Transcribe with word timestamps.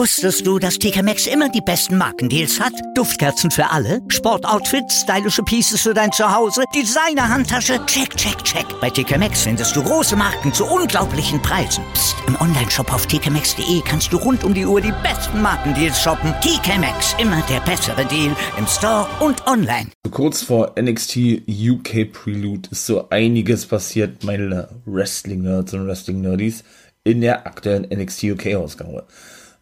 Wusstest 0.00 0.46
du, 0.46 0.58
dass 0.58 0.78
TK 0.78 1.02
Maxx 1.02 1.26
immer 1.26 1.48
die 1.48 1.60
besten 1.60 1.98
Markendeals 1.98 2.60
hat? 2.60 2.72
Duftkerzen 2.94 3.50
für 3.50 3.68
alle, 3.70 4.00
Sportoutfits, 4.08 5.02
stylische 5.02 5.42
Pieces 5.42 5.82
für 5.82 5.92
dein 5.92 6.12
Zuhause, 6.12 6.62
Designer-Handtasche, 6.74 7.84
check, 7.86 8.16
check, 8.16 8.42
check. 8.44 8.64
Bei 8.80 8.88
TK 8.88 9.18
Maxx 9.18 9.42
findest 9.42 9.74
du 9.74 9.82
große 9.82 10.16
Marken 10.16 10.54
zu 10.54 10.64
unglaublichen 10.64 11.42
Preisen. 11.42 11.84
Psst. 11.92 12.16
im 12.28 12.40
Onlineshop 12.40 12.92
auf 12.92 13.06
tkmaxx.de 13.06 13.82
kannst 13.84 14.12
du 14.12 14.16
rund 14.16 14.44
um 14.44 14.54
die 14.54 14.64
Uhr 14.64 14.80
die 14.80 14.94
besten 15.02 15.42
Markendeals 15.42 16.00
shoppen. 16.00 16.32
TK 16.40 16.78
Maxx, 16.78 17.16
immer 17.18 17.42
der 17.50 17.60
bessere 17.60 18.06
Deal 18.06 18.34
im 18.56 18.66
Store 18.66 19.06
und 19.20 19.46
online. 19.46 19.88
Kurz 20.10 20.42
vor 20.42 20.74
NXT 20.80 21.42
UK 21.48 22.12
Prelude 22.12 22.68
ist 22.70 22.86
so 22.86 23.08
einiges 23.10 23.66
passiert, 23.66 24.24
meine 24.24 24.68
Wrestling-Nerds 24.86 25.74
und 25.74 25.86
Wrestling-Nerdies, 25.86 26.64
in 27.04 27.20
der 27.20 27.46
aktuellen 27.46 27.86
NXT 27.92 28.24
UK-Ausgabe. 28.24 29.06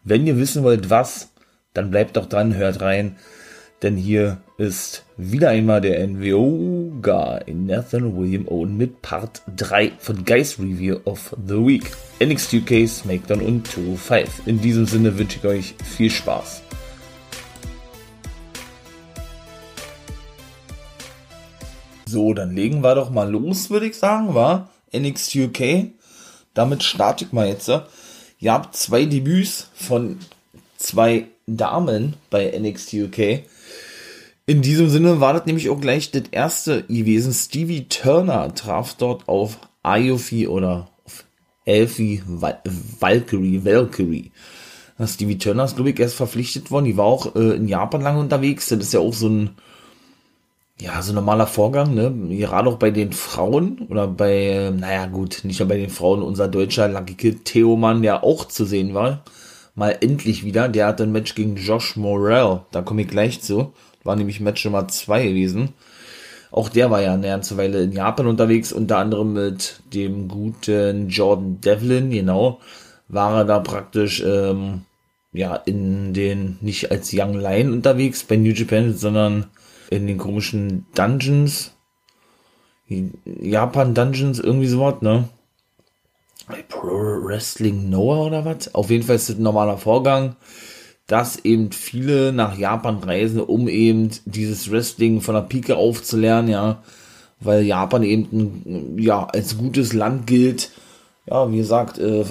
Wenn 0.09 0.25
ihr 0.25 0.39
wissen 0.39 0.63
wollt, 0.63 0.89
was, 0.89 1.29
dann 1.75 1.91
bleibt 1.91 2.17
doch 2.17 2.25
dran, 2.25 2.55
hört 2.55 2.81
rein, 2.81 3.17
denn 3.83 3.95
hier 3.95 4.39
ist 4.57 5.05
wieder 5.17 5.49
einmal 5.49 5.81
der 5.81 5.99
NWO 6.07 6.91
Guy 6.99 7.53
Nathan 7.53 8.17
William 8.17 8.47
Owen 8.47 8.75
mit 8.75 9.03
Part 9.03 9.43
3 9.55 9.91
von 9.99 10.25
Guys 10.25 10.57
Review 10.57 10.97
of 11.05 11.35
the 11.45 11.63
Week. 11.63 11.91
NXT 12.19 12.55
UK, 12.55 12.89
SmackDown 12.89 13.41
und 13.41 13.67
205. 13.67 14.47
In 14.47 14.59
diesem 14.59 14.87
Sinne 14.87 15.15
wünsche 15.15 15.37
ich 15.37 15.45
euch 15.45 15.75
viel 15.83 16.09
Spaß. 16.09 16.63
So, 22.07 22.33
dann 22.33 22.55
legen 22.55 22.81
wir 22.81 22.95
doch 22.95 23.11
mal 23.11 23.29
los, 23.29 23.69
würde 23.69 23.85
ich 23.85 23.95
sagen, 23.95 24.33
war 24.33 24.71
NXT 24.91 25.35
UK. 25.35 25.91
Damit 26.55 26.81
starte 26.81 27.25
ich 27.25 27.31
mal 27.31 27.47
jetzt. 27.47 27.71
Habt 28.43 28.75
zwei 28.75 29.05
Debüts 29.05 29.69
von 29.73 30.19
zwei 30.77 31.27
Damen 31.45 32.15
bei 32.29 32.57
NXT 32.57 32.93
UK. 32.93 33.43
In 34.45 34.61
diesem 34.61 34.89
Sinne 34.89 35.19
war 35.19 35.33
das 35.33 35.45
nämlich 35.45 35.69
auch 35.69 35.79
gleich 35.79 36.11
das 36.11 36.23
erste 36.31 36.83
gewesen. 36.83 37.33
Stevie 37.33 37.87
Turner 37.87 38.53
traf 38.55 38.95
dort 38.95 39.27
auf 39.27 39.59
Iofi 39.83 40.47
oder 40.47 40.89
auf 41.05 41.25
Elfie 41.65 42.23
Valkyrie, 42.25 43.63
Valkyrie. 43.63 44.31
Stevie 45.05 45.37
Turner 45.37 45.65
ist, 45.65 45.75
glaube 45.75 45.91
ich, 45.91 45.99
erst 45.99 46.15
verpflichtet 46.15 46.71
worden. 46.71 46.85
Die 46.85 46.97
war 46.97 47.05
auch 47.05 47.35
äh, 47.35 47.55
in 47.55 47.67
Japan 47.67 48.01
lang 48.01 48.17
unterwegs. 48.17 48.67
Das 48.69 48.79
ist 48.79 48.93
ja 48.93 48.99
auch 48.99 49.13
so 49.13 49.29
ein, 49.29 49.51
ja, 50.81 51.01
so 51.01 51.11
ein 51.11 51.15
normaler 51.15 51.47
Vorgang, 51.47 51.93
ne? 51.93 52.11
Gerade 52.37 52.69
auch 52.69 52.77
bei 52.77 52.91
den 52.91 53.11
Frauen 53.11 53.85
oder 53.89 54.07
bei, 54.07 54.71
naja, 54.75 55.07
gut, 55.07 55.41
nicht 55.43 55.59
nur 55.59 55.67
bei 55.67 55.77
den 55.77 55.89
Frauen, 55.89 56.21
unser 56.21 56.47
deutscher 56.47 56.87
Lucky 56.87 57.35
Theoman, 57.35 58.01
der 58.01 58.23
auch 58.23 58.45
zu 58.45 58.65
sehen 58.65 58.93
war, 58.93 59.23
mal 59.75 59.97
endlich 59.99 60.45
wieder. 60.45 60.69
Der 60.69 60.87
hat 60.87 61.01
ein 61.01 61.11
Match 61.11 61.35
gegen 61.35 61.57
Josh 61.57 61.97
Morrell, 61.97 62.61
da 62.71 62.81
komme 62.81 63.01
ich 63.01 63.09
gleich 63.09 63.41
zu. 63.41 63.73
War 64.03 64.15
nämlich 64.15 64.39
Match 64.39 64.63
Nummer 64.63 64.87
zwei 64.87 65.27
gewesen. 65.27 65.73
Auch 66.51 66.69
der 66.69 66.89
war 66.89 67.01
ja 67.01 67.13
eine 67.13 67.27
ganze 67.27 67.57
Weile 67.57 67.83
in 67.83 67.91
Japan 67.91 68.27
unterwegs, 68.27 68.71
unter 68.71 68.97
anderem 68.97 69.33
mit 69.33 69.81
dem 69.93 70.27
guten 70.29 71.09
Jordan 71.09 71.61
Devlin, 71.61 72.09
genau, 72.09 72.59
war 73.07 73.39
er 73.39 73.45
da 73.45 73.59
praktisch, 73.59 74.23
ähm, 74.25 74.81
ja, 75.31 75.55
in 75.55 76.13
den, 76.13 76.57
nicht 76.61 76.89
als 76.89 77.11
Young 77.13 77.35
Lion 77.35 77.71
unterwegs 77.71 78.23
bei 78.23 78.35
New 78.35 78.51
Japan, 78.51 78.95
sondern 78.95 79.45
in 79.89 80.07
den 80.07 80.17
komischen 80.17 80.85
Dungeons. 80.95 81.71
Japan 83.25 83.93
Dungeons, 83.93 84.39
irgendwie 84.39 84.67
sowas, 84.67 85.01
ne? 85.01 85.29
Pro 86.67 86.89
Wrestling 86.89 87.89
Noah 87.89 88.25
oder 88.25 88.45
was? 88.45 88.73
Auf 88.73 88.89
jeden 88.89 89.03
Fall 89.03 89.17
ist 89.17 89.29
das 89.29 89.37
ein 89.37 89.43
normaler 89.43 89.77
Vorgang, 89.77 90.35
dass 91.05 91.37
eben 91.45 91.71
viele 91.71 92.33
nach 92.33 92.57
Japan 92.57 92.97
reisen, 92.97 93.39
um 93.39 93.67
eben 93.67 94.09
dieses 94.25 94.71
Wrestling 94.71 95.21
von 95.21 95.35
der 95.35 95.41
Pike 95.41 95.75
aufzulernen, 95.75 96.49
ja. 96.49 96.81
Weil 97.39 97.63
Japan 97.63 98.03
eben, 98.03 98.97
ja, 98.97 99.25
als 99.25 99.57
gutes 99.57 99.93
Land 99.93 100.27
gilt, 100.27 100.71
ja, 101.27 101.51
wie 101.51 101.57
gesagt, 101.57 101.99
äh, 101.99 102.25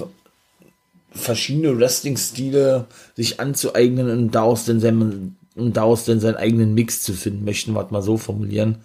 verschiedene 1.11 1.77
Wrestling-Stile 1.79 2.85
sich 3.15 3.39
anzueignen 3.39 4.09
und 4.09 4.31
daraus 4.31 4.65
dann 4.65 5.37
und 5.59 5.77
daraus 5.77 6.05
dann 6.05 6.19
seinen 6.19 6.35
eigenen 6.35 6.73
Mix 6.73 7.01
zu 7.01 7.13
finden, 7.13 7.45
möchten 7.45 7.73
wir 7.73 7.87
mal 7.91 8.01
so 8.01 8.17
formulieren. 8.17 8.79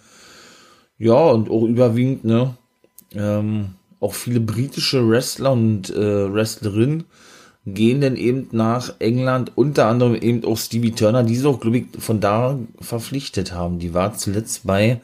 Ja, 0.97 1.29
und 1.29 1.49
auch 1.49 1.63
überwiegend, 1.63 2.23
ne, 2.23 2.55
ähm, 3.13 3.75
auch 3.99 4.13
viele 4.13 4.39
britische 4.39 5.07
Wrestler 5.07 5.51
und 5.51 5.89
äh, 5.89 6.33
Wrestlerinnen 6.33 7.05
gehen 7.65 8.01
dann 8.01 8.15
eben 8.15 8.47
nach 8.51 8.93
England, 8.99 9.51
unter 9.55 9.87
anderem 9.87 10.15
eben 10.15 10.45
auch 10.45 10.57
Stevie 10.57 10.91
Turner, 10.91 11.23
die 11.23 11.35
sie 11.35 11.47
auch, 11.47 11.59
glaube 11.59 11.79
ich, 11.79 11.85
von 11.97 12.19
da 12.19 12.59
verpflichtet 12.79 13.53
haben. 13.53 13.79
Die 13.79 13.93
war 13.93 14.15
zuletzt 14.15 14.67
bei, 14.67 15.01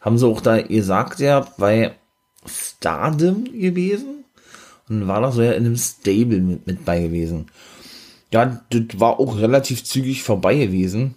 haben 0.00 0.16
sie 0.16 0.26
auch 0.26 0.40
da 0.40 0.62
gesagt, 0.62 1.18
ja, 1.18 1.46
bei 1.58 1.96
Stardom 2.46 3.44
gewesen 3.44 4.24
und 4.88 5.08
war 5.08 5.20
da 5.20 5.32
so 5.32 5.42
ja 5.42 5.52
in 5.52 5.66
einem 5.66 5.76
Stable 5.76 6.40
mit, 6.40 6.66
mit 6.66 6.84
bei 6.84 7.00
gewesen 7.00 7.46
ja, 8.32 8.60
das 8.70 9.00
war 9.00 9.20
auch 9.20 9.38
relativ 9.38 9.84
zügig 9.84 10.22
vorbei 10.22 10.56
gewesen. 10.56 11.14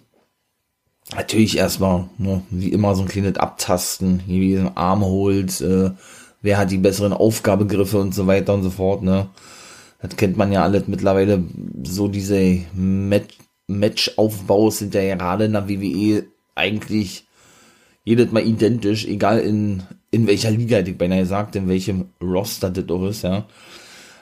Natürlich 1.14 1.58
erstmal, 1.58 2.08
ne, 2.18 2.42
wie 2.50 2.68
immer, 2.68 2.94
so 2.94 3.02
ein 3.02 3.08
kleines 3.08 3.36
Abtasten 3.36 4.18
gewesen, 4.26 4.70
Armholz, 4.76 5.60
äh, 5.60 5.90
wer 6.40 6.58
hat 6.58 6.70
die 6.70 6.78
besseren 6.78 7.12
Aufgabegriffe 7.12 7.98
und 7.98 8.14
so 8.14 8.26
weiter 8.26 8.54
und 8.54 8.62
so 8.62 8.70
fort, 8.70 9.02
ne. 9.02 9.28
Das 10.00 10.16
kennt 10.16 10.36
man 10.36 10.52
ja 10.52 10.62
alles 10.62 10.86
mittlerweile, 10.86 11.44
so 11.82 12.08
diese 12.08 12.60
Match 12.74 13.36
Matchaufbaus 13.70 14.78
sind 14.78 14.94
ja 14.94 15.14
gerade 15.14 15.44
in 15.44 15.52
der 15.52 15.68
WWE 15.68 16.24
eigentlich 16.54 17.24
jedes 18.04 18.32
Mal 18.32 18.44
identisch, 18.44 19.06
egal 19.06 19.38
in, 19.38 19.84
in 20.10 20.26
welcher 20.26 20.50
Liga, 20.50 20.78
hätte 20.78 20.90
ich 20.90 20.98
beinahe 20.98 21.20
gesagt, 21.20 21.54
in 21.54 21.68
welchem 21.68 22.06
Roster 22.20 22.70
das 22.70 22.88
auch 22.88 23.06
ist, 23.06 23.22
ja. 23.22 23.46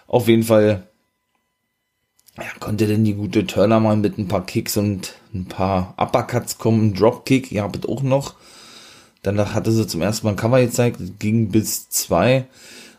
Auf 0.07 0.29
jeden 0.29 0.43
Fall 0.43 0.89
ja, 2.41 2.49
konnte 2.61 2.87
denn 2.87 3.05
die 3.05 3.15
gute 3.15 3.47
Turner 3.47 3.81
mal 3.81 3.97
mit 3.97 4.19
ein 4.19 4.29
paar 4.29 4.47
Kicks 4.47 4.77
und 4.77 5.15
ein 5.35 5.47
paar 5.47 5.95
Uppercuts 5.97 6.59
kommen, 6.59 6.95
Dropkick, 6.95 7.53
ihr 7.53 7.63
habt 7.63 7.89
auch 7.89 8.03
noch. 8.03 8.35
Dann 9.23 9.55
hatte 9.55 9.73
sie 9.73 9.87
zum 9.87 10.01
ersten 10.01 10.27
Mal 10.27 10.33
ein 10.33 10.37
Cover 10.37 10.61
gezeigt, 10.61 11.01
ging 11.19 11.49
bis 11.49 11.89
zwei. 11.89 12.47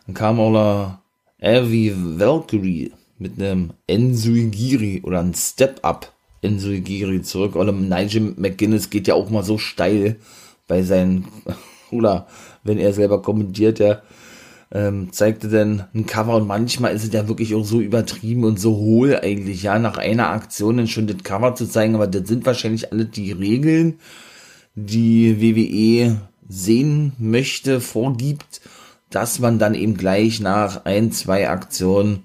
Dann 0.06 0.16
kam 0.16 0.40
auch 0.40 0.52
noch 0.52 0.98
Elvi 1.40 1.94
Valkyrie 1.96 2.92
mit 3.18 3.42
einem 3.42 3.72
Ensuigiri 3.88 5.02
oder 5.04 5.20
ein 5.20 5.34
Step-Up 5.34 6.14
Ensuigiri 6.42 7.22
zurück. 7.22 7.56
Oder 7.56 7.72
Nigel 7.72 8.34
McGuinness 8.38 8.90
geht 8.90 9.08
ja 9.08 9.16
auch 9.16 9.30
mal 9.30 9.44
so 9.44 9.58
steil 9.58 10.18
bei 10.68 10.84
seinen, 10.84 11.28
oder 11.92 12.28
wenn 12.64 12.78
er 12.78 12.94
selber 12.94 13.22
kommentiert, 13.22 13.80
ja, 13.80 14.02
ähm, 14.72 15.12
zeigte 15.12 15.50
dann 15.50 15.88
ein 15.96 16.06
Cover 16.06 16.35
und 16.35 16.47
manchmal 16.47 16.94
ist 16.94 17.03
es 17.03 17.13
ja 17.13 17.28
wirklich 17.28 17.56
auch 17.56 17.66
so 17.66 17.80
übertrieben 17.80 18.44
und 18.44 18.59
so 18.59 18.78
hohl 18.78 19.16
eigentlich, 19.16 19.63
ja, 19.63 19.80
nach 19.80 19.97
einer 19.97 20.30
Aktion 20.30 20.78
dann 20.78 20.88
schon 20.88 21.07
das 21.07 21.24
Cover 21.24 21.56
zu 21.56 21.66
zeigen, 21.66 21.96
aber 21.96 22.07
das 22.07 22.28
sind 22.28 22.46
wahrscheinlich 22.46 22.91
alle 22.91 23.06
die 23.06 23.31
Regeln, 23.31 24.00
die 24.75 25.41
WWE 25.41 26.22
sehen 26.47 27.13
möchte, 27.18 27.81
vorgibt, 27.81 28.62
dass 29.09 29.40
man 29.40 29.57
dann 29.57 29.74
eben 29.74 29.97
gleich 29.97 30.40
nach 30.40 30.86
ein, 30.86 31.12
zwei 31.12 31.50
Aktionen 31.50 32.24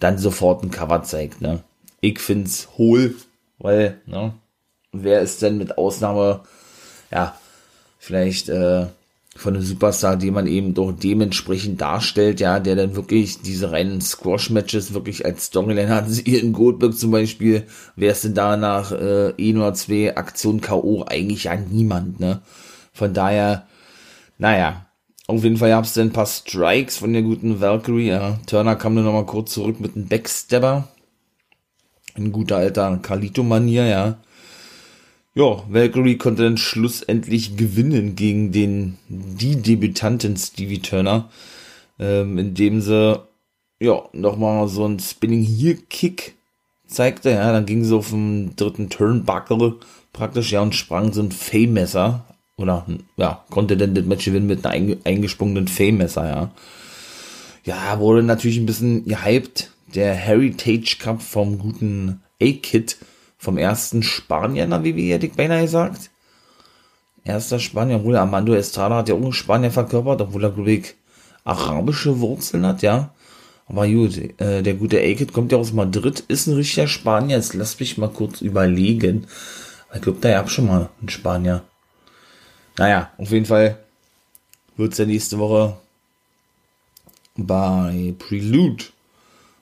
dann 0.00 0.18
sofort 0.18 0.62
ein 0.62 0.70
Cover 0.70 1.02
zeigt, 1.02 1.40
ne. 1.40 1.62
Ich 2.02 2.18
find's 2.18 2.68
hohl, 2.78 3.14
weil, 3.58 4.00
ne, 4.06 4.34
wer 4.92 5.20
ist 5.20 5.42
denn 5.42 5.58
mit 5.58 5.78
Ausnahme, 5.78 6.40
ja, 7.10 7.38
vielleicht, 7.98 8.48
äh, 8.48 8.86
von 9.36 9.54
einem 9.54 9.64
Superstar, 9.64 10.16
den 10.16 10.34
man 10.34 10.46
eben 10.46 10.74
doch 10.74 10.92
dementsprechend 10.92 11.80
darstellt, 11.80 12.40
ja, 12.40 12.58
der 12.58 12.74
dann 12.74 12.96
wirklich 12.96 13.40
diese 13.42 13.70
reinen 13.70 14.00
Squash-Matches 14.00 14.92
wirklich 14.92 15.24
als 15.24 15.46
Storyline 15.46 15.94
hat. 15.94 16.08
In 16.26 16.52
Goldberg 16.52 16.96
zum 16.96 17.12
Beispiel, 17.12 17.66
wer 17.96 18.12
ist 18.12 18.24
denn 18.24 18.34
da 18.34 18.56
nach 18.56 18.90
äh, 18.92 19.30
eh 19.30 19.52
nur 19.52 19.72
zwei 19.74 20.16
Aktionen 20.16 20.60
K.O. 20.60 21.04
eigentlich 21.06 21.44
ja 21.44 21.56
niemand, 21.56 22.18
ne? 22.18 22.40
Von 22.92 23.14
daher, 23.14 23.66
naja, 24.38 24.86
auf 25.28 25.44
jeden 25.44 25.58
Fall 25.58 25.70
gab 25.70 25.84
es 25.84 25.94
dann 25.94 26.08
ein 26.08 26.12
paar 26.12 26.26
Strikes 26.26 26.96
von 26.96 27.12
der 27.12 27.22
guten 27.22 27.60
Valkyrie, 27.60 28.08
ja. 28.08 28.40
Turner 28.46 28.74
kam 28.74 28.96
dann 28.96 29.04
nochmal 29.04 29.26
kurz 29.26 29.52
zurück 29.52 29.78
mit 29.78 29.94
einem 29.94 30.08
Backstabber. 30.08 30.88
In 32.16 32.32
guter 32.32 32.56
alter 32.56 32.98
Carlito-Manier, 33.00 33.86
ja 33.86 34.18
ja, 35.40 35.64
Valkyrie 35.68 36.18
konnte 36.18 36.42
dann 36.42 36.58
schlussendlich 36.58 37.56
gewinnen 37.56 38.14
gegen 38.14 38.52
den, 38.52 38.98
die 39.08 39.56
Debütantin 39.56 40.36
Stevie 40.36 40.80
Turner, 40.80 41.30
ähm, 41.98 42.36
indem 42.36 42.82
sie, 42.82 43.18
ja, 43.80 44.02
nochmal 44.12 44.68
so 44.68 44.86
ein 44.86 44.98
Spinning 44.98 45.42
Heel 45.42 45.78
Kick 45.88 46.34
zeigte, 46.86 47.30
ja, 47.30 47.52
dann 47.52 47.64
ging 47.64 47.84
sie 47.84 47.96
auf 47.96 48.10
den 48.10 48.54
dritten 48.56 48.90
Turnbuckle 48.90 49.76
praktisch, 50.12 50.52
ja, 50.52 50.60
und 50.60 50.74
sprang 50.74 51.12
so 51.12 51.22
ein 51.22 51.32
Fame-Messer, 51.32 52.26
oder, 52.58 52.84
ja, 53.16 53.42
konnte 53.48 53.78
dann 53.78 53.94
das 53.94 54.04
Match 54.04 54.26
gewinnen 54.26 54.46
mit 54.46 54.66
einem 54.66 54.98
eingesprungenen 55.04 55.68
Fame-Messer, 55.68 56.28
ja. 56.28 56.50
Ja, 57.64 57.98
wurde 57.98 58.22
natürlich 58.22 58.58
ein 58.58 58.66
bisschen 58.66 59.06
gehypt, 59.06 59.70
der 59.94 60.14
Heritage 60.14 60.96
Cup 60.98 61.22
vom 61.22 61.58
guten 61.58 62.20
A-Kid, 62.42 62.98
vom 63.40 63.56
ersten 63.56 64.02
Spanier 64.02 64.66
der 64.66 64.84
WWE, 64.84 65.14
hätte 65.14 65.26
ich 65.26 65.32
beinahe 65.32 65.62
gesagt. 65.62 66.10
Erster 67.24 67.58
Spanier, 67.58 67.96
obwohl 67.96 68.16
Armando 68.16 68.52
Estrada 68.52 68.96
hat 68.96 69.08
ja 69.08 69.14
auch 69.14 69.22
einen 69.22 69.32
Spanier 69.32 69.70
verkörpert, 69.70 70.20
obwohl 70.20 70.44
er, 70.44 70.50
glaube 70.50 70.72
ich, 70.72 70.94
arabische 71.44 72.20
Wurzeln 72.20 72.66
hat, 72.66 72.82
ja. 72.82 73.14
Aber 73.66 73.88
gut, 73.88 74.18
äh, 74.40 74.62
der 74.62 74.74
gute 74.74 74.98
A-Kid 74.98 75.32
kommt 75.32 75.52
ja 75.52 75.58
aus 75.58 75.72
Madrid, 75.72 76.20
ist 76.28 76.48
ein 76.48 76.54
richtiger 76.54 76.86
Spanier. 76.86 77.36
Jetzt 77.36 77.54
lass 77.54 77.80
mich 77.80 77.96
mal 77.96 78.10
kurz 78.10 78.42
überlegen. 78.42 79.26
Ich 79.94 80.02
glaube, 80.02 80.18
da 80.20 80.32
gab 80.32 80.50
schon 80.50 80.66
mal 80.66 80.90
einen 81.00 81.08
Spanier. 81.08 81.62
Naja, 82.76 83.10
auf 83.16 83.30
jeden 83.30 83.46
Fall 83.46 83.78
wird 84.76 84.92
es 84.92 84.98
ja 84.98 85.06
nächste 85.06 85.38
Woche 85.38 85.78
bei 87.36 88.14
Prelude 88.18 88.84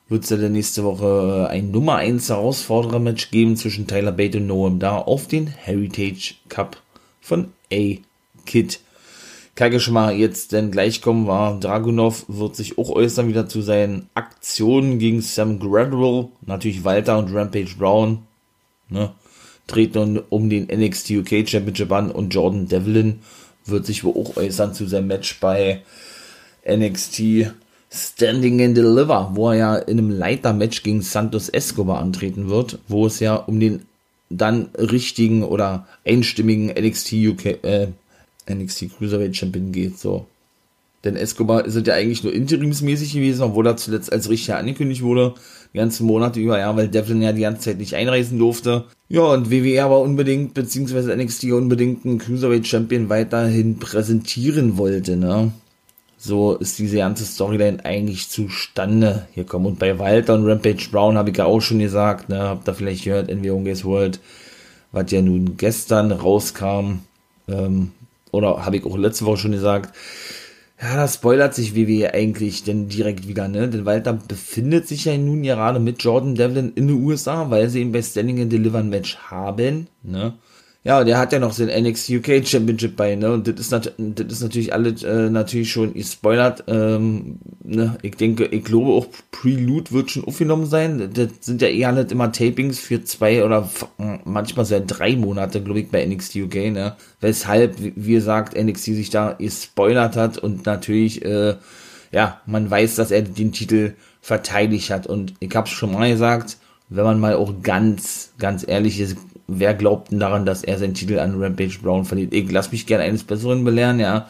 wird 0.08 0.24
es 0.24 0.30
ja 0.30 0.36
dann 0.36 0.52
nächste 0.52 0.84
Woche 0.84 1.48
ein 1.50 1.70
Nummer 1.70 1.96
1 1.96 2.28
Herausforderer-Match 2.30 3.30
geben 3.30 3.56
zwischen 3.56 3.86
Tyler 3.86 4.12
Bate 4.12 4.38
und 4.38 4.46
Noam 4.46 4.78
da 4.78 4.98
auf 4.98 5.26
den 5.26 5.46
Heritage 5.46 6.34
Cup 6.48 6.80
von 7.20 7.52
A-Kid. 7.72 8.80
Kann 9.54 9.72
ich 9.72 9.82
schon 9.82 9.94
mal 9.94 10.14
jetzt 10.14 10.52
denn 10.52 10.70
gleich 10.70 11.02
kommen, 11.02 11.26
war 11.26 11.58
Dragunov 11.58 12.24
wird 12.28 12.56
sich 12.56 12.78
auch 12.78 12.90
äußern 12.90 13.28
wieder 13.28 13.48
zu 13.48 13.60
seinen 13.60 14.08
Aktionen 14.14 14.98
gegen 14.98 15.20
Sam 15.20 15.58
Gradual, 15.58 16.28
natürlich 16.46 16.84
Walter 16.84 17.18
und 17.18 17.34
Rampage 17.34 17.74
Brown, 17.76 18.20
ne, 18.88 19.12
treten 19.66 20.22
um 20.30 20.48
den 20.48 20.68
NXT 20.72 21.10
UK 21.10 21.48
Championship 21.48 21.92
an 21.92 22.10
und 22.10 22.32
Jordan 22.32 22.68
Devlin 22.68 23.18
wird 23.66 23.84
sich 23.84 24.04
wohl 24.04 24.14
auch 24.14 24.36
äußern 24.36 24.74
zu 24.74 24.86
seinem 24.86 25.08
Match 25.08 25.40
bei 25.40 25.82
NXT 26.66 27.52
Standing 27.90 28.62
and 28.62 28.76
Deliver, 28.76 29.30
wo 29.34 29.50
er 29.50 29.56
ja 29.56 29.76
in 29.76 29.98
einem 29.98 30.10
Leitermatch 30.10 30.82
gegen 30.82 31.02
Santos 31.02 31.48
Escobar 31.48 32.00
antreten 32.00 32.48
wird, 32.48 32.78
wo 32.88 33.06
es 33.06 33.20
ja 33.20 33.34
um 33.34 33.58
den 33.58 33.82
dann 34.30 34.68
richtigen 34.76 35.42
oder 35.42 35.86
einstimmigen 36.04 36.66
NXT 36.68 37.12
UK, 37.12 37.64
äh, 37.64 37.88
NXT 38.50 38.90
Cruiserweight 38.96 39.36
Champion 39.36 39.72
geht, 39.72 39.98
so. 39.98 40.26
Denn 41.04 41.16
Escobar 41.16 41.70
sind 41.70 41.86
ja 41.86 41.94
eigentlich 41.94 42.24
nur 42.24 42.32
interimsmäßig 42.32 43.12
gewesen, 43.12 43.42
obwohl 43.42 43.66
er 43.66 43.76
zuletzt 43.76 44.12
als 44.12 44.28
Richter 44.28 44.58
angekündigt 44.58 45.02
wurde, 45.02 45.34
die 45.72 45.78
ganzen 45.78 46.06
Monate 46.06 46.40
über, 46.40 46.58
ja, 46.58 46.76
weil 46.76 46.88
Devlin 46.88 47.22
ja 47.22 47.32
die 47.32 47.42
ganze 47.42 47.62
Zeit 47.62 47.78
nicht 47.78 47.94
einreisen 47.94 48.38
durfte. 48.38 48.84
Ja, 49.08 49.22
und 49.22 49.50
WWE 49.50 49.84
aber 49.84 50.00
unbedingt, 50.00 50.54
beziehungsweise 50.54 51.16
NXT 51.16 51.52
unbedingt 51.52 52.04
einen 52.04 52.18
Cruiserweight 52.18 52.66
Champion 52.66 53.08
weiterhin 53.08 53.78
präsentieren 53.78 54.76
wollte, 54.76 55.16
ne? 55.16 55.52
So 56.20 56.56
ist 56.56 56.80
diese 56.80 56.96
ganze 56.96 57.24
Storyline 57.24 57.84
eigentlich 57.84 58.28
zustande 58.28 59.28
gekommen. 59.36 59.66
Und 59.66 59.78
bei 59.78 60.00
Walter 60.00 60.34
und 60.34 60.46
Rampage 60.46 60.88
Brown 60.90 61.16
habe 61.16 61.30
ich 61.30 61.36
ja 61.36 61.44
auch 61.44 61.60
schon 61.60 61.78
gesagt, 61.78 62.28
ne, 62.28 62.40
habt 62.40 62.68
ihr 62.68 62.74
vielleicht 62.74 63.04
gehört, 63.04 63.30
NW 63.30 63.46
Games 63.62 63.84
World, 63.84 64.18
was 64.90 65.12
ja 65.12 65.22
nun 65.22 65.56
gestern 65.56 66.10
rauskam, 66.10 67.00
ähm, 67.48 67.92
oder 68.32 68.66
habe 68.66 68.76
ich 68.76 68.84
auch 68.84 68.96
letzte 68.96 69.26
Woche 69.26 69.38
schon 69.38 69.52
gesagt, 69.52 69.94
ja, 70.80 70.96
da 70.96 71.08
spoilert 71.08 71.54
sich 71.54 71.74
WWE 71.74 72.12
eigentlich 72.14 72.62
denn 72.64 72.88
direkt 72.88 73.26
wieder, 73.26 73.48
ne? 73.48 73.68
Denn 73.68 73.84
Walter 73.84 74.12
befindet 74.12 74.86
sich 74.86 75.06
ja 75.06 75.16
nun 75.16 75.42
gerade 75.42 75.80
mit 75.80 76.02
Jordan 76.02 76.34
Devlin 76.34 76.72
in 76.74 76.88
den 76.88 77.02
USA, 77.04 77.50
weil 77.50 77.68
sie 77.68 77.80
ihn 77.80 77.92
bei 77.92 78.02
Standing 78.02 78.42
and 78.42 78.52
Deliver 78.52 78.82
Match 78.82 79.16
haben, 79.18 79.88
ne? 80.02 80.34
Ja, 80.88 81.04
der 81.04 81.18
hat 81.18 81.34
ja 81.34 81.38
noch 81.38 81.54
den 81.54 81.68
NXT 81.68 82.08
UK 82.12 82.46
Championship 82.46 82.96
bei, 82.96 83.14
ne? 83.14 83.30
Und 83.30 83.46
das 83.46 83.60
ist, 83.60 83.72
nat 83.72 83.92
ist 83.98 84.40
natürlich 84.40 84.72
alles 84.72 85.02
äh, 85.02 85.28
natürlich 85.28 85.70
schon 85.70 85.92
gespoilert. 85.92 86.64
Ähm, 86.66 87.40
ne? 87.62 87.98
Ich 88.00 88.16
denke, 88.16 88.46
ich 88.46 88.64
glaube 88.64 88.92
auch 88.92 89.06
Prelude 89.30 89.90
wird 89.90 90.10
schon 90.10 90.24
aufgenommen 90.24 90.64
sein. 90.64 91.10
Das 91.12 91.28
sind 91.42 91.60
ja 91.60 91.68
eher 91.68 91.92
nicht 91.92 92.10
immer 92.10 92.32
Tapings 92.32 92.78
für 92.80 93.04
zwei 93.04 93.44
oder 93.44 93.68
manchmal 94.24 94.64
sogar 94.64 94.86
drei 94.86 95.14
Monate, 95.14 95.62
glaube 95.62 95.80
ich, 95.80 95.90
bei 95.90 96.02
NXT 96.06 96.36
UK, 96.36 96.54
ne? 96.72 96.96
Weshalb, 97.20 97.74
wie 97.78 98.14
gesagt, 98.14 98.56
NXT 98.58 98.84
sich 98.84 99.10
da 99.10 99.34
gespoilert 99.34 100.16
hat 100.16 100.38
und 100.38 100.64
natürlich, 100.64 101.22
äh, 101.22 101.56
ja, 102.12 102.40
man 102.46 102.70
weiß, 102.70 102.94
dass 102.96 103.10
er 103.10 103.20
den 103.20 103.52
Titel 103.52 103.92
verteidigt 104.22 104.88
hat. 104.88 105.06
Und 105.06 105.34
ich 105.40 105.54
hab's 105.54 105.68
schon 105.68 105.92
mal 105.92 106.10
gesagt, 106.10 106.56
wenn 106.88 107.04
man 107.04 107.20
mal 107.20 107.34
auch 107.34 107.62
ganz, 107.62 108.32
ganz 108.38 108.66
ehrlich 108.66 108.98
ist, 109.00 109.18
wer 109.48 109.74
glaubt 109.74 110.12
denn 110.12 110.20
daran, 110.20 110.46
dass 110.46 110.62
er 110.62 110.78
seinen 110.78 110.94
Titel 110.94 111.18
an 111.18 111.42
Rampage 111.42 111.78
Brown 111.82 112.04
verliert? 112.04 112.32
Ich 112.32 112.50
lass 112.52 112.70
mich 112.70 112.86
gerne 112.86 113.04
eines 113.04 113.24
Besseren 113.24 113.64
belehren, 113.64 113.98
ja. 113.98 114.28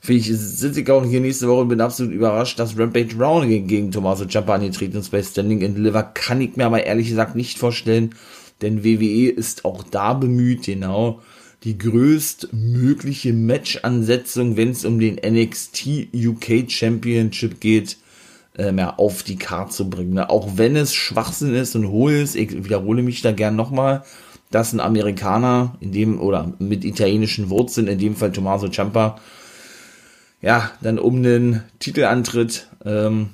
Finde 0.00 0.20
ich, 0.20 0.26
sitze 0.28 0.80
ich 0.80 0.90
auch 0.90 1.04
hier 1.04 1.20
nächste 1.20 1.48
Woche 1.48 1.62
und 1.62 1.68
bin 1.68 1.80
absolut 1.80 2.12
überrascht, 2.12 2.58
dass 2.58 2.78
Rampage 2.78 3.16
Brown 3.16 3.48
gegen, 3.48 3.66
gegen 3.66 3.90
Tommaso 3.90 4.24
Ciampa 4.24 4.54
angetreten 4.54 4.96
ist 4.96 5.10
bei 5.10 5.22
Standing 5.22 5.64
and 5.64 5.76
Deliver. 5.76 6.02
Kann 6.02 6.40
ich 6.40 6.56
mir 6.56 6.66
aber 6.66 6.84
ehrlich 6.84 7.08
gesagt 7.08 7.36
nicht 7.36 7.58
vorstellen, 7.58 8.14
denn 8.62 8.84
WWE 8.84 9.28
ist 9.30 9.64
auch 9.64 9.82
da 9.82 10.14
bemüht, 10.14 10.64
genau, 10.64 11.20
die 11.64 11.76
größtmögliche 11.76 13.32
Match-Ansetzung, 13.32 14.56
wenn 14.56 14.70
es 14.70 14.84
um 14.84 15.00
den 15.00 15.16
NXT 15.16 16.08
UK 16.14 16.70
Championship 16.70 17.60
geht, 17.60 17.98
äh, 18.56 18.72
mehr 18.72 19.00
auf 19.00 19.24
die 19.24 19.36
Karte 19.36 19.72
zu 19.72 19.90
bringen. 19.90 20.18
Auch 20.18 20.56
wenn 20.56 20.76
es 20.76 20.94
Schwachsinn 20.94 21.54
ist 21.54 21.74
und 21.74 21.88
hohl 21.88 22.12
ist, 22.12 22.36
ich 22.36 22.64
wiederhole 22.64 23.02
mich 23.02 23.22
da 23.22 23.32
gern 23.32 23.56
nochmal, 23.56 24.04
dass 24.50 24.72
ein 24.72 24.80
Amerikaner, 24.80 25.76
in 25.80 25.92
dem, 25.92 26.20
oder 26.20 26.52
mit 26.58 26.84
italienischen 26.84 27.50
Wurzeln, 27.50 27.86
in 27.86 27.98
dem 27.98 28.16
Fall 28.16 28.32
Tommaso 28.32 28.68
Ciampa, 28.68 29.20
ja, 30.40 30.70
dann 30.80 30.98
um 30.98 31.22
den 31.22 31.62
Titel 31.78 32.04
antritt, 32.04 32.68
ähm, 32.84 33.30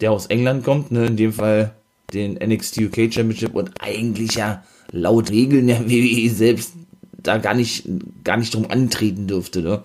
der 0.00 0.12
aus 0.12 0.26
England 0.26 0.64
kommt, 0.64 0.92
ne, 0.92 1.06
in 1.06 1.16
dem 1.16 1.32
Fall 1.32 1.74
den 2.12 2.34
NXT 2.34 2.78
UK 2.78 3.12
Championship 3.12 3.54
und 3.54 3.70
eigentlich 3.80 4.34
ja 4.34 4.62
laut 4.90 5.30
Regeln 5.30 5.66
der 5.66 5.86
WWE 5.88 6.30
selbst 6.30 6.74
da 7.22 7.38
gar 7.38 7.54
nicht, 7.54 7.88
gar 8.24 8.36
nicht 8.36 8.54
drum 8.54 8.70
antreten 8.70 9.26
dürfte, 9.26 9.62
ne. 9.62 9.82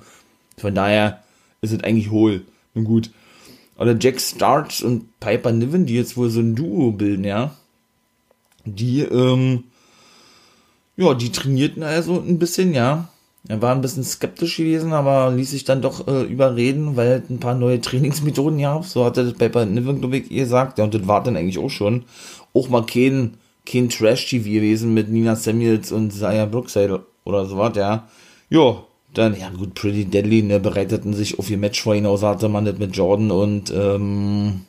Von 0.57 0.73
daher 0.73 1.23
ist 1.61 1.71
es 1.71 1.83
eigentlich 1.83 2.09
hohl. 2.09 2.45
Nun 2.73 2.85
gut. 2.85 3.11
Oder 3.77 3.95
Jack 3.99 4.19
Starch 4.19 4.83
und 4.83 5.19
Piper 5.19 5.51
Niven, 5.51 5.85
die 5.85 5.93
jetzt 5.93 6.17
wohl 6.17 6.31
so 6.31 6.39
ein 6.39 6.55
Duo 6.55 6.91
bilden, 6.91 7.23
ja. 7.23 7.55
Die, 8.65 9.01
ähm, 9.01 9.65
ja, 10.97 11.13
die 11.13 11.31
trainierten 11.31 11.83
also 11.83 12.19
ein 12.19 12.39
bisschen, 12.39 12.73
ja. 12.73 13.09
Er 13.47 13.61
war 13.61 13.73
ein 13.73 13.81
bisschen 13.81 14.03
skeptisch 14.03 14.57
gewesen, 14.57 14.91
aber 14.91 15.31
ließ 15.31 15.51
sich 15.51 15.63
dann 15.63 15.81
doch 15.81 16.05
äh, 16.07 16.23
überreden, 16.23 16.97
weil 16.97 17.09
halt 17.11 17.29
ein 17.29 17.39
paar 17.39 17.55
neue 17.55 17.79
Trainingsmethoden 17.79 18.59
gab. 18.59 18.83
So 18.83 19.05
hat 19.05 19.15
er 19.17 19.23
das 19.23 19.33
bei 19.51 19.63
Niven, 19.63 20.01
glaube 20.01 20.19
gesagt. 20.21 20.77
Ja, 20.77 20.83
und 20.83 20.93
das 20.93 21.07
war 21.07 21.23
dann 21.23 21.37
eigentlich 21.37 21.59
auch 21.59 21.69
schon. 21.69 22.03
Auch 22.53 22.67
mal 22.67 22.85
kein, 22.85 23.35
kein 23.65 23.87
Trash-TV 23.87 24.43
gewesen 24.43 24.93
mit 24.93 25.09
Nina 25.09 25.37
Samuels 25.37 25.93
und 25.93 26.11
Zaya 26.11 26.45
Brookside 26.45 27.05
oder 27.23 27.45
sowas, 27.45 27.73
ja. 27.77 28.09
Ja, 28.49 28.83
dann, 29.13 29.39
ja 29.39 29.49
gut, 29.49 29.75
Pretty 29.75 30.05
Deadly, 30.05 30.43
ne, 30.43 30.59
bereiteten 30.59 31.13
sich 31.13 31.39
auf 31.39 31.49
ihr 31.49 31.57
Match 31.57 31.81
vor 31.81 31.95
hinaus, 31.95 32.23
hatte 32.23 32.49
man 32.49 32.65
das 32.65 32.77
mit 32.77 32.95
Jordan 32.95 33.31
und 33.31 33.71
ähm, 33.71 34.61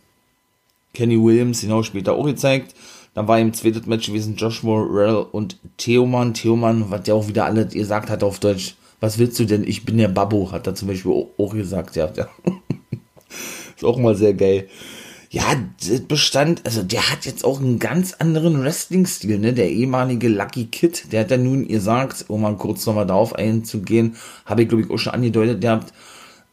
Kenny 0.94 1.20
Williams, 1.20 1.62
genau, 1.62 1.82
später 1.82 2.14
auch 2.14 2.24
gezeigt. 2.24 2.74
Dann 3.18 3.26
war 3.26 3.40
im 3.40 3.52
zweiten 3.52 3.88
Match 3.88 4.06
gewesen 4.06 4.36
Josh 4.36 4.62
Morrell 4.62 5.26
und 5.32 5.56
Theoman. 5.76 6.34
Theoman, 6.34 6.88
was 6.88 7.02
der 7.02 7.16
auch 7.16 7.26
wieder 7.26 7.46
alle 7.46 7.66
gesagt 7.66 8.10
hat 8.10 8.22
auf 8.22 8.38
Deutsch. 8.38 8.76
Was 9.00 9.18
willst 9.18 9.40
du 9.40 9.44
denn? 9.44 9.64
Ich 9.64 9.84
bin 9.84 9.98
der 9.98 10.06
Babbo, 10.06 10.52
hat 10.52 10.68
er 10.68 10.76
zum 10.76 10.86
Beispiel 10.86 11.26
auch 11.36 11.52
gesagt. 11.52 11.96
Ja, 11.96 12.12
ja. 12.14 12.28
ist 13.76 13.84
auch 13.84 13.98
mal 13.98 14.14
sehr 14.14 14.34
geil. 14.34 14.68
Ja, 15.30 15.42
das 15.84 16.02
bestand, 16.02 16.62
also 16.64 16.84
der 16.84 17.10
hat 17.10 17.26
jetzt 17.26 17.44
auch 17.44 17.58
einen 17.58 17.80
ganz 17.80 18.14
anderen 18.20 18.62
Wrestling-Stil, 18.62 19.40
ne? 19.40 19.52
Der 19.52 19.68
ehemalige 19.68 20.28
Lucky 20.28 20.66
Kid, 20.66 21.12
der 21.12 21.22
hat 21.22 21.32
ja 21.32 21.38
nun 21.38 21.66
gesagt, 21.66 22.26
um 22.28 22.42
mal 22.42 22.56
kurz 22.56 22.86
nochmal 22.86 23.06
darauf 23.08 23.34
einzugehen, 23.34 24.14
habe 24.46 24.62
ich 24.62 24.68
glaube 24.68 24.84
ich 24.84 24.90
auch 24.90 24.98
schon 24.98 25.14
angedeutet 25.14 25.60
gehabt, 25.60 25.92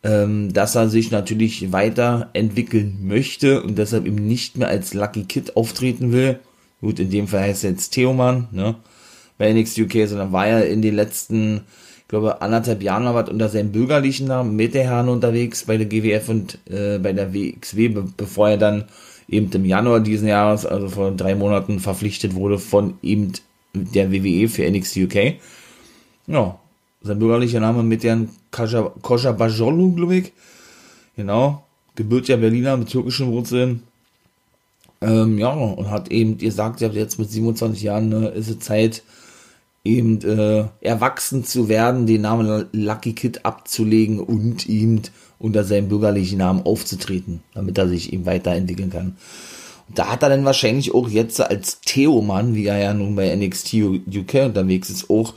ähm, 0.01 0.51
dass 0.51 0.73
er 0.73 0.89
sich 0.89 1.11
natürlich 1.11 1.71
weiterentwickeln 1.71 3.01
möchte 3.03 3.61
und 3.61 3.77
deshalb 3.77 4.07
eben 4.07 4.27
nicht 4.27 4.57
mehr 4.57 4.69
als 4.69 4.95
Lucky 4.95 5.25
Kid 5.25 5.55
auftreten 5.55 6.11
will. 6.11 6.39
Gut, 6.81 6.99
in 6.99 7.09
dem 7.09 7.27
Fall 7.27 7.41
heißt 7.41 7.63
er 7.63 7.71
jetzt 7.71 7.91
Theoman, 7.91 8.47
ne? 8.51 8.75
Bei 9.37 9.51
NXT 9.51 9.79
UK, 9.79 10.07
sondern 10.07 10.31
war 10.31 10.47
er 10.47 10.67
in 10.67 10.81
den 10.81 10.95
letzten, 10.95 11.61
ich 11.97 12.07
glaube, 12.07 12.41
anderthalb 12.41 12.81
Jahren 12.81 13.13
was 13.13 13.29
unter 13.29 13.49
seinem 13.49 13.71
bürgerlichen 13.71 14.27
Namen 14.27 14.55
mit 14.55 14.73
der 14.73 14.85
Herren 14.85 15.09
unterwegs 15.09 15.65
bei 15.65 15.77
der 15.77 15.87
GWF 15.87 16.29
und 16.29 16.57
äh, 16.69 16.99
bei 16.99 17.11
der 17.11 17.33
WXW, 17.33 17.89
be 17.89 18.07
bevor 18.15 18.49
er 18.49 18.57
dann 18.57 18.85
eben 19.27 19.51
im 19.51 19.65
Januar 19.65 19.99
diesen 19.99 20.27
Jahres, 20.27 20.65
also 20.65 20.87
vor 20.89 21.11
drei 21.11 21.35
Monaten, 21.35 21.79
verpflichtet 21.79 22.35
wurde 22.35 22.59
von 22.59 22.95
eben 23.01 23.33
der 23.73 24.11
WWE 24.11 24.47
für 24.47 24.69
NXT 24.69 24.97
UK. 24.97 25.35
Ja, 26.27 26.57
sein 27.01 27.19
bürgerlicher 27.19 27.59
Name 27.59 27.83
mit 27.83 28.03
deren 28.03 28.29
Koscha 28.51 29.31
Bajolu, 29.31 29.93
glaube 29.93 30.15
ich. 30.15 30.33
Genau. 31.15 31.63
Gebürtiger 31.95 32.37
Berliner 32.37 32.77
mit 32.77 32.89
türkischen 32.89 33.27
Wurzeln. 33.31 33.83
Ähm, 35.01 35.37
ja, 35.37 35.51
und 35.51 35.89
hat 35.89 36.11
eben 36.11 36.37
gesagt, 36.37 36.81
ja, 36.81 36.89
jetzt 36.89 37.19
mit 37.19 37.29
27 37.29 37.83
Jahren 37.83 38.09
ne, 38.09 38.29
ist 38.29 38.49
es 38.49 38.59
Zeit, 38.59 39.03
eben 39.83 40.19
äh, 40.21 40.65
erwachsen 40.81 41.43
zu 41.43 41.69
werden, 41.69 42.07
den 42.07 42.21
Namen 42.21 42.65
Lucky 42.71 43.13
Kid 43.13 43.45
abzulegen 43.45 44.19
und 44.19 44.67
ihm 44.67 45.01
unter 45.37 45.63
seinem 45.63 45.89
bürgerlichen 45.89 46.39
Namen 46.39 46.63
aufzutreten, 46.63 47.41
damit 47.53 47.77
er 47.77 47.87
sich 47.87 48.11
eben 48.11 48.25
weiterentwickeln 48.25 48.89
kann. 48.89 49.17
Und 49.87 49.99
da 49.99 50.11
hat 50.11 50.23
er 50.23 50.29
dann 50.29 50.45
wahrscheinlich 50.45 50.93
auch 50.93 51.07
jetzt 51.07 51.39
als 51.39 51.81
Theo-Mann, 51.81 52.55
wie 52.55 52.65
er 52.65 52.79
ja 52.79 52.93
nun 52.93 53.15
bei 53.15 53.33
NXT 53.35 53.75
UK 53.75 54.45
unterwegs 54.45 54.89
ist, 54.89 55.09
auch 55.09 55.35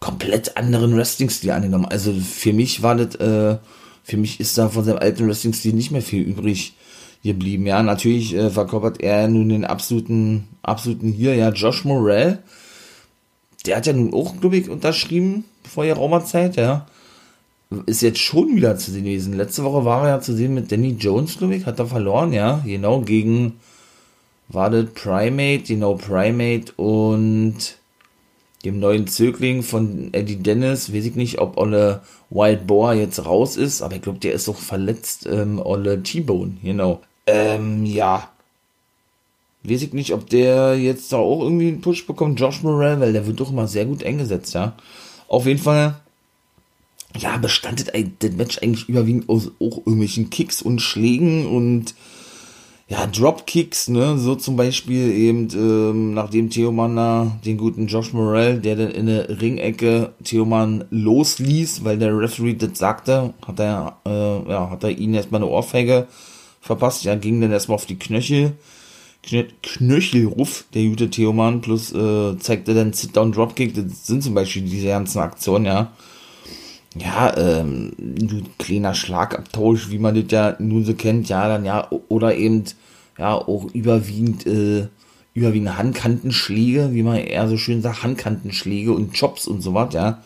komplett 0.00 0.56
anderen 0.56 0.96
Wrestling-Stil 0.96 1.50
angenommen. 1.50 1.84
Also 1.84 2.14
für 2.14 2.54
mich 2.54 2.82
war 2.82 2.96
das, 2.96 3.14
äh, 3.16 3.58
für 4.02 4.16
mich 4.16 4.40
ist 4.40 4.56
da 4.56 4.70
von 4.70 4.84
seinem 4.84 4.98
alten 4.98 5.28
Wrestling-Stil 5.28 5.74
nicht 5.74 5.90
mehr 5.90 6.02
viel 6.02 6.22
übrig 6.22 6.74
geblieben. 7.22 7.66
Ja, 7.66 7.82
natürlich 7.82 8.34
äh, 8.34 8.50
verkörpert 8.50 9.00
er 9.00 9.28
nun 9.28 9.48
den 9.48 9.64
absoluten, 9.64 10.48
absoluten 10.62 11.12
hier, 11.12 11.34
ja, 11.34 11.50
Josh 11.50 11.84
Morell. 11.84 12.38
Der 13.66 13.76
hat 13.76 13.86
ja 13.86 13.92
nun 13.92 14.12
auch, 14.12 14.40
glaube 14.40 14.56
ich, 14.56 14.68
unterschrieben 14.68 15.44
vor 15.62 15.84
ihrer 15.84 16.24
Zeit, 16.24 16.56
ja 16.56 16.86
ist 17.86 18.02
jetzt 18.02 18.18
schon 18.18 18.56
wieder 18.56 18.76
zu 18.76 18.90
sehen 18.90 19.04
gewesen. 19.04 19.34
Letzte 19.34 19.64
Woche 19.64 19.84
war 19.84 20.04
er 20.04 20.16
ja 20.16 20.20
zu 20.20 20.34
sehen 20.34 20.54
mit 20.54 20.70
Danny 20.70 20.96
Jones, 20.98 21.38
glaube 21.38 21.54
ich, 21.54 21.66
hat 21.66 21.78
er 21.78 21.86
verloren, 21.86 22.32
ja, 22.32 22.62
genau, 22.64 23.00
gegen, 23.00 23.60
war 24.48 24.70
das 24.70 24.86
Primate, 24.94 25.64
genau, 25.64 25.94
Primate 25.94 26.72
und 26.76 27.56
dem 28.64 28.78
neuen 28.78 29.06
Zögling 29.06 29.62
von 29.62 30.10
Eddie 30.12 30.36
Dennis, 30.36 30.92
weiß 30.92 31.04
ich 31.04 31.16
nicht, 31.16 31.40
ob 31.40 31.56
Olle 31.56 32.02
Wild 32.30 32.66
Boar 32.66 32.94
jetzt 32.94 33.24
raus 33.24 33.56
ist, 33.56 33.82
aber 33.82 33.96
ich 33.96 34.02
glaube, 34.02 34.20
der 34.20 34.34
ist 34.34 34.48
doch 34.48 34.58
verletzt, 34.58 35.26
ähm, 35.30 35.60
Olle 35.62 36.02
T-Bone, 36.02 36.58
genau. 36.62 37.00
Ähm, 37.26 37.84
ja. 37.84 38.28
Weiß 39.64 39.82
ich 39.82 39.92
nicht, 39.92 40.12
ob 40.12 40.28
der 40.28 40.76
jetzt 40.76 41.12
da 41.12 41.18
auch 41.18 41.42
irgendwie 41.42 41.68
einen 41.68 41.80
Push 41.80 42.06
bekommt, 42.06 42.40
Josh 42.40 42.62
Morel, 42.62 42.98
weil 43.00 43.12
der 43.12 43.26
wird 43.26 43.38
doch 43.38 43.50
immer 43.50 43.68
sehr 43.68 43.86
gut 43.86 44.04
eingesetzt, 44.04 44.54
ja. 44.54 44.74
Auf 45.28 45.46
jeden 45.46 45.60
Fall 45.60 46.00
ja, 47.16 47.36
bestand 47.36 47.84
das 47.86 48.32
Match 48.32 48.58
eigentlich 48.58 48.88
überwiegend 48.88 49.28
aus 49.28 49.48
auch 49.60 49.78
irgendwelchen 49.78 50.30
Kicks 50.30 50.62
und 50.62 50.80
Schlägen 50.80 51.46
und 51.46 51.94
ja, 52.88 53.06
Dropkicks, 53.06 53.88
ne, 53.88 54.18
so 54.18 54.34
zum 54.34 54.56
Beispiel 54.56 55.12
eben, 55.12 55.48
ähm, 55.54 56.12
nachdem 56.14 56.50
Theoman 56.50 56.96
da 56.96 57.38
den 57.44 57.56
guten 57.56 57.86
Josh 57.86 58.12
Morell, 58.12 58.58
der 58.60 58.76
dann 58.76 58.90
in 58.90 59.06
der 59.06 59.40
Ringecke 59.40 60.12
Theoman 60.24 60.84
losließ, 60.90 61.84
weil 61.84 61.98
der 61.98 62.18
Referee 62.18 62.54
das 62.54 62.78
sagte, 62.78 63.32
hat 63.46 63.60
er, 63.60 63.96
äh, 64.04 64.50
ja, 64.50 64.68
hat 64.70 64.84
er 64.84 64.90
ihn 64.90 65.14
erstmal 65.14 65.40
eine 65.40 65.50
Ohrfeige 65.50 66.06
verpasst, 66.62 67.04
ja, 67.04 67.14
ging 67.16 67.40
dann 67.40 67.52
erstmal 67.52 67.74
auf 67.74 67.86
die 67.86 67.98
Knöchel, 67.98 68.52
Knö 69.22 69.44
Knöchelruf, 69.62 70.64
der 70.74 70.84
gute 70.84 71.10
Theoman, 71.10 71.60
plus, 71.60 71.92
äh, 71.92 72.38
zeigte 72.38 72.72
dann 72.74 72.92
Sit-Down 72.92 73.32
Dropkick, 73.32 73.74
das 73.74 74.06
sind 74.06 74.22
zum 74.22 74.34
Beispiel 74.34 74.62
diese 74.62 74.88
ganzen 74.88 75.18
Aktionen, 75.18 75.66
ja, 75.66 75.92
ja, 76.96 77.36
ähm, 77.36 77.92
du 77.98 78.42
kleiner 78.58 78.94
Schlagabtausch, 78.94 79.90
wie 79.90 79.98
man 79.98 80.14
das 80.14 80.30
ja 80.30 80.56
nun 80.58 80.84
so 80.84 80.94
kennt, 80.94 81.28
ja, 81.28 81.48
dann 81.48 81.64
ja, 81.64 81.88
oder 82.08 82.36
eben, 82.36 82.64
ja, 83.18 83.34
auch 83.34 83.66
überwiegend, 83.72 84.46
äh, 84.46 84.88
überwiegend 85.34 85.76
Handkantenschläge, 85.76 86.90
wie 86.92 87.02
man 87.02 87.16
eher 87.16 87.48
so 87.48 87.56
schön 87.56 87.82
sagt, 87.82 88.02
Handkantenschläge 88.02 88.92
und 88.92 89.18
Chops 89.18 89.46
und 89.46 89.62
so 89.62 89.74
was, 89.74 89.94
ja. 89.94 90.22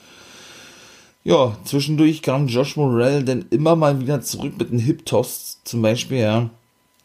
Ja, 1.26 1.56
zwischendurch 1.64 2.22
kam 2.22 2.46
Josh 2.46 2.76
Morell 2.76 3.24
dann 3.24 3.46
immer 3.50 3.74
mal 3.74 4.00
wieder 4.00 4.20
zurück 4.20 4.52
mit 4.58 4.70
einem 4.70 4.78
Hip-Toss 4.78 5.58
zum 5.64 5.82
Beispiel, 5.82 6.18
ja. 6.18 6.50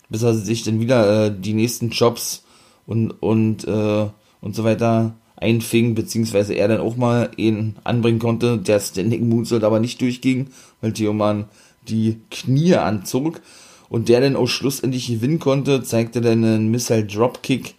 Bis 0.10 0.22
er 0.22 0.36
sich 0.36 0.62
dann 0.62 0.80
wieder 0.80 1.26
äh, 1.26 1.36
die 1.36 1.56
nächsten 1.56 1.90
Chops 1.90 2.44
und, 2.86 3.10
und, 3.10 3.68
äh, 3.68 4.06
und 4.42 4.56
so 4.56 4.64
weiter 4.64 5.16
einfing, 5.38 5.96
beziehungsweise 5.96 6.54
er 6.54 6.68
dann 6.68 6.82
auch 6.82 6.98
mal 6.98 7.32
ihn 7.36 7.78
anbringen 7.84 8.20
konnte. 8.20 8.60
Der 8.60 8.80
Standing 8.80 9.28
Moonsault 9.28 9.64
aber 9.64 9.80
nicht 9.80 10.00
durchging, 10.02 10.50
weil 10.82 10.94
Theoman 10.94 11.46
die 11.88 12.20
Knie 12.30 12.76
anzog 12.76 13.42
und 13.90 14.08
der 14.08 14.22
dann 14.22 14.36
auch 14.36 14.46
schlussendlich 14.46 15.08
gewinnen 15.08 15.40
konnte, 15.40 15.82
zeigte 15.82 16.22
dann 16.22 16.44
einen 16.44 16.70
Missile 16.70 17.06
Dropkick 17.06 17.74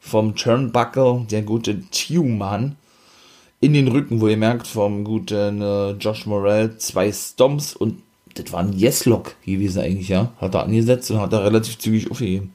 vom 0.00 0.36
Turnbuckle, 0.36 1.24
der 1.30 1.40
gute 1.40 1.80
Theoman, 1.80 2.76
in 3.60 3.72
den 3.72 3.88
Rücken, 3.88 4.20
wo 4.20 4.28
ihr 4.28 4.36
merkt, 4.36 4.66
vom 4.66 5.04
guten 5.04 5.60
äh, 5.60 5.90
Josh 5.92 6.26
Morell, 6.26 6.76
zwei 6.78 7.12
Stomps 7.12 7.74
und 7.74 8.02
das 8.34 8.52
war 8.52 8.60
ein 8.60 8.72
Yes-Lock 8.72 9.34
gewesen 9.44 9.82
eigentlich, 9.82 10.08
ja. 10.08 10.32
Hat 10.40 10.54
er 10.54 10.62
angesetzt 10.62 11.10
und 11.10 11.20
hat 11.20 11.32
er 11.32 11.44
relativ 11.44 11.78
zügig 11.78 12.10
aufgegeben. 12.10 12.52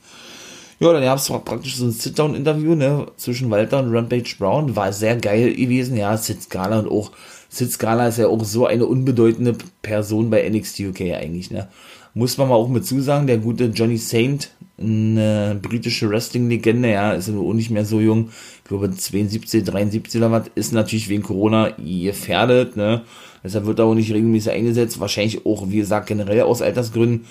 Ja, 0.80 0.92
dann 0.94 1.04
gab 1.04 1.18
es 1.18 1.30
praktisch 1.30 1.78
so 1.78 1.86
ein 1.86 1.92
Sit-Down-Interview, 1.92 2.76
ne, 2.76 3.08
zwischen 3.18 3.50
Walter 3.50 3.80
und 3.80 3.94
Rampage 3.94 4.36
Brown. 4.38 4.76
War 4.76 4.94
sehr 4.94 5.18
geil 5.18 5.54
gewesen, 5.54 5.98
ja, 5.98 6.16
Sid 6.18 6.44
Scala 6.44 6.80
und 6.80 6.90
auch, 6.90 7.12
Sid 7.50 7.72
Scala 7.72 8.08
ist 8.08 8.18
ja 8.18 8.28
auch 8.28 8.44
so 8.44 8.66
eine 8.66 8.86
unbedeutende 8.86 9.56
Person 9.82 10.30
bei 10.30 10.48
NXT 10.50 10.80
UK 10.82 11.02
eigentlich, 11.14 11.52
ne. 11.52 11.68
Muss 12.14 12.38
man 12.38 12.50
mal 12.50 12.56
auch 12.56 12.70
mit 12.70 12.86
zusagen, 12.86 13.28
der 13.28 13.40
gute 13.40 13.66
Johnny 13.66 13.98
Saint, 13.98 14.52
eine 14.78 15.60
britische 15.62 16.10
Wrestling-Legende, 16.10 16.92
ja, 16.92 17.14
ist 17.14 17.30
auch 17.30 17.54
nicht 17.54 17.70
mehr 17.70 17.86
so 17.86 18.00
jung, 18.00 18.30
ich 18.58 18.64
glaube 18.70 18.92
72, 18.92 19.64
73 19.64 20.20
oder 20.20 20.32
was, 20.32 20.44
ist 20.56 20.74
natürlich 20.74 21.10
wegen 21.10 21.24
Corona 21.24 21.70
gefährdet, 21.78 22.76
ne. 22.76 23.04
Deshalb 23.44 23.66
wird 23.66 23.80
er 23.80 23.86
auch 23.86 23.94
nicht 23.94 24.12
regelmäßig 24.12 24.52
eingesetzt, 24.52 25.00
wahrscheinlich 25.00 25.46
auch, 25.46 25.70
wie 25.70 25.78
gesagt, 25.78 26.08
generell 26.08 26.42
aus 26.44 26.62
Altersgründen. 26.62 27.26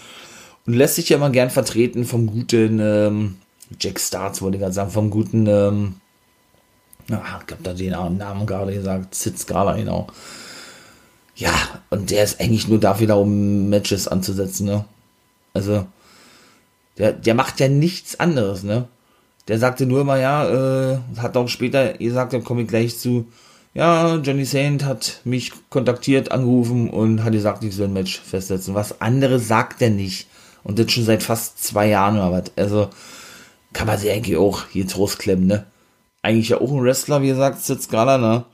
Und 0.67 0.75
lässt 0.75 0.97
sich 0.97 1.09
ja 1.09 1.19
mal 1.19 1.33
gern 1.33 1.51
vertreten 1.51 2.05
vom 2.05 2.27
guten 2.27 2.79
ähm, 2.81 3.37
Jack 3.81 3.99
Starts, 3.99 4.43
wollte 4.43 4.57
ich 4.57 4.61
gerade 4.61 4.75
sagen, 4.75 4.91
vom 4.91 5.11
guten, 5.11 5.47
ähm, 5.47 5.95
ach, 7.11 7.43
ich 7.45 7.53
hab 7.53 7.63
da 7.63 7.73
den 7.73 7.91
Namen 7.91 8.47
gerade 8.47 8.75
gesagt, 8.75 9.15
Sid 9.15 9.39
Scala, 9.39 9.75
genau. 9.75 10.07
Ja, 11.35 11.53
und 11.91 12.11
der 12.11 12.25
ist 12.25 12.41
eigentlich 12.41 12.69
nur 12.69 12.79
dafür 12.79 13.07
da, 13.07 13.15
um 13.15 13.71
Matches 13.71 14.07
anzusetzen, 14.07 14.67
ne? 14.67 14.85
Also, 15.55 15.87
der, 16.99 17.13
der 17.13 17.35
macht 17.35 17.61
ja 17.61 17.69
nichts 17.69 18.21
anderes, 18.21 18.63
ne? 18.63 18.89
Der 19.49 19.59
sagte 19.59 19.87
nur 19.87 20.03
immer, 20.03 20.19
ja, 20.19 20.93
äh, 20.93 20.99
hat 21.19 21.37
auch 21.37 21.49
später 21.49 21.95
gesagt, 21.95 22.33
da 22.33 22.39
komme 22.39 22.63
ich 22.63 22.69
gleich 22.69 22.99
zu, 22.99 23.27
ja, 23.75 24.17
Johnny 24.17 24.45
Saint 24.45 24.85
hat 24.85 25.21
mich 25.25 25.53
kontaktiert, 25.71 26.31
angerufen 26.31 26.91
und 26.91 27.25
hat 27.25 27.33
gesagt, 27.33 27.65
ich 27.65 27.75
soll 27.75 27.89
ein 27.89 27.95
Match 27.95 28.21
festsetzen. 28.21 28.75
Was 28.75 29.01
anderes 29.01 29.49
sagt 29.49 29.81
er 29.81 29.91
nicht. 29.91 30.29
Und 30.63 30.79
das 30.79 30.93
schon 30.93 31.05
seit 31.05 31.23
fast 31.23 31.63
zwei 31.65 31.89
Jahren 31.89 32.17
oder 32.17 32.33
was. 32.33 32.53
Also 32.57 32.91
kann 33.73 33.87
man 33.87 33.99
sich 33.99 34.11
eigentlich 34.11 34.37
auch 34.37 34.67
hier 34.71 34.87
Trost 34.87 35.19
klemmen, 35.19 35.47
ne? 35.47 35.67
Eigentlich 36.21 36.51
ja 36.51 36.61
auch 36.61 36.71
ein 36.71 36.83
Wrestler, 36.83 37.23
wie 37.23 37.29
gesagt, 37.29 37.63
sitzt 37.63 37.91
gerade, 37.91 38.23
ne? 38.23 38.45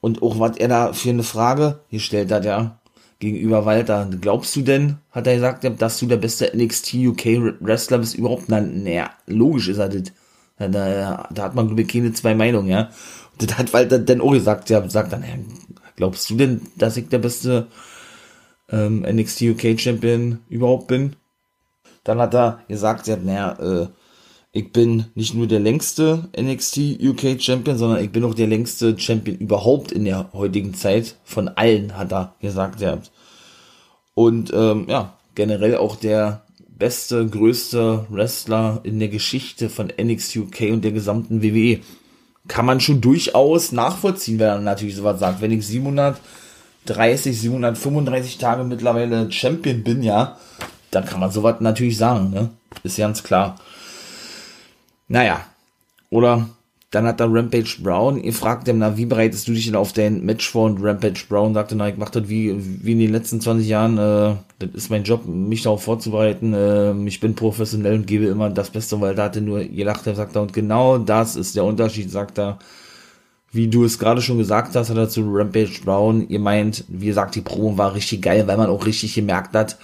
Und 0.00 0.22
auch 0.22 0.38
was 0.38 0.58
er 0.58 0.68
da 0.68 0.92
für 0.92 1.10
eine 1.10 1.22
Frage 1.22 1.80
gestellt 1.90 2.30
hat, 2.30 2.44
ja, 2.44 2.79
gegenüber 3.20 3.64
Walter. 3.64 4.08
Glaubst 4.20 4.56
du 4.56 4.62
denn, 4.62 4.96
hat 5.12 5.26
er 5.26 5.34
gesagt, 5.34 5.64
dass 5.80 5.98
du 5.98 6.06
der 6.06 6.16
beste 6.16 6.50
NXT 6.56 6.94
UK 6.94 7.26
Wrestler 7.60 7.98
bist 7.98 8.16
überhaupt? 8.16 8.48
Na, 8.48 8.60
naja, 8.60 9.10
logisch 9.26 9.68
ist 9.68 9.78
er 9.78 9.88
das. 9.88 10.12
Da, 10.58 11.26
da, 11.30 11.42
hat 11.44 11.54
man, 11.54 11.68
glaube 11.68 11.82
ich, 11.82 11.88
keine 11.88 12.12
zwei 12.12 12.34
Meinungen, 12.34 12.68
ja. 12.68 12.90
Und 13.32 13.50
das 13.50 13.56
hat 13.56 13.72
Walter 13.72 13.98
dann 13.98 14.20
auch 14.20 14.32
gesagt, 14.32 14.68
ja, 14.68 14.86
sagt 14.90 15.12
dann, 15.12 15.24
glaubst 15.96 16.28
du 16.28 16.36
denn, 16.36 16.60
dass 16.76 16.98
ich 16.98 17.08
der 17.08 17.18
beste 17.18 17.68
ähm, 18.70 19.06
NXT 19.08 19.42
UK 19.42 19.80
Champion 19.80 20.40
überhaupt 20.50 20.88
bin? 20.88 21.16
Dann 22.04 22.18
hat 22.18 22.34
er 22.34 22.60
gesagt, 22.68 23.06
ja, 23.06 23.16
naja, 23.16 23.52
äh, 23.58 23.86
ich 24.52 24.72
bin 24.72 25.06
nicht 25.14 25.34
nur 25.34 25.46
der 25.46 25.60
längste 25.60 26.28
NXT 26.38 26.98
UK 27.02 27.40
Champion, 27.40 27.78
sondern 27.78 28.02
ich 28.02 28.10
bin 28.10 28.24
auch 28.24 28.34
der 28.34 28.48
längste 28.48 28.98
Champion 28.98 29.36
überhaupt 29.36 29.92
in 29.92 30.04
der 30.04 30.30
heutigen 30.32 30.74
Zeit. 30.74 31.16
Von 31.24 31.48
allen, 31.48 31.96
hat 31.96 32.12
er 32.12 32.34
gesagt, 32.40 32.80
ja. 32.80 32.98
Und 34.14 34.52
ähm, 34.52 34.86
ja, 34.88 35.14
generell 35.36 35.76
auch 35.76 35.94
der 35.94 36.42
beste, 36.68 37.26
größte 37.26 38.06
Wrestler 38.08 38.80
in 38.82 38.98
der 38.98 39.08
Geschichte 39.08 39.70
von 39.70 39.92
NXT 40.00 40.36
UK 40.36 40.60
und 40.72 40.82
der 40.82 40.92
gesamten 40.92 41.42
WWE. 41.42 41.80
Kann 42.48 42.66
man 42.66 42.80
schon 42.80 43.00
durchaus 43.00 43.70
nachvollziehen, 43.70 44.40
wenn 44.40 44.48
er 44.48 44.58
natürlich 44.58 44.96
sowas 44.96 45.20
sagt. 45.20 45.40
Wenn 45.40 45.52
ich 45.52 45.64
730, 45.64 47.38
735 47.38 48.38
Tage 48.38 48.64
mittlerweile 48.64 49.30
Champion 49.30 49.84
bin, 49.84 50.02
ja, 50.02 50.38
dann 50.90 51.04
kann 51.04 51.20
man 51.20 51.30
sowas 51.30 51.56
natürlich 51.60 51.98
sagen, 51.98 52.30
ne? 52.30 52.50
Ist 52.82 52.96
ganz 52.96 53.22
klar. 53.22 53.56
Naja, 55.10 55.44
oder 56.08 56.48
dann 56.92 57.04
hat 57.04 57.18
da 57.18 57.26
Rampage 57.26 57.78
Brown 57.82 58.22
gefragt, 58.22 58.70
na, 58.72 58.96
wie 58.96 59.06
bereitest 59.06 59.48
du 59.48 59.52
dich 59.52 59.66
denn 59.66 59.74
auf 59.74 59.92
dein 59.92 60.24
Match 60.24 60.48
vor? 60.48 60.66
Und 60.66 60.80
Rampage 60.80 61.24
Brown 61.28 61.52
sagte, 61.52 61.74
na, 61.74 61.88
ich 61.88 61.96
mach 61.96 62.10
das 62.10 62.28
wie, 62.28 62.54
wie 62.84 62.92
in 62.92 63.00
den 63.00 63.10
letzten 63.10 63.40
20 63.40 63.66
Jahren, 63.66 63.98
äh, 63.98 64.36
das 64.60 64.70
ist 64.72 64.88
mein 64.88 65.02
Job, 65.02 65.26
mich 65.26 65.62
darauf 65.62 65.82
vorzubereiten, 65.82 66.54
äh, 66.54 66.92
ich 67.08 67.18
bin 67.18 67.34
professionell 67.34 67.94
und 67.94 68.06
gebe 68.06 68.26
immer 68.26 68.50
das 68.50 68.70
Beste, 68.70 69.00
weil 69.00 69.16
da 69.16 69.24
hatte 69.24 69.40
nur 69.40 69.64
gelacht, 69.64 70.06
er 70.06 70.14
sagt 70.14 70.36
er, 70.36 70.42
und 70.42 70.52
genau 70.52 70.96
das 70.98 71.34
ist 71.34 71.56
der 71.56 71.64
Unterschied, 71.64 72.08
sagt 72.08 72.38
er, 72.38 72.60
wie 73.50 73.66
du 73.66 73.84
es 73.84 73.98
gerade 73.98 74.22
schon 74.22 74.38
gesagt 74.38 74.76
hast, 74.76 74.90
hat 74.90 74.96
er 74.96 75.08
zu 75.08 75.22
Rampage 75.26 75.80
Brown 75.84 76.28
ihr 76.28 76.38
meint, 76.38 76.84
wie 76.86 77.06
gesagt, 77.06 77.34
die 77.34 77.40
Promo 77.40 77.76
war 77.76 77.96
richtig 77.96 78.22
geil, 78.22 78.46
weil 78.46 78.56
man 78.56 78.70
auch 78.70 78.86
richtig 78.86 79.14
gemerkt 79.14 79.54
hat, 79.54 79.76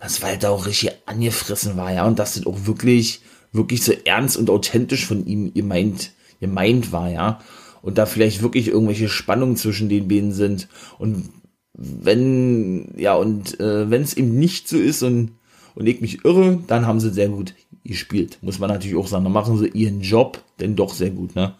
dass 0.00 0.22
Walter 0.22 0.50
auch 0.50 0.64
richtig 0.64 0.92
angefressen 1.04 1.76
war, 1.76 1.92
ja, 1.92 2.06
und 2.06 2.18
das 2.18 2.46
auch 2.46 2.64
wirklich, 2.64 3.20
wirklich 3.52 3.84
so 3.84 3.92
ernst 4.04 4.36
und 4.36 4.50
authentisch 4.50 5.06
von 5.06 5.26
ihm 5.26 5.52
gemeint, 5.54 6.12
gemeint 6.40 6.92
war, 6.92 7.10
ja. 7.10 7.40
und 7.82 7.98
da 7.98 8.06
vielleicht 8.06 8.42
wirklich 8.42 8.68
irgendwelche 8.68 9.08
Spannungen 9.08 9.56
zwischen 9.56 9.88
den 9.88 10.08
beiden 10.08 10.32
sind 10.32 10.68
und 10.98 11.28
wenn, 11.74 12.92
ja, 12.96 13.14
und 13.14 13.58
äh, 13.60 13.90
wenn 13.90 14.02
es 14.02 14.14
eben 14.14 14.38
nicht 14.38 14.68
so 14.68 14.76
ist 14.76 15.02
und, 15.02 15.32
und 15.74 15.86
ich 15.86 16.00
mich 16.00 16.24
irre, 16.24 16.58
dann 16.66 16.86
haben 16.86 17.00
sie 17.00 17.10
sehr 17.10 17.28
gut 17.28 17.54
gespielt. 17.84 18.38
Muss 18.42 18.58
man 18.58 18.68
natürlich 18.68 18.96
auch 18.96 19.06
sagen. 19.06 19.24
Dann 19.24 19.32
machen 19.32 19.58
sie 19.58 19.68
ihren 19.68 20.00
Job 20.00 20.42
denn 20.60 20.76
doch 20.76 20.92
sehr 20.92 21.10
gut, 21.10 21.34
ne? 21.34 21.54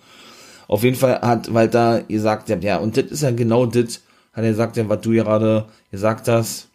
Auf 0.69 0.85
jeden 0.85 0.97
Fall 0.97 1.21
hat 1.21 1.53
Walter 1.53 2.03
gesagt, 2.03 2.49
ja, 2.49 2.79
und 2.79 2.97
das 2.97 3.07
ist 3.07 3.23
ja 3.23 3.31
genau 3.31 3.67
das, 3.67 4.01
hat 4.33 4.45
er 4.45 4.51
gesagt, 4.51 4.77
ja, 4.77 4.89
was 4.89 5.01
du 5.01 5.11
gerade 5.11 5.67
gesagt 5.91 6.29
hast. 6.29 6.69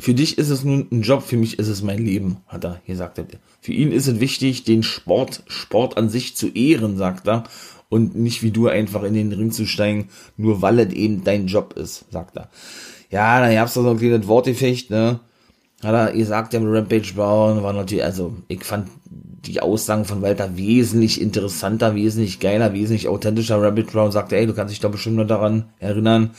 Für 0.00 0.14
dich 0.14 0.38
ist 0.38 0.50
es 0.50 0.64
nun 0.64 0.88
ein 0.90 1.02
Job, 1.02 1.22
für 1.22 1.36
mich 1.36 1.58
ist 1.58 1.68
es 1.68 1.82
mein 1.82 2.04
Leben, 2.04 2.38
hat 2.48 2.64
er 2.64 2.80
gesagt. 2.86 3.20
Für 3.60 3.72
ihn 3.72 3.92
ist 3.92 4.08
es 4.08 4.20
wichtig, 4.20 4.64
den 4.64 4.82
Sport, 4.82 5.42
Sport 5.46 5.96
an 5.96 6.08
sich 6.08 6.36
zu 6.36 6.48
ehren, 6.48 6.96
sagt 6.96 7.28
er 7.28 7.44
und 7.88 8.16
nicht 8.16 8.42
wie 8.42 8.50
du 8.50 8.66
einfach 8.66 9.04
in 9.04 9.14
den 9.14 9.32
Ring 9.32 9.52
zu 9.52 9.66
steigen, 9.66 10.08
nur 10.36 10.62
weil 10.62 10.80
es 10.80 10.92
eben 10.92 11.22
dein 11.22 11.46
Job 11.46 11.74
ist, 11.74 12.06
sagt 12.10 12.36
er. 12.36 12.48
Ja, 13.10 13.40
da 13.40 13.52
gab's 13.52 13.74
da 13.74 13.82
so 13.82 13.90
ein 13.90 13.98
kleines 13.98 14.26
Wortgefecht, 14.26 14.90
ne? 14.90 15.20
Hat 15.80 15.94
er 15.94 16.12
gesagt, 16.12 16.54
der 16.54 16.62
Rampage 16.62 17.12
Brown 17.14 17.62
war 17.62 17.72
natürlich, 17.72 18.04
also 18.04 18.34
ich 18.48 18.64
fand 18.64 18.88
die 19.04 19.60
Aussagen 19.60 20.06
von 20.06 20.22
Walter 20.22 20.56
wesentlich 20.56 21.20
interessanter, 21.20 21.94
wesentlich 21.94 22.40
geiler, 22.40 22.72
wesentlich 22.72 23.06
authentischer. 23.06 23.62
Rampage 23.62 23.92
Brown 23.92 24.10
sagte, 24.10 24.36
ey, 24.36 24.46
du 24.46 24.54
kannst 24.54 24.72
dich 24.72 24.80
doch 24.80 24.90
bestimmt 24.90 25.16
nur 25.16 25.26
daran 25.26 25.66
erinnern, 25.78 26.30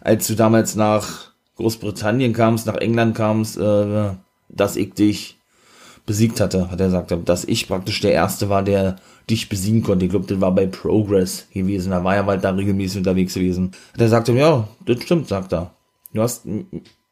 als 0.00 0.26
du 0.26 0.34
damals 0.34 0.74
nach 0.74 1.33
Großbritannien 1.56 2.32
kamst, 2.32 2.66
nach 2.66 2.76
England 2.76 3.14
kamst, 3.14 3.58
äh, 3.58 4.10
dass 4.48 4.76
ich 4.76 4.94
dich 4.94 5.38
besiegt 6.06 6.40
hatte, 6.40 6.70
hat 6.70 6.80
er 6.80 6.86
gesagt, 6.86 7.28
dass 7.28 7.44
ich 7.44 7.66
praktisch 7.66 8.00
der 8.00 8.12
Erste 8.12 8.48
war, 8.48 8.62
der 8.62 8.96
dich 9.30 9.48
besiegen 9.48 9.82
konnte. 9.82 10.04
Ich 10.04 10.10
glaube, 10.10 10.26
das 10.26 10.40
war 10.40 10.54
bei 10.54 10.66
Progress 10.66 11.46
gewesen. 11.52 11.90
Da 11.90 12.04
war 12.04 12.14
er 12.14 12.26
halt 12.26 12.44
da 12.44 12.50
regelmäßig 12.50 12.98
unterwegs 12.98 13.34
gewesen. 13.34 13.72
Der 13.98 14.08
sagte, 14.08 14.32
ja, 14.32 14.68
das 14.84 15.02
stimmt, 15.02 15.28
sagt 15.28 15.52
er. 15.52 15.72
Du 16.12 16.20
hast 16.20 16.46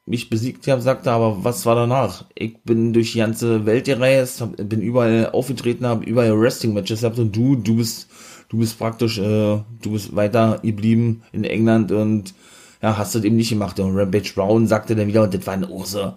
mich 0.04 0.28
besiegt, 0.28 0.66
ja, 0.66 0.78
sagt 0.80 1.06
er, 1.06 1.12
aber 1.12 1.42
was 1.44 1.64
war 1.64 1.74
danach? 1.74 2.24
Ich 2.34 2.62
bin 2.64 2.92
durch 2.92 3.12
die 3.12 3.18
ganze 3.18 3.64
Welt 3.66 3.86
gereist, 3.86 4.40
hab, 4.40 4.56
bin 4.56 4.82
überall 4.82 5.30
aufgetreten, 5.30 5.86
habe 5.86 6.04
überall 6.04 6.38
Wrestling-Matches 6.38 7.00
gehabt 7.00 7.18
und 7.18 7.34
du, 7.34 7.56
du 7.56 7.76
bist, 7.76 8.08
du 8.48 8.58
bist 8.58 8.78
praktisch, 8.78 9.18
äh, 9.18 9.22
du 9.22 9.90
bist 9.92 10.14
weiter 10.14 10.58
geblieben 10.62 11.22
in 11.32 11.44
England 11.44 11.92
und 11.92 12.34
ja, 12.82 12.98
hast 12.98 13.14
du 13.14 13.20
das 13.20 13.26
eben 13.26 13.36
nicht 13.36 13.50
gemacht. 13.50 13.78
Und 13.80 13.96
Rampage 13.96 14.32
Brown 14.34 14.66
sagte 14.66 14.96
dann 14.96 15.06
wieder, 15.06 15.22
und 15.22 15.32
das 15.32 15.46
war 15.46 15.54
ein 15.54 15.64
oh, 15.64 15.84
so, 15.84 16.14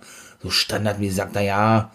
Standard, 0.48 1.00
wie 1.00 1.10
sagt 1.10 1.36
er, 1.36 1.44
ja, 1.44 1.92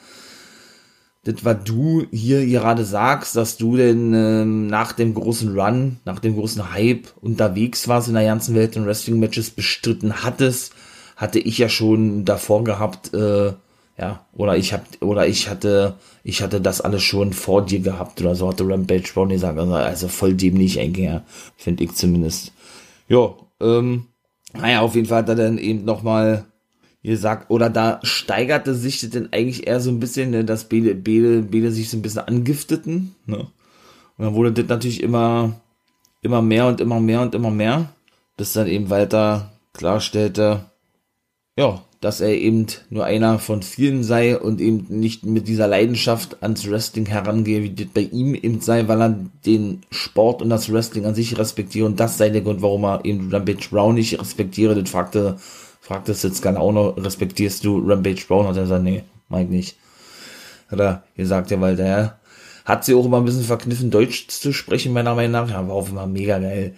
das, 1.25 1.45
was 1.45 1.59
du 1.65 2.07
hier 2.11 2.47
gerade 2.47 2.85
sagst, 2.85 3.37
dass 3.37 3.59
du 3.59 3.77
denn 3.77 4.15
ähm, 4.15 4.67
nach 4.69 4.93
dem 4.93 5.13
großen 5.13 5.59
Run, 5.59 5.99
nach 6.05 6.19
dem 6.19 6.35
großen 6.35 6.73
Hype 6.73 7.09
unterwegs 7.21 7.89
warst 7.89 8.09
in 8.09 8.15
der 8.15 8.25
ganzen 8.25 8.55
Welt 8.55 8.77
und 8.77 8.87
Wrestling-Matches 8.87 9.51
bestritten 9.51 10.25
hattest, 10.25 10.73
hatte 11.17 11.39
ich 11.39 11.59
ja 11.59 11.69
schon 11.69 12.25
davor 12.25 12.65
gehabt, 12.65 13.13
äh, 13.13 13.53
ja, 13.99 14.25
oder 14.33 14.57
ich 14.57 14.73
hab, 14.73 14.83
oder 15.01 15.27
ich 15.27 15.51
hatte, 15.51 15.97
ich 16.25 16.43
hatte 16.43 16.63
das 16.63 16.81
alles 16.81 17.03
schon 17.03 17.35
vor 17.35 17.67
dir 17.67 17.81
gehabt, 17.81 18.21
oder 18.23 18.35
so 18.35 18.49
hatte 18.49 18.67
Rampage 18.67 19.11
Brown 19.13 19.29
gesagt, 19.29 19.59
also, 19.59 19.75
also 19.75 20.09
voll 20.09 20.33
dämlich 20.33 20.81
eigentlich, 20.81 21.05
ja, 21.05 21.23
finde 21.59 21.85
ich 21.85 21.95
zumindest. 21.95 22.53
Ja, 23.09 23.35
ähm, 23.61 24.07
naja, 24.55 24.81
auf 24.81 24.95
jeden 24.95 25.07
Fall 25.07 25.19
hat 25.19 25.29
er 25.29 25.37
dann 25.37 25.59
eben 25.59 25.85
nochmal 25.85 26.47
gesagt, 27.03 27.51
oder 27.51 27.71
da 27.71 28.01
steigerte 28.03 28.75
sich 28.75 29.01
das 29.01 29.11
denn 29.11 29.33
eigentlich 29.33 29.67
eher 29.67 29.81
so 29.81 29.91
ein 29.91 30.01
bisschen, 30.01 30.31
ne, 30.31 30.45
dass 30.45 30.65
Bede, 30.65 30.95
Bede, 30.95 31.43
Bede 31.43 31.71
sich 31.71 31.89
so 31.89 31.97
ein 31.97 32.03
bisschen 32.03 32.27
angifteten, 32.27 33.15
ne? 33.27 33.47
Und 34.19 34.25
dann 34.27 34.35
wurde 34.35 34.53
das 34.53 34.69
natürlich 34.69 35.03
immer, 35.03 35.61
immer 36.21 36.43
mehr 36.43 36.67
und 36.67 36.81
immer 36.81 37.01
mehr 37.01 37.23
und 37.23 37.35
immer 37.35 37.51
mehr, 37.51 37.91
bis 38.37 38.53
dann 38.53 38.67
eben 38.67 38.91
weiter 38.91 39.53
klarstellte, 39.73 40.67
ja, 41.57 41.83
dass 42.01 42.23
er 42.23 42.31
eben 42.31 42.67
nur 42.89 43.05
einer 43.05 43.39
von 43.39 43.63
vielen 43.63 44.03
sei 44.03 44.39
und 44.39 44.61
eben 44.61 44.87
nicht 44.89 45.27
mit 45.27 45.49
dieser 45.49 45.69
Leidenschaft 45.69 46.43
ans 46.43 46.69
Wrestling 46.71 47.05
herangehe, 47.05 47.63
wie 47.63 47.75
das 47.75 47.89
bei 47.93 48.01
ihm 48.01 48.35
eben 48.35 48.61
sei, 48.61 48.89
weil 48.89 49.03
er 49.03 49.17
den 49.45 49.83
Sport 49.91 50.41
und 50.41 50.49
das 50.49 50.73
Wrestling 50.73 51.05
an 51.05 51.15
sich 51.15 51.37
respektiere 51.39 51.87
und 51.87 52.01
das 52.01 52.17
sei 52.17 52.31
der 52.31 52.41
Grund, 52.41 52.63
warum 52.63 52.85
er 52.85 53.05
eben 53.05 53.31
Rampage 53.31 53.69
Brown 53.71 53.95
nicht 53.95 54.19
respektiere. 54.19 54.81
Das 54.81 54.91
fragte 54.91 55.37
fragt 55.81 56.09
es 56.09 56.23
jetzt 56.23 56.41
gerne 56.41 56.61
auch 56.61 56.73
noch, 56.73 56.97
respektierst 56.97 57.65
du 57.65 57.79
Rampage 57.81 58.25
Brown? 58.27 58.47
Hat 58.47 58.57
er 58.57 58.63
gesagt, 58.63 58.85
nee, 58.85 59.03
Mike 59.29 59.51
nicht. 59.51 59.77
Hat 60.71 60.81
er 60.81 61.03
gesagt, 61.17 61.51
ja, 61.51 61.61
weil 61.61 61.77
der 61.77 62.19
hat 62.65 62.85
sie 62.85 62.95
auch 62.95 63.05
immer 63.05 63.19
ein 63.19 63.25
bisschen 63.25 63.45
verkniffen, 63.45 63.91
Deutsch 63.91 64.29
zu 64.29 64.53
sprechen, 64.53 64.93
meiner 64.93 65.15
Meinung 65.15 65.33
nach. 65.33 65.51
Ja, 65.51 65.67
war 65.67 65.75
auch 65.75 65.89
immer 65.89 66.07
mega 66.07 66.39
geil 66.39 66.77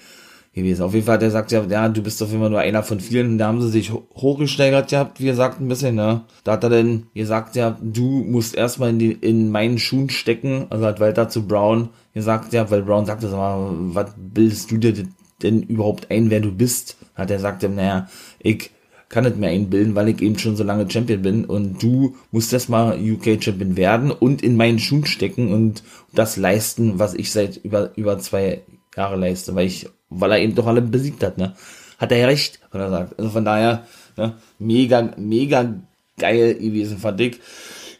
gewesen. 0.54 0.82
Auf 0.82 0.94
jeden 0.94 1.06
Fall 1.06 1.14
hat 1.14 1.22
er 1.22 1.28
gesagt, 1.28 1.52
ja, 1.52 1.64
ja, 1.64 1.88
du 1.88 2.02
bist 2.02 2.22
auf 2.22 2.28
jeden 2.28 2.40
Fall 2.40 2.50
nur 2.50 2.60
einer 2.60 2.82
von 2.82 3.00
vielen. 3.00 3.38
Da 3.38 3.46
haben 3.46 3.62
sie 3.62 3.70
sich 3.70 3.90
hochgesteigert 3.90 4.90
gehabt, 4.90 5.20
wie 5.20 5.26
gesagt, 5.26 5.60
ein 5.60 5.68
bisschen, 5.68 5.94
ne? 5.94 6.22
Da 6.44 6.52
hat 6.52 6.64
er 6.64 6.70
dann 6.70 7.06
gesagt, 7.14 7.56
ja, 7.56 7.78
du 7.80 8.02
musst 8.02 8.54
erstmal 8.54 8.90
in, 8.90 8.98
die, 8.98 9.12
in 9.12 9.50
meinen 9.50 9.78
Schuhen 9.78 10.10
stecken. 10.10 10.66
Also 10.70 10.86
hat 10.86 11.00
Walter 11.00 11.28
zu 11.28 11.46
Brown 11.46 11.88
gesagt, 12.14 12.52
ja, 12.52 12.70
weil 12.70 12.82
Brown 12.82 13.06
sagte, 13.06 13.28
sag 13.28 13.38
mal, 13.38 13.70
was 13.94 14.12
bildest 14.16 14.70
du 14.70 14.76
dir 14.76 14.94
denn 15.42 15.62
überhaupt 15.62 16.10
ein, 16.10 16.30
wer 16.30 16.40
du 16.40 16.52
bist? 16.52 16.96
Hat 17.14 17.30
er 17.30 17.36
gesagt, 17.36 17.62
naja, 17.62 18.08
ich 18.38 18.70
kann 19.12 19.24
nicht 19.24 19.36
mehr 19.36 19.50
einbilden, 19.50 19.94
weil 19.94 20.08
ich 20.08 20.22
eben 20.22 20.38
schon 20.38 20.56
so 20.56 20.64
lange 20.64 20.90
Champion 20.90 21.20
bin 21.20 21.44
und 21.44 21.82
du 21.82 22.16
musst 22.30 22.52
erstmal 22.52 22.98
UK 22.98 23.42
Champion 23.42 23.76
werden 23.76 24.10
und 24.10 24.42
in 24.42 24.56
meinen 24.56 24.78
Schuhen 24.78 25.04
stecken 25.04 25.52
und 25.52 25.82
das 26.14 26.38
leisten, 26.38 26.98
was 26.98 27.12
ich 27.12 27.30
seit 27.30 27.58
über, 27.58 27.96
über 27.96 28.18
zwei 28.18 28.62
Jahre 28.96 29.16
leiste, 29.16 29.54
weil 29.54 29.66
ich, 29.66 29.86
weil 30.20 30.32
er 30.32 30.38
eben 30.38 30.54
doch 30.54 30.66
alle 30.66 30.82
besiegt 30.82 31.22
hat, 31.22 31.38
ne? 31.38 31.54
Hat 31.98 32.12
er 32.12 32.18
ja 32.18 32.26
recht, 32.26 32.60
hat 32.72 32.80
er 32.80 32.90
sagt. 32.90 33.18
Also 33.18 33.30
von 33.30 33.44
daher, 33.44 33.86
ne, 34.16 34.34
mega, 34.58 35.12
mega 35.16 35.74
geil 36.18 36.54
gewesen, 36.54 36.98
fand 36.98 37.20
ich. 37.20 37.40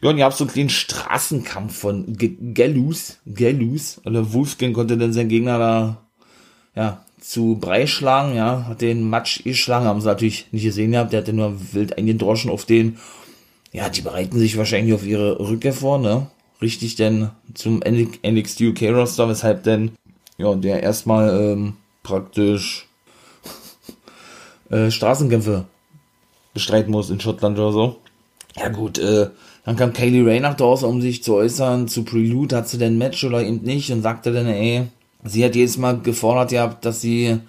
Ja, 0.01 0.09
und 0.09 0.17
ihr 0.17 0.25
habt 0.25 0.35
so 0.35 0.43
einen 0.43 0.51
kleinen 0.51 0.69
Straßenkampf 0.69 1.77
von 1.77 2.17
Gallus, 2.53 3.19
Gallus, 3.25 4.01
oder 4.05 4.33
Wolfgang 4.33 4.75
konnte 4.75 4.97
dann 4.97 5.13
seinen 5.13 5.29
Gegner 5.29 5.57
da, 5.57 5.97
ja, 6.75 7.05
zu 7.21 7.57
Brei 7.59 7.87
schlagen, 7.87 8.35
ja, 8.35 8.65
hat 8.67 8.81
den 8.81 9.09
Matsch 9.09 9.43
geschlagen, 9.45 9.85
haben 9.85 10.01
sie 10.01 10.07
natürlich 10.07 10.47
nicht 10.51 10.63
gesehen 10.63 10.91
gehabt, 10.91 11.13
der 11.13 11.21
hatte 11.21 11.31
nur 11.31 11.55
wild 11.71 11.97
eingedroschen 11.97 12.51
auf 12.51 12.65
den. 12.65 12.97
Ja, 13.71 13.87
die 13.87 14.01
bereiten 14.01 14.37
sich 14.37 14.57
wahrscheinlich 14.57 14.93
auf 14.93 15.05
ihre 15.05 15.39
Rückkehr 15.39 15.73
vor, 15.73 15.99
ne? 15.99 16.27
Richtig 16.61 16.95
denn 16.95 17.29
zum 17.53 17.79
NXT 17.79 18.61
UK 18.61 18.81
Roster, 18.89 19.29
weshalb 19.29 19.63
denn, 19.63 19.91
ja, 20.37 20.53
der 20.53 20.83
erstmal 20.83 21.29
ähm, 21.41 21.73
praktisch 22.03 22.87
äh, 24.69 24.91
Straßenkämpfe 24.91 25.65
bestreiten 26.53 26.91
muss 26.91 27.09
in 27.09 27.19
Schottland 27.19 27.57
oder 27.57 27.71
so. 27.71 27.95
Ja 28.55 28.69
gut, 28.69 28.99
äh, 28.99 29.29
dann 29.65 29.75
kam 29.75 29.93
Kaylee 29.93 30.23
Ray 30.23 30.39
nach 30.39 30.55
draußen, 30.55 30.87
um 30.87 31.01
sich 31.01 31.23
zu 31.23 31.35
äußern. 31.35 31.87
Zu 31.87 32.03
Prelude 32.03 32.57
hat 32.57 32.69
sie 32.69 32.77
denn 32.77 32.97
Match 32.97 33.23
oder 33.23 33.41
eben 33.41 33.61
nicht 33.61 33.91
und 33.91 34.01
sagte 34.01 34.31
dann, 34.31 34.47
ey, 34.47 34.87
sie 35.23 35.43
hat 35.43 35.55
jedes 35.55 35.77
Mal 35.77 35.99
gefordert 35.99 36.51
gehabt, 36.51 36.85
dass 36.85 37.01
sie 37.01 37.39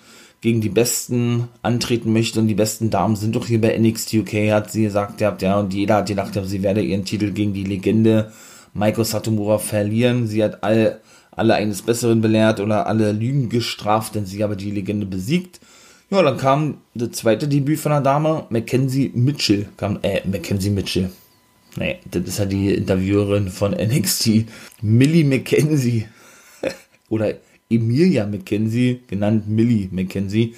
gegen 0.40 0.60
die 0.60 0.68
Besten 0.68 1.48
antreten 1.62 2.12
möchte 2.12 2.38
und 2.38 2.48
die 2.48 2.54
besten 2.54 2.90
Damen 2.90 3.16
sind 3.16 3.34
doch 3.34 3.46
hier 3.46 3.60
bei 3.60 3.76
NXT 3.78 4.14
UK, 4.14 4.32
hat 4.50 4.70
sie 4.70 4.82
gesagt 4.82 5.18
gehabt, 5.18 5.40
ja, 5.40 5.58
und 5.58 5.72
jeder 5.72 5.96
hat 5.96 6.08
gedacht, 6.08 6.38
sie 6.44 6.62
werde 6.62 6.82
ihren 6.82 7.06
Titel 7.06 7.32
gegen 7.32 7.54
die 7.54 7.64
Legende 7.64 8.30
Maiko 8.74 9.04
Satomura 9.04 9.58
verlieren. 9.58 10.26
Sie 10.26 10.44
hat 10.44 10.62
all, 10.62 11.00
alle 11.36 11.54
eines 11.54 11.82
Besseren 11.82 12.20
belehrt 12.20 12.60
oder 12.60 12.86
alle 12.86 13.12
Lügen 13.12 13.48
gestraft, 13.48 14.14
denn 14.14 14.26
sie 14.26 14.42
habe 14.42 14.56
die 14.56 14.70
Legende 14.70 15.06
besiegt. 15.06 15.60
Ja, 16.10 16.22
dann 16.22 16.36
kam 16.36 16.78
das 16.94 17.12
zweite 17.12 17.48
Debüt 17.48 17.80
von 17.80 17.92
der 17.92 18.00
Dame, 18.00 18.46
Mackenzie 18.50 19.10
Mitchell, 19.14 19.68
kam, 19.76 19.98
äh, 20.02 20.20
Mackenzie 20.26 20.70
Mitchell. 20.70 21.10
Nee, 21.76 21.98
das 22.10 22.22
ist 22.24 22.38
ja 22.38 22.44
die 22.44 22.72
Interviewerin 22.72 23.48
von 23.48 23.72
NXT, 23.78 24.46
Millie 24.82 25.24
Mackenzie. 25.24 26.06
oder 27.08 27.34
Emilia 27.70 28.26
McKenzie, 28.26 29.00
genannt 29.06 29.48
Millie 29.48 29.88
McKenzie, 29.90 30.54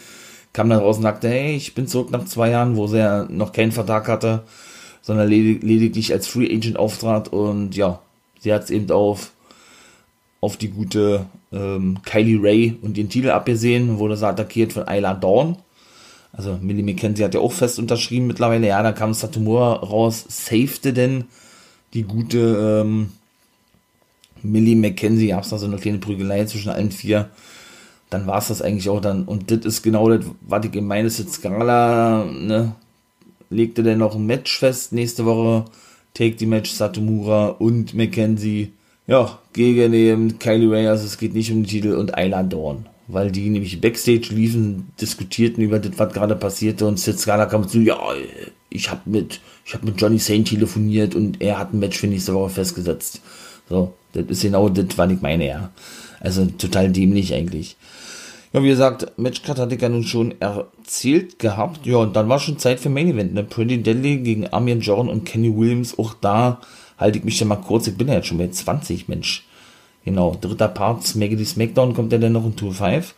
kam 0.52 0.68
dann 0.68 0.80
raus 0.80 0.96
und 0.96 1.02
sagte, 1.02 1.28
hey, 1.28 1.56
ich 1.56 1.74
bin 1.74 1.86
zurück 1.86 2.10
nach 2.10 2.24
zwei 2.24 2.50
Jahren, 2.50 2.76
wo 2.76 2.86
sie 2.86 2.98
ja 2.98 3.26
noch 3.28 3.52
keinen 3.52 3.72
Vertrag 3.72 4.08
hatte, 4.08 4.42
sondern 5.02 5.28
ledig 5.28 5.62
lediglich 5.62 6.12
als 6.12 6.26
Free 6.26 6.52
Agent 6.52 6.78
auftrat 6.78 7.28
und 7.28 7.76
ja, 7.76 8.00
sie 8.40 8.52
hat 8.52 8.64
es 8.64 8.70
eben 8.70 8.90
auf, 8.90 9.32
auf 10.46 10.56
die 10.56 10.68
gute 10.68 11.26
ähm, 11.52 11.98
Kylie 12.04 12.40
Ray 12.40 12.78
und 12.80 12.96
den 12.96 13.08
Titel 13.08 13.30
abgesehen, 13.30 13.98
wurde 13.98 14.16
sie 14.16 14.26
attackiert 14.26 14.72
von 14.72 14.86
Ayla 14.86 15.14
Dawn. 15.14 15.56
Also 16.32 16.56
Millie 16.62 16.84
McKenzie 16.84 17.24
hat 17.24 17.34
ja 17.34 17.40
auch 17.40 17.52
fest 17.52 17.80
unterschrieben 17.80 18.28
mittlerweile. 18.28 18.68
Ja, 18.68 18.80
da 18.80 18.92
kam 18.92 19.12
Satomura 19.12 19.72
raus, 19.74 20.24
safete 20.28 20.92
denn 20.92 21.24
die 21.94 22.04
gute 22.04 22.82
ähm, 22.84 23.08
Millie 24.42 24.76
McKenzie 24.76 25.28
gab 25.28 25.42
es 25.42 25.50
da 25.50 25.58
so 25.58 25.66
eine 25.66 25.78
kleine 25.78 25.98
Prügelei 25.98 26.44
zwischen 26.44 26.68
allen 26.68 26.92
vier. 26.92 27.28
Dann 28.08 28.28
war 28.28 28.38
es 28.38 28.46
das 28.48 28.62
eigentlich 28.62 28.88
auch 28.88 29.00
dann. 29.00 29.24
Und 29.24 29.50
das 29.50 29.64
ist 29.64 29.82
genau 29.82 30.08
das, 30.08 30.24
was 30.42 30.64
ich 30.64 30.74
in 30.76 30.86
meines 30.86 31.16
Skala, 31.16 32.24
ne, 32.24 32.76
legte 33.50 33.82
dann 33.82 33.98
noch 33.98 34.14
ein 34.14 34.26
Match 34.26 34.60
fest 34.60 34.92
nächste 34.92 35.24
Woche. 35.24 35.64
Take 36.14 36.36
die 36.36 36.46
Match 36.46 36.70
Satomura 36.70 37.48
und 37.48 37.94
McKenzie. 37.94 38.72
Ja, 39.06 39.38
gegen 39.52 39.92
eben 39.92 40.38
Kylie 40.38 40.70
Ray, 40.70 40.86
also 40.88 41.04
es 41.04 41.18
geht 41.18 41.34
nicht 41.34 41.50
um 41.52 41.62
den 41.62 41.66
Titel 41.66 41.94
und 41.94 42.16
Ayla 42.16 42.42
Dawn. 42.42 42.86
weil 43.08 43.30
die 43.30 43.48
nämlich 43.48 43.80
Backstage 43.80 44.34
liefen, 44.34 44.88
diskutierten 45.00 45.62
über 45.62 45.78
das, 45.78 45.92
was 45.98 46.12
gerade 46.12 46.34
passierte 46.36 46.86
und 46.86 46.98
Sid 46.98 47.18
Scala 47.18 47.46
kam 47.46 47.68
zu, 47.68 47.80
ja, 47.80 47.98
ich 48.68 48.90
habe 48.90 49.02
mit, 49.06 49.40
ich 49.64 49.74
habe 49.74 49.86
mit 49.86 50.00
Johnny 50.00 50.18
Saint 50.18 50.48
telefoniert 50.48 51.14
und 51.14 51.40
er 51.40 51.58
hat 51.58 51.72
ein 51.72 51.78
Match 51.78 51.98
für 51.98 52.08
nächste 52.08 52.34
Woche 52.34 52.50
festgesetzt. 52.50 53.20
So, 53.68 53.94
das 54.12 54.24
ist 54.28 54.42
genau 54.42 54.68
das, 54.68 54.86
was 54.96 55.10
ich 55.10 55.20
meine, 55.20 55.46
ja. 55.46 55.70
Also 56.20 56.46
total 56.46 56.90
dämlich 56.90 57.34
eigentlich. 57.34 57.76
Ja, 58.52 58.62
wie 58.62 58.68
gesagt, 58.68 59.12
Matchcard 59.18 59.58
hatte 59.58 59.74
ich 59.74 59.82
ja 59.82 59.88
nun 59.88 60.04
schon 60.04 60.34
erzählt 60.40 61.38
gehabt. 61.38 61.84
Ja, 61.84 61.98
und 61.98 62.16
dann 62.16 62.28
war 62.28 62.38
schon 62.38 62.58
Zeit 62.58 62.80
für 62.80 62.88
Main 62.88 63.08
Event, 63.08 63.34
ne? 63.34 63.44
Pretty 63.44 63.82
Deadly 63.82 64.18
gegen 64.18 64.46
Armin 64.46 64.80
Jordan 64.80 65.08
und 65.10 65.24
Kenny 65.24 65.54
Williams. 65.54 65.98
Auch 65.98 66.14
da 66.14 66.60
halte 66.98 67.18
ich 67.18 67.24
mich 67.24 67.38
ja 67.40 67.46
mal 67.46 67.56
kurz. 67.56 67.86
Ich 67.86 67.96
bin 67.96 68.08
ja 68.08 68.14
jetzt 68.14 68.26
schon 68.26 68.38
bei 68.38 68.48
20, 68.48 69.08
Mensch. 69.08 69.46
Genau, 70.04 70.36
dritter 70.40 70.68
Part, 70.68 71.04
Smackity 71.04 71.44
Smackdown 71.44 71.94
kommt 71.94 72.12
ja 72.12 72.18
dann 72.18 72.32
noch 72.32 72.44
in 72.44 72.54
Tour 72.54 72.72
5. 72.72 73.14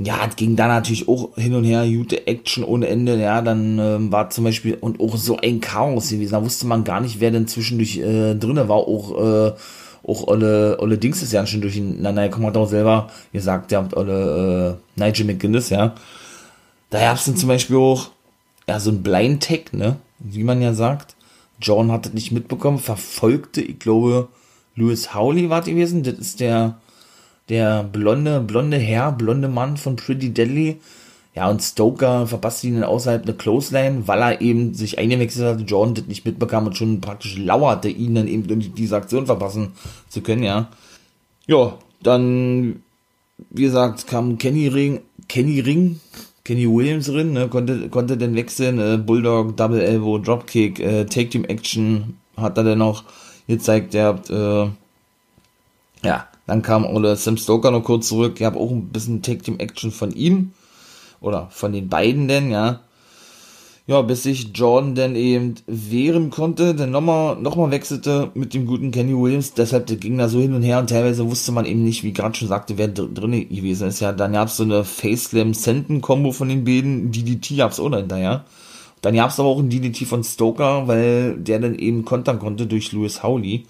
Ja, 0.00 0.20
es 0.28 0.36
ging 0.36 0.54
da 0.54 0.68
natürlich 0.68 1.08
auch 1.08 1.34
hin 1.36 1.54
und 1.54 1.64
her, 1.64 1.84
gute 1.86 2.26
Action 2.26 2.62
ohne 2.62 2.86
Ende. 2.86 3.20
Ja, 3.20 3.42
dann 3.42 3.78
ähm, 3.78 4.12
war 4.12 4.30
zum 4.30 4.44
Beispiel 4.44 4.74
und 4.80 5.00
auch 5.00 5.16
so 5.16 5.36
ein 5.38 5.60
Chaos 5.60 6.10
gewesen. 6.10 6.32
Da 6.32 6.44
wusste 6.44 6.66
man 6.66 6.84
gar 6.84 7.00
nicht, 7.00 7.18
wer 7.20 7.32
denn 7.32 7.48
zwischendurch 7.48 7.98
äh, 7.98 8.34
drinne 8.34 8.68
war. 8.68 8.76
Auch, 8.76 9.10
äh, 9.12 9.52
auch 10.04 10.28
Olle, 10.28 10.78
Olle 10.80 10.98
Dings 10.98 11.22
ist 11.22 11.32
ja 11.32 11.44
schon 11.46 11.60
durch 11.60 11.76
ihn. 11.76 11.98
Na, 12.00 12.12
na, 12.12 12.28
kommt 12.28 12.56
auch 12.56 12.68
selber 12.68 13.10
gesagt, 13.32 13.72
ja, 13.72 13.88
Olle 13.92 14.78
äh, 14.96 15.00
Nigel 15.00 15.26
McGuinness, 15.26 15.70
ja. 15.70 15.94
Da 16.90 17.00
gab 17.00 17.16
es 17.16 17.24
dann 17.24 17.36
zum 17.36 17.48
Beispiel 17.48 17.76
auch 17.76 18.10
ja, 18.68 18.78
so 18.78 18.90
ein 18.90 19.02
Blind 19.02 19.42
Tag, 19.42 19.72
ne? 19.72 19.96
Wie 20.20 20.44
man 20.44 20.62
ja 20.62 20.74
sagt. 20.74 21.16
John 21.60 21.90
hat 21.90 22.06
das 22.06 22.12
nicht 22.12 22.32
mitbekommen, 22.32 22.78
verfolgte, 22.78 23.60
ich 23.60 23.78
glaube, 23.78 24.28
Louis 24.78 25.14
Howley 25.14 25.50
war 25.50 25.62
gewesen. 25.62 26.02
Das 26.02 26.14
ist 26.14 26.40
der, 26.40 26.80
der 27.48 27.82
blonde, 27.82 28.40
blonde 28.40 28.78
Herr, 28.78 29.12
blonde 29.12 29.48
Mann 29.48 29.76
von 29.76 29.96
Pretty 29.96 30.30
Deadly. 30.30 30.78
Ja, 31.34 31.48
und 31.50 31.62
Stoker 31.62 32.26
verpasste 32.26 32.68
ihn 32.68 32.82
außerhalb 32.82 33.24
der 33.24 33.36
Clothesline, 33.36 34.08
weil 34.08 34.22
er 34.22 34.40
eben 34.40 34.74
sich 34.74 34.98
eingewechselt 34.98 35.46
hatte, 35.46 35.64
Jordan 35.64 35.94
das 35.94 36.06
nicht 36.06 36.24
mitbekam 36.24 36.66
und 36.66 36.76
schon 36.76 37.00
praktisch 37.00 37.36
lauerte, 37.36 37.88
ihn 37.88 38.14
dann 38.14 38.26
eben 38.26 38.74
diese 38.74 38.96
Aktion 38.96 39.26
verpassen 39.26 39.72
zu 40.08 40.20
können, 40.20 40.42
ja. 40.42 40.68
Ja, 41.46 41.78
dann, 42.02 42.82
wie 43.50 43.62
gesagt, 43.62 44.06
kam 44.08 44.38
Kenny 44.38 44.68
Ring, 44.68 45.00
Kenny 45.28 45.60
Ring, 45.60 46.00
Kenny 46.48 46.66
Williams 46.66 47.04
drin, 47.04 47.34
ne, 47.34 47.46
konnte, 47.46 47.90
konnte 47.90 48.16
dann 48.16 48.34
wechseln, 48.34 48.78
äh, 48.78 48.96
Bulldog, 48.96 49.58
Double 49.58 49.82
Elbow, 49.82 50.16
Dropkick, 50.16 50.80
äh, 50.80 51.04
Take 51.04 51.28
Team 51.28 51.44
Action, 51.44 52.16
hat 52.38 52.56
er 52.56 52.64
dann 52.64 52.78
noch 52.78 53.04
gezeigt, 53.46 53.92
ihr 53.92 54.04
habt, 54.04 54.30
äh, 54.30 54.70
ja, 56.02 56.26
dann 56.46 56.62
kam 56.62 56.86
Ole 56.86 57.16
Sam 57.16 57.36
Stoker 57.36 57.70
noch 57.70 57.84
kurz 57.84 58.08
zurück, 58.08 58.40
ihr 58.40 58.46
habt 58.46 58.56
auch 58.56 58.70
ein 58.70 58.88
bisschen 58.88 59.20
Take 59.20 59.42
Team 59.42 59.58
Action 59.58 59.90
von 59.90 60.10
ihm, 60.10 60.52
oder 61.20 61.48
von 61.50 61.70
den 61.74 61.90
beiden 61.90 62.28
denn, 62.28 62.50
ja, 62.50 62.80
ja, 63.88 64.02
bis 64.02 64.22
sich 64.22 64.50
Jordan 64.54 64.94
dann 64.94 65.16
eben 65.16 65.54
wehren 65.66 66.28
konnte, 66.28 66.74
dann 66.74 66.90
nochmal 66.90 67.36
noch 67.36 67.56
mal 67.56 67.70
wechselte 67.70 68.30
mit 68.34 68.52
dem 68.52 68.66
guten 68.66 68.90
Kenny 68.90 69.16
Williams, 69.16 69.54
deshalb 69.54 69.86
ging 69.98 70.18
da 70.18 70.28
so 70.28 70.40
hin 70.40 70.52
und 70.52 70.62
her 70.62 70.78
und 70.78 70.90
teilweise 70.90 71.28
wusste 71.28 71.52
man 71.52 71.64
eben 71.64 71.84
nicht, 71.84 72.04
wie 72.04 72.12
gerade 72.12 72.34
schon 72.36 72.48
sagte, 72.48 72.76
wer 72.76 72.88
dr 72.88 73.08
drin 73.14 73.48
gewesen 73.48 73.88
ist. 73.88 74.00
Ja, 74.00 74.12
dann 74.12 74.34
gab 74.34 74.48
es 74.48 74.58
so 74.58 74.62
eine 74.62 74.84
Face 74.84 75.24
Slam 75.24 75.54
Senten 75.54 76.02
Combo 76.02 76.32
von 76.32 76.50
den 76.50 76.64
beiden, 76.64 77.12
DDT 77.12 77.56
gab's 77.56 77.80
auch 77.80 77.90
hinterher. 77.90 78.44
Dann 79.00 79.14
gab 79.14 79.30
es 79.30 79.40
aber 79.40 79.48
auch 79.48 79.58
ein 79.58 79.70
DDT 79.70 80.04
von 80.06 80.22
Stoker, 80.22 80.86
weil 80.86 81.38
der 81.38 81.58
dann 81.58 81.74
eben 81.78 82.04
kontern 82.04 82.38
konnte 82.38 82.66
durch 82.66 82.92
Louis 82.92 83.22
Howley, 83.22 83.64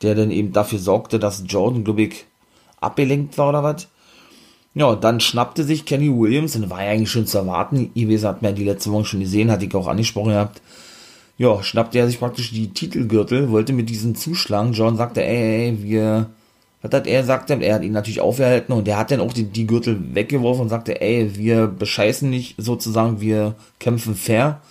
der 0.00 0.14
dann 0.14 0.30
eben 0.30 0.54
dafür 0.54 0.78
sorgte, 0.78 1.18
dass 1.18 1.44
Jordan, 1.46 1.84
glaube 1.84 2.02
ich, 2.04 2.24
abgelenkt 2.80 3.36
war 3.36 3.50
oder 3.50 3.62
was. 3.62 3.88
Ja, 4.74 4.96
dann 4.96 5.20
schnappte 5.20 5.64
sich 5.64 5.84
Kenny 5.84 6.08
Williams, 6.08 6.56
und 6.56 6.70
war 6.70 6.82
ja 6.82 6.92
eigentlich 6.92 7.10
schon 7.10 7.26
zu 7.26 7.38
erwarten, 7.38 7.90
Iwesa 7.94 8.28
hat 8.28 8.42
mir 8.42 8.48
ja 8.48 8.54
die 8.54 8.64
letzte 8.64 8.90
Woche 8.90 9.04
schon 9.04 9.20
gesehen, 9.20 9.50
hatte 9.50 9.66
ich 9.66 9.74
auch 9.74 9.86
angesprochen 9.86 10.30
gehabt, 10.30 10.62
ja, 11.36 11.62
schnappte 11.62 11.98
er 11.98 12.06
sich 12.06 12.18
praktisch 12.18 12.52
die 12.52 12.68
Titelgürtel, 12.68 13.50
wollte 13.50 13.72
mit 13.72 13.90
diesen 13.90 14.14
zuschlagen, 14.14 14.72
John 14.72 14.96
sagte, 14.96 15.24
ey, 15.24 15.68
ey, 15.68 15.82
wir, 15.82 16.30
was 16.80 16.92
hat 16.92 17.06
er 17.06 17.20
gesagt, 17.20 17.50
er 17.50 17.74
hat 17.74 17.82
ihn 17.82 17.92
natürlich 17.92 18.20
aufgehalten 18.20 18.72
und 18.72 18.88
er 18.88 18.96
hat 18.96 19.10
dann 19.10 19.20
auch 19.20 19.32
die, 19.32 19.44
die 19.44 19.66
Gürtel 19.66 20.14
weggeworfen 20.14 20.62
und 20.62 20.68
sagte, 20.70 21.00
ey, 21.02 21.36
wir 21.36 21.66
bescheißen 21.66 22.30
nicht 22.30 22.54
sozusagen, 22.58 23.20
wir 23.20 23.56
kämpfen 23.78 24.14
fair. 24.14 24.62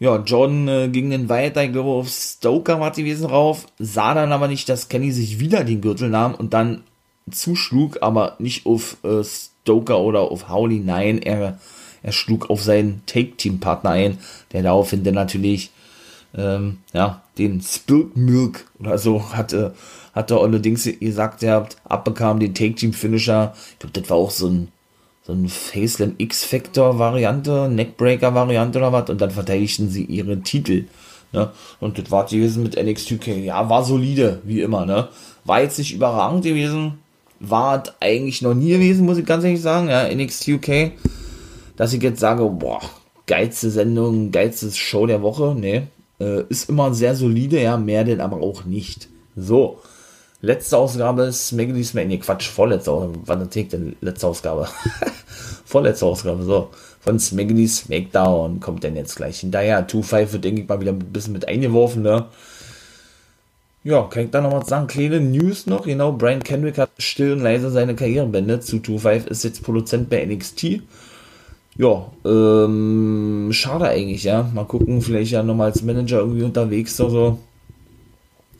Ja, 0.00 0.22
John 0.24 0.68
äh, 0.68 0.88
ging 0.88 1.10
dann 1.10 1.28
weiter, 1.28 1.64
ich 1.64 1.72
glaube 1.72 1.90
auf 1.90 2.08
Stoker 2.08 2.78
war 2.78 2.92
gewesen 2.92 3.26
rauf, 3.26 3.66
sah 3.80 4.14
dann 4.14 4.30
aber 4.30 4.46
nicht, 4.46 4.68
dass 4.68 4.88
Kenny 4.88 5.10
sich 5.10 5.40
wieder 5.40 5.64
den 5.64 5.80
Gürtel 5.80 6.08
nahm 6.08 6.36
und 6.36 6.54
dann 6.54 6.82
zuschlug, 7.32 7.98
aber 8.02 8.36
nicht 8.38 8.66
auf 8.66 8.96
äh, 9.04 9.22
Stoker 9.24 10.00
oder 10.00 10.20
auf 10.20 10.48
Howley, 10.48 10.80
nein, 10.80 11.18
er, 11.18 11.58
er 12.02 12.12
schlug 12.12 12.50
auf 12.50 12.62
seinen 12.62 13.02
Take-Team-Partner 13.06 13.90
ein, 13.90 14.18
der 14.52 14.62
daraufhin 14.62 15.04
dann 15.04 15.14
natürlich 15.14 15.70
ähm, 16.36 16.78
ja, 16.92 17.22
den 17.38 17.60
Spilt 17.60 18.16
Milk 18.16 18.66
oder 18.78 18.98
so 18.98 19.32
hatte, 19.32 19.74
hatte 20.14 20.38
allerdings 20.38 20.84
gesagt, 20.84 21.42
er 21.42 21.56
hat 21.56 21.76
abbekam 21.84 22.40
den 22.40 22.54
Take-Team-Finisher, 22.54 23.54
ich 23.72 23.78
glaube, 23.78 24.00
das 24.00 24.10
war 24.10 24.16
auch 24.16 24.30
so 24.30 24.48
ein 24.48 24.68
so 25.28 25.34
ein 25.34 25.46
Faceless 25.46 26.12
X-Factor-Variante, 26.16 27.68
Neckbreaker-Variante 27.70 28.78
oder 28.78 28.92
was, 28.94 29.10
und 29.10 29.20
dann 29.20 29.30
verteidigten 29.30 29.90
sie 29.90 30.04
ihre 30.04 30.40
Titel. 30.40 30.86
Ne? 31.32 31.50
Und 31.80 31.98
das 31.98 32.10
war 32.10 32.24
gewesen 32.24 32.62
mit 32.62 32.82
NXT 32.82 33.12
UK. 33.12 33.26
Ja, 33.44 33.68
war 33.68 33.84
solide, 33.84 34.40
wie 34.44 34.62
immer, 34.62 34.86
ne? 34.86 35.08
War 35.44 35.60
jetzt 35.60 35.78
nicht 35.78 35.94
überragend 35.94 36.44
gewesen, 36.44 37.00
war 37.40 37.82
eigentlich 38.00 38.42
noch 38.42 38.54
nie 38.54 38.70
gewesen, 38.70 39.06
muss 39.06 39.18
ich 39.18 39.26
ganz 39.26 39.44
ehrlich 39.44 39.62
sagen, 39.62 39.88
ja, 39.88 40.12
NXT 40.12 40.48
UK, 40.48 40.92
dass 41.76 41.92
ich 41.92 42.02
jetzt 42.02 42.20
sage, 42.20 42.44
boah, 42.48 42.80
geilste 43.26 43.70
Sendung, 43.70 44.32
geilstes 44.32 44.76
Show 44.76 45.06
der 45.06 45.22
Woche, 45.22 45.54
ne, 45.54 45.88
äh, 46.20 46.42
ist 46.48 46.68
immer 46.68 46.92
sehr 46.94 47.14
solide, 47.14 47.60
ja, 47.60 47.76
mehr 47.76 48.04
denn 48.04 48.20
aber 48.20 48.38
auch 48.42 48.64
nicht. 48.64 49.08
So, 49.36 49.80
letzte 50.40 50.76
Ausgabe 50.76 51.32
Smaggedy 51.32 51.84
Smack, 51.84 52.08
ne, 52.08 52.18
Quatsch, 52.18 52.48
vorletzte 52.48 52.90
Ausgabe, 52.90 53.18
wann 53.26 53.50
der 53.50 53.72
denn 53.72 53.96
letzte 54.00 54.26
Ausgabe? 54.26 54.68
vorletzte 55.64 56.06
Ausgabe, 56.06 56.42
so, 56.42 56.70
von 57.00 57.20
Smaggedy 57.20 57.68
Smackdown 57.68 58.58
kommt 58.58 58.82
denn 58.82 58.96
jetzt 58.96 59.14
gleich 59.14 59.40
hinterher, 59.40 59.86
2-5 59.86 60.32
wird, 60.32 60.44
denke 60.44 60.62
ich 60.62 60.68
mal, 60.68 60.80
wieder 60.80 60.92
ein 60.92 60.98
bisschen 60.98 61.34
mit 61.34 61.46
eingeworfen, 61.46 62.02
ne, 62.02 62.26
ja, 63.84 64.02
kann 64.02 64.24
ich 64.24 64.30
da 64.30 64.40
noch 64.40 64.52
was 64.52 64.68
sagen? 64.68 64.86
Kleine 64.86 65.20
News 65.20 65.66
noch, 65.66 65.84
genau. 65.84 66.12
Brian 66.12 66.42
Kendrick 66.42 66.78
hat 66.78 66.90
still 66.98 67.32
und 67.32 67.40
leise 67.40 67.70
seine 67.70 67.94
Karriere 67.94 68.26
beendet. 68.26 68.64
Zu 68.64 68.76
2.5 68.76 69.28
ist 69.28 69.44
jetzt 69.44 69.62
Produzent 69.62 70.10
bei 70.10 70.24
NXT. 70.24 70.82
Ja, 71.76 72.10
ähm, 72.24 73.50
schade 73.52 73.88
eigentlich, 73.88 74.24
ja. 74.24 74.50
Mal 74.52 74.64
gucken, 74.64 75.00
vielleicht 75.00 75.30
ja 75.30 75.44
nochmal 75.44 75.68
als 75.68 75.82
Manager 75.82 76.18
irgendwie 76.18 76.42
unterwegs 76.42 77.00
oder 77.00 77.10
so. 77.10 77.38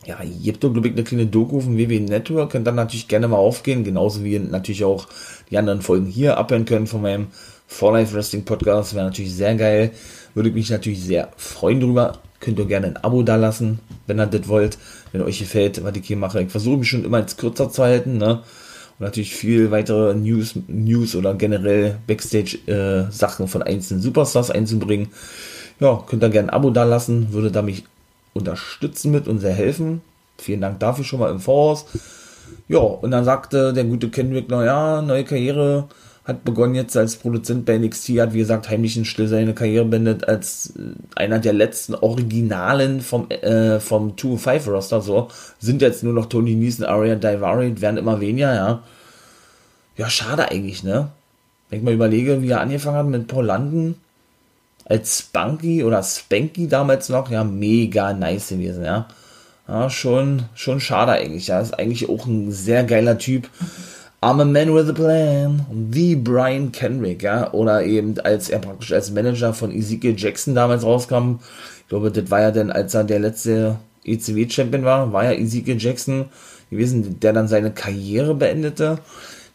Ja, 0.06 0.20
habt 0.20 0.64
doch, 0.64 0.72
glaube 0.72 0.88
ich, 0.88 0.94
eine 0.94 1.02
kleine 1.02 1.26
Doku 1.26 1.60
vom 1.60 1.76
WWE 1.76 2.00
Network, 2.00 2.52
könnt 2.52 2.66
dann 2.66 2.76
natürlich 2.76 3.08
gerne 3.08 3.28
mal 3.28 3.36
aufgehen, 3.36 3.84
genauso 3.84 4.24
wie 4.24 4.38
natürlich 4.38 4.84
auch 4.84 5.08
die 5.50 5.58
anderen 5.58 5.82
Folgen 5.82 6.06
hier 6.06 6.38
abhören 6.38 6.64
können 6.64 6.86
von 6.86 7.02
meinem 7.02 7.26
For 7.66 7.92
Life 7.92 8.14
Wrestling 8.14 8.44
Podcast. 8.44 8.94
Wäre 8.94 9.06
natürlich 9.06 9.34
sehr 9.34 9.54
geil. 9.56 9.90
Würde 10.34 10.50
mich 10.52 10.70
natürlich 10.70 11.02
sehr 11.02 11.28
freuen 11.36 11.80
drüber. 11.80 12.14
Könnt 12.40 12.58
ihr 12.58 12.66
gerne 12.66 12.86
ein 12.86 12.96
Abo 12.98 13.24
da 13.24 13.34
lassen, 13.34 13.80
wenn 14.06 14.20
ihr 14.20 14.26
das 14.26 14.46
wollt 14.46 14.78
wenn 15.12 15.22
euch 15.22 15.38
gefällt, 15.38 15.82
was 15.82 15.96
ich 15.96 16.06
hier 16.06 16.16
mache. 16.16 16.42
Ich 16.42 16.50
versuche 16.50 16.78
mich 16.78 16.88
schon 16.88 17.04
immer 17.04 17.18
als 17.18 17.36
kürzer 17.36 17.70
zu 17.70 17.82
halten, 17.82 18.18
ne? 18.18 18.42
Und 18.98 19.04
natürlich 19.04 19.34
viel 19.34 19.70
weitere 19.70 20.14
News, 20.14 20.54
News 20.66 21.14
oder 21.14 21.34
generell 21.34 21.98
Backstage-Sachen 22.06 23.46
äh, 23.46 23.48
von 23.48 23.62
einzelnen 23.62 24.02
Superstars 24.02 24.50
einzubringen. 24.50 25.08
Ja, 25.78 26.02
könnt 26.06 26.24
ihr 26.24 26.30
gerne 26.30 26.48
ein 26.48 26.54
Abo 26.54 26.70
da 26.70 26.84
lassen, 26.84 27.32
würde 27.32 27.52
da 27.52 27.62
mich 27.62 27.84
unterstützen 28.34 29.12
mit 29.12 29.28
und 29.28 29.38
sehr 29.38 29.52
helfen. 29.52 30.00
Vielen 30.38 30.60
Dank 30.60 30.80
dafür 30.80 31.04
schon 31.04 31.20
mal 31.20 31.30
im 31.30 31.40
Voraus. 31.40 31.86
Ja, 32.66 32.78
und 32.78 33.10
dann 33.10 33.24
sagte 33.24 33.72
der 33.72 33.84
gute 33.84 34.10
Kendrick, 34.10 34.46
na 34.48 34.64
ja, 34.64 35.02
neue 35.02 35.24
Karriere, 35.24 35.88
hat 36.28 36.44
begonnen 36.44 36.74
jetzt 36.74 36.94
als 36.94 37.16
Produzent 37.16 37.64
bei 37.64 37.78
NXT, 37.78 38.10
hat 38.20 38.34
wie 38.34 38.40
gesagt 38.40 38.68
heimlich 38.68 38.98
in 38.98 39.06
Still 39.06 39.28
seine 39.28 39.54
Karriere 39.54 39.86
beendet 39.86 40.28
als 40.28 40.74
äh, 40.76 40.92
einer 41.16 41.38
der 41.38 41.54
letzten 41.54 41.94
Originalen 41.94 43.00
vom, 43.00 43.30
äh, 43.30 43.80
vom 43.80 44.12
2-5 44.14 44.70
Roster, 44.70 45.00
so. 45.00 45.28
Sind 45.58 45.80
jetzt 45.80 46.04
nur 46.04 46.12
noch 46.12 46.26
Tony 46.26 46.54
Neeson, 46.54 46.84
Aria 46.84 47.14
Daivari, 47.14 47.80
werden 47.80 47.96
immer 47.96 48.20
weniger, 48.20 48.54
ja. 48.54 48.82
Ja, 49.96 50.10
schade 50.10 50.50
eigentlich, 50.50 50.84
ne? 50.84 51.08
Wenn 51.70 51.78
ich 51.78 51.84
mal 51.84 51.94
überlege, 51.94 52.42
wie 52.42 52.50
er 52.50 52.60
angefangen 52.60 52.96
hat 52.98 53.06
mit 53.06 53.26
Paul 53.26 53.46
London 53.46 53.94
als 54.84 55.20
Spunky 55.20 55.82
oder 55.82 56.02
Spanky 56.02 56.68
damals 56.68 57.08
noch, 57.08 57.30
ja, 57.30 57.42
mega 57.42 58.12
nice 58.12 58.50
gewesen, 58.50 58.84
ja. 58.84 59.08
Ja, 59.66 59.88
schon, 59.88 60.44
schon 60.54 60.80
schade 60.80 61.12
eigentlich, 61.12 61.46
ja. 61.46 61.60
Ist 61.60 61.78
eigentlich 61.78 62.06
auch 62.10 62.26
ein 62.26 62.52
sehr 62.52 62.84
geiler 62.84 63.16
Typ. 63.16 63.48
I'm 64.20 64.40
a 64.40 64.44
man 64.44 64.74
with 64.74 64.90
a 64.90 64.92
plan, 64.92 65.64
wie 65.70 66.16
Brian 66.16 66.72
Kenrick, 66.72 67.22
ja, 67.22 67.52
oder 67.52 67.84
eben 67.84 68.18
als 68.18 68.50
er 68.50 68.58
praktisch 68.58 68.92
als 68.92 69.12
Manager 69.12 69.54
von 69.54 69.70
Ezekiel 69.70 70.16
Jackson 70.18 70.56
damals 70.56 70.82
rauskam. 70.82 71.38
Ich 71.82 71.88
glaube, 71.88 72.10
das 72.10 72.28
war 72.28 72.40
ja 72.40 72.50
dann, 72.50 72.72
als 72.72 72.94
er 72.94 73.04
der 73.04 73.20
letzte 73.20 73.76
ECW-Champion 74.04 74.84
war, 74.84 75.12
war 75.12 75.22
ja 75.22 75.32
Ezekiel 75.32 75.76
Jackson 75.78 76.24
gewesen, 76.68 77.20
der 77.20 77.32
dann 77.32 77.46
seine 77.46 77.70
Karriere 77.70 78.34
beendete. 78.34 78.98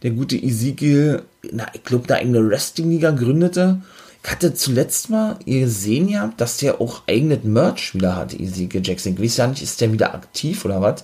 der 0.02 0.12
gute 0.12 0.38
Ezekiel, 0.38 1.24
na, 1.52 1.66
ich 1.74 1.84
glaube, 1.84 2.06
eine 2.08 2.20
eigene 2.20 2.50
Wrestling-Liga 2.50 3.12
gründete. 3.12 3.82
Ich 4.24 4.32
hatte 4.32 4.54
zuletzt 4.54 5.10
mal 5.10 5.38
ihr 5.44 5.62
gesehen 5.62 6.08
ja, 6.08 6.32
dass 6.38 6.56
der 6.58 6.80
auch 6.80 7.02
eigenes 7.08 7.44
Merch 7.44 7.94
wieder 7.96 8.16
hat, 8.16 8.34
Ezekiel 8.34 8.82
Jackson. 8.82 9.14
Ich 9.14 9.22
weiß 9.22 9.38
ja 9.38 9.48
nicht, 9.48 9.62
ist 9.62 9.82
der 9.82 9.92
wieder 9.92 10.14
aktiv 10.14 10.64
oder 10.64 10.82
was? 10.82 11.04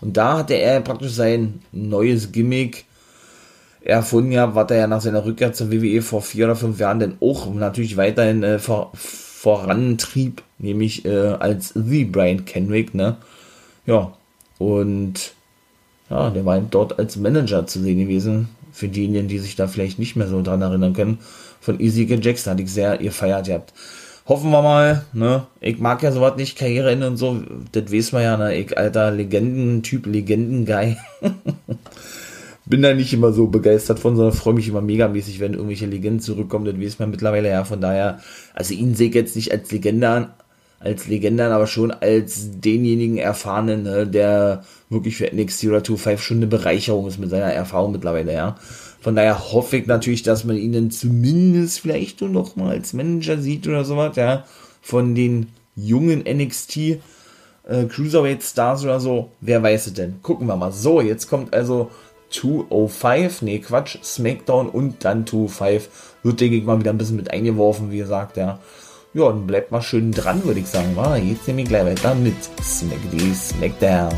Und 0.00 0.16
da 0.16 0.38
hatte 0.38 0.54
er 0.54 0.80
praktisch 0.80 1.12
sein 1.12 1.60
neues 1.72 2.30
Gimmick 2.30 2.84
erfunden 3.82 4.32
ja, 4.32 4.54
was 4.54 4.70
er 4.70 4.78
ja 4.78 4.86
nach 4.86 5.00
seiner 5.00 5.24
Rückkehr 5.24 5.52
zur 5.52 5.70
WWE 5.70 6.02
vor 6.02 6.22
vier 6.22 6.46
oder 6.46 6.56
fünf 6.56 6.78
Jahren 6.78 7.00
dann 7.00 7.16
auch 7.20 7.52
natürlich 7.52 7.96
weiterhin 7.96 8.42
äh, 8.42 8.58
vor, 8.58 8.92
vorantrieb, 8.94 10.42
nämlich 10.58 11.04
äh, 11.04 11.28
als 11.38 11.72
The 11.74 12.04
Brian 12.04 12.44
Kenrick, 12.44 12.94
ne? 12.94 13.16
Ja, 13.86 14.12
und 14.58 15.32
ja, 16.10 16.28
der 16.30 16.44
war 16.44 16.60
dort 16.60 16.98
als 16.98 17.16
Manager 17.16 17.66
zu 17.66 17.80
sehen 17.80 17.98
gewesen. 17.98 18.48
Für 18.72 18.88
diejenigen, 18.88 19.28
die 19.28 19.38
sich 19.38 19.56
da 19.56 19.66
vielleicht 19.66 19.98
nicht 19.98 20.16
mehr 20.16 20.28
so 20.28 20.42
dran 20.42 20.62
erinnern 20.62 20.92
können. 20.92 21.18
Von 21.60 21.80
Ezekiel 21.80 22.24
Jackson 22.24 22.52
hatte 22.52 22.62
ich 22.62 22.72
sehr 22.72 22.98
gefeiert 22.98 23.46
gehabt. 23.46 23.72
Hoffen 24.26 24.50
wir 24.50 24.62
mal, 24.62 25.04
ne? 25.12 25.46
Ich 25.60 25.78
mag 25.78 26.02
ja 26.02 26.12
sowas 26.12 26.36
nicht, 26.36 26.56
Karriereende 26.56 27.06
und 27.06 27.16
so. 27.16 27.42
Das 27.72 27.92
weiß 27.92 28.12
man 28.12 28.22
ja, 28.22 28.36
ne? 28.36 28.54
Ich, 28.54 28.76
alter 28.76 29.10
Legendentyp, 29.10 30.06
Legendenguy. 30.06 30.96
Bin 32.70 32.82
da 32.82 32.94
nicht 32.94 33.12
immer 33.12 33.32
so 33.32 33.48
begeistert 33.48 33.98
von, 33.98 34.14
sondern 34.16 34.32
freue 34.32 34.54
mich 34.54 34.68
immer 34.68 34.80
megamäßig, 34.80 35.40
wenn 35.40 35.54
irgendwelche 35.54 35.86
Legenden 35.86 36.20
zurückkommen. 36.20 36.64
Das 36.64 36.78
weiß 36.78 37.00
man 37.00 37.10
mittlerweile 37.10 37.50
ja. 37.50 37.64
Von 37.64 37.80
daher, 37.80 38.20
also 38.54 38.74
ihn 38.74 38.94
sehe 38.94 39.08
ich 39.08 39.14
jetzt 39.14 39.34
nicht 39.34 39.50
als 39.50 39.72
Legende 39.72 40.08
an, 40.08 40.30
als 40.78 41.08
Legende 41.08 41.44
aber 41.44 41.66
schon 41.66 41.90
als 41.90 42.60
denjenigen 42.60 43.18
Erfahrenen, 43.18 43.82
ne, 43.82 44.06
der 44.06 44.64
wirklich 44.88 45.16
für 45.16 45.26
NXT 45.26 45.64
oder 45.66 45.78
2.5 45.78 46.18
schon 46.18 46.36
eine 46.38 46.46
Bereicherung 46.46 47.06
ist 47.06 47.18
mit 47.18 47.28
seiner 47.30 47.52
Erfahrung 47.52 47.92
mittlerweile, 47.92 48.32
ja. 48.32 48.56
Von 49.00 49.16
daher 49.16 49.52
hoffe 49.52 49.78
ich 49.78 49.86
natürlich, 49.86 50.22
dass 50.22 50.44
man 50.44 50.56
ihn 50.56 50.72
dann 50.72 50.90
zumindest 50.90 51.80
vielleicht 51.80 52.20
nur 52.20 52.30
noch 52.30 52.56
mal 52.56 52.70
als 52.70 52.92
Manager 52.92 53.38
sieht 53.38 53.66
oder 53.66 53.84
sowas, 53.84 54.16
ja, 54.16 54.44
von 54.80 55.14
den 55.14 55.48
jungen 55.74 56.20
NXT 56.20 56.76
äh, 56.76 57.84
Cruiserweight 57.88 58.42
Stars 58.42 58.84
oder 58.84 59.00
so. 59.00 59.30
Wer 59.40 59.62
weiß 59.62 59.88
es 59.88 59.94
denn? 59.94 60.22
Gucken 60.22 60.46
wir 60.46 60.56
mal. 60.56 60.72
So, 60.72 61.00
jetzt 61.00 61.28
kommt 61.28 61.54
also 61.54 61.90
205, 62.30 63.42
nee, 63.42 63.58
Quatsch, 63.58 63.98
SmackDown 64.02 64.68
und 64.68 65.04
dann 65.04 65.26
205 65.26 65.88
wird, 66.22 66.40
denke 66.40 66.56
ich 66.56 66.64
mal, 66.64 66.78
wieder 66.78 66.90
ein 66.90 66.98
bisschen 66.98 67.16
mit 67.16 67.30
eingeworfen, 67.30 67.90
wie 67.90 67.98
gesagt, 67.98 68.36
ja. 68.36 68.58
Ja, 69.12 69.28
dann 69.28 69.46
bleibt 69.46 69.72
mal 69.72 69.82
schön 69.82 70.12
dran, 70.12 70.44
würde 70.44 70.60
ich 70.60 70.68
sagen. 70.68 70.94
War 70.94 71.18
jetzt 71.18 71.48
nämlich 71.48 71.66
gleich 71.66 71.84
weiter 71.84 72.14
mit 72.14 72.36
SmackD 72.62 73.34
Smackdown. 73.34 74.14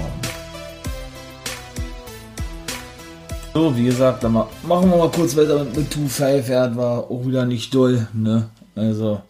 So, 3.55 3.75
wie 3.75 3.85
gesagt, 3.85 4.23
dann 4.25 4.33
machen 4.33 4.91
wir 4.91 4.97
mal 4.97 5.11
kurz 5.11 5.35
weiter 5.35 5.65
mit, 5.65 5.77
mit 5.77 5.95
2-5. 5.95 6.51
Ja, 6.51 6.77
war 6.77 7.11
auch 7.11 7.27
wieder 7.27 7.47
nicht 7.47 7.75
doll, 7.75 8.07
ne? 8.13 8.51
Also, 8.75 9.23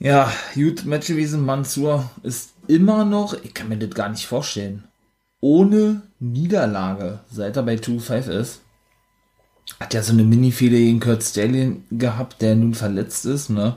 ja, 0.00 0.32
gut, 0.54 0.84
Match 0.84 1.06
gewesen. 1.06 1.44
Mansur 1.44 2.10
ist 2.24 2.50
immer 2.66 3.04
noch, 3.04 3.34
ich 3.44 3.54
kann 3.54 3.68
mir 3.68 3.78
das 3.78 3.90
gar 3.90 4.08
nicht 4.08 4.26
vorstellen, 4.26 4.84
ohne 5.40 6.02
Niederlage, 6.20 7.20
seit 7.30 7.56
er 7.56 7.62
bei 7.62 7.74
2-5 7.74 8.28
ist. 8.28 8.60
Hat 9.78 9.94
ja 9.94 10.02
so 10.02 10.12
eine 10.12 10.24
Mini-Fehde 10.24 10.76
gegen 10.76 11.00
Kurt 11.00 11.22
Stallion 11.22 11.84
gehabt, 11.90 12.40
der 12.42 12.54
nun 12.56 12.74
verletzt 12.74 13.26
ist, 13.26 13.50
ne? 13.50 13.76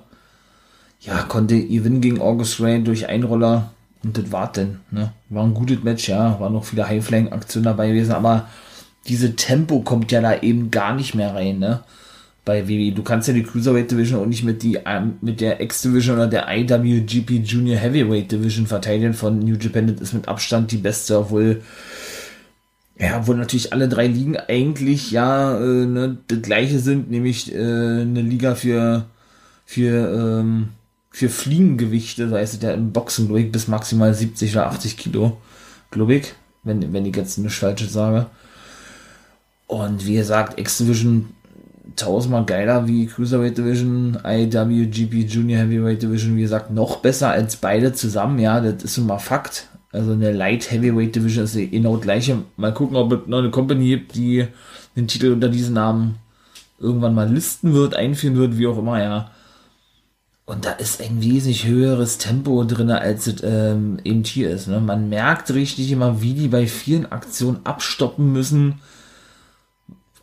Ja, 1.02 1.24
konnte 1.24 1.60
gewinnen 1.62 2.02
gegen 2.02 2.22
August 2.22 2.62
Ray 2.62 2.84
durch 2.84 3.08
Einroller 3.08 3.72
und 4.04 4.18
das 4.18 4.32
war 4.32 4.52
denn, 4.52 4.80
ne? 4.90 5.12
War 5.30 5.44
ein 5.44 5.54
gutes 5.54 5.84
Match, 5.84 6.08
ja, 6.08 6.40
war 6.40 6.50
noch 6.50 6.64
viele 6.64 6.88
High-Flying-Aktionen 6.88 7.66
dabei 7.66 7.90
gewesen, 7.90 8.14
aber 8.14 8.48
diese 9.08 9.36
Tempo 9.36 9.82
kommt 9.82 10.12
ja 10.12 10.22
da 10.22 10.40
eben 10.40 10.72
gar 10.72 10.96
nicht 10.96 11.14
mehr 11.16 11.36
rein, 11.36 11.60
ne? 11.60 11.84
Bei 12.44 12.68
WWE. 12.68 12.92
Du 12.92 13.04
kannst 13.04 13.28
ja 13.28 13.34
die 13.36 13.44
Cruiserweight 13.44 13.92
Division 13.92 14.20
auch 14.20 14.26
nicht 14.26 14.44
mit, 14.44 14.64
die, 14.64 14.80
ähm, 14.86 15.14
mit 15.22 15.42
der 15.42 15.62
X-Division 15.62 16.16
oder 16.16 16.28
der 16.28 16.48
IWGP 16.50 17.44
Junior 17.44 17.78
Heavyweight 17.78 18.32
Division 18.32 18.66
verteidigen 18.66 19.14
von 19.14 19.40
New 19.40 19.56
Japan. 19.56 19.88
Das 19.88 20.02
ist 20.02 20.14
mit 20.14 20.28
Abstand 20.28 20.72
die 20.72 20.78
beste, 20.78 21.20
obwohl 21.20 21.62
ja, 22.98 23.26
wo 23.26 23.34
natürlich 23.34 23.74
alle 23.74 23.90
drei 23.90 24.08
Ligen 24.08 24.38
eigentlich 24.38 25.12
ja 25.12 25.58
äh, 25.60 25.86
ne, 25.86 26.18
das 26.28 26.42
gleiche 26.42 26.80
sind, 26.80 27.10
nämlich 27.10 27.54
äh, 27.54 27.58
eine 27.58 28.22
Liga 28.22 28.56
für 28.56 29.06
für 29.66 30.40
ähm, 30.42 30.70
für 31.12 31.30
Fliegengewichte, 31.30 32.30
da 32.30 32.40
ist 32.40 32.54
es 32.54 32.62
ja 32.62 32.72
im 32.72 32.94
Boxen, 32.94 33.28
glaube 33.28 33.42
ich, 33.42 33.52
bis 33.52 33.68
maximal 33.68 34.14
70 34.14 34.54
oder 34.54 34.68
80 34.68 34.98
Kilo, 34.98 35.38
glaube 35.92 36.16
ich, 36.16 36.34
wenn, 36.64 36.94
wenn 36.94 37.06
ich 37.06 37.16
jetzt 37.16 37.38
nicht 37.38 37.54
falsch 37.54 37.88
sage. 37.90 38.28
Und 39.68 40.06
wie 40.06 40.16
gesagt, 40.16 40.58
X-Division 40.58 41.30
tausendmal 41.96 42.46
geiler 42.46 42.88
wie 42.88 43.06
Cruiserweight 43.06 43.58
Division, 43.58 44.18
IWGP 44.24 45.28
Junior 45.28 45.62
Heavyweight 45.62 46.02
Division, 46.02 46.36
wie 46.38 46.42
gesagt, 46.42 46.72
noch 46.72 46.98
besser 46.98 47.30
als 47.30 47.58
beide 47.58 47.94
zusammen, 47.94 48.40
ja, 48.40 48.60
das 48.60 48.84
ist 48.84 48.96
schon 48.96 49.08
mal 49.08 49.20
Fakt. 49.20 49.68
Also 49.92 50.14
eine 50.14 50.32
Light 50.32 50.72
Heavyweight 50.72 51.16
Division 51.16 51.44
ist 51.44 51.56
genau 51.56 51.98
gleiche. 51.98 52.38
Mal 52.56 52.74
gucken, 52.74 52.96
ob 52.96 53.12
es 53.12 53.28
noch 53.28 53.40
eine 53.40 53.52
Company 53.52 53.88
gibt, 53.88 54.16
die 54.16 54.48
den 54.96 55.08
Titel 55.08 55.32
unter 55.32 55.50
diesem 55.50 55.74
Namen 55.74 56.16
irgendwann 56.80 57.14
mal 57.14 57.30
listen 57.30 57.74
wird, 57.74 57.96
einführen 57.96 58.38
wird, 58.38 58.58
wie 58.58 58.68
auch 58.68 58.78
immer, 58.78 59.02
ja. 59.02 59.32
Und 60.46 60.66
da 60.66 60.72
ist 60.72 61.02
ein 61.02 61.22
wesentlich 61.22 61.66
höheres 61.66 62.18
Tempo 62.18 62.64
drin, 62.66 62.92
als 62.92 63.28
es 63.28 63.42
ähm, 63.44 64.00
eben 64.04 64.24
hier 64.24 64.50
ist. 64.50 64.68
Ne? 64.68 64.82
Man 64.82 65.08
merkt 65.08 65.54
richtig 65.54 65.92
immer, 65.92 66.22
wie 66.22 66.34
die 66.34 66.50
bei 66.50 66.68
vielen 66.68 67.10
Aktionen 67.10 67.60
abstoppen 67.64 68.34
müssen. 68.34 68.80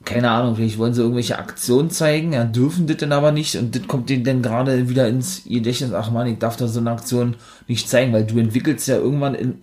Keine 0.09 0.31
Ahnung, 0.31 0.57
vielleicht 0.57 0.79
wollen 0.79 0.95
sie 0.95 1.03
irgendwelche 1.03 1.39
Aktionen 1.39 1.91
zeigen, 1.91 2.33
ja, 2.33 2.45
dürfen 2.45 2.87
das 2.87 2.97
denn 2.97 3.13
aber 3.13 3.31
nicht. 3.31 3.57
Und 3.57 3.77
das 3.77 3.87
kommt 3.87 4.09
denen 4.09 4.25
dann 4.25 4.41
gerade 4.41 4.89
wieder 4.89 5.07
ins 5.07 5.45
Gedächtnis. 5.45 5.93
Ach 5.93 6.11
man, 6.11 6.27
ich 6.27 6.39
darf 6.39 6.57
da 6.57 6.67
so 6.67 6.81
eine 6.81 6.93
Aktion 6.93 7.37
nicht 7.67 7.91
zeigen, 7.91 8.15
weil 8.15 8.25
du 8.25 8.39
entwickelst 8.39 8.89
ja 8.89 8.97
irgendwann 8.97 9.35
in, 9.35 9.59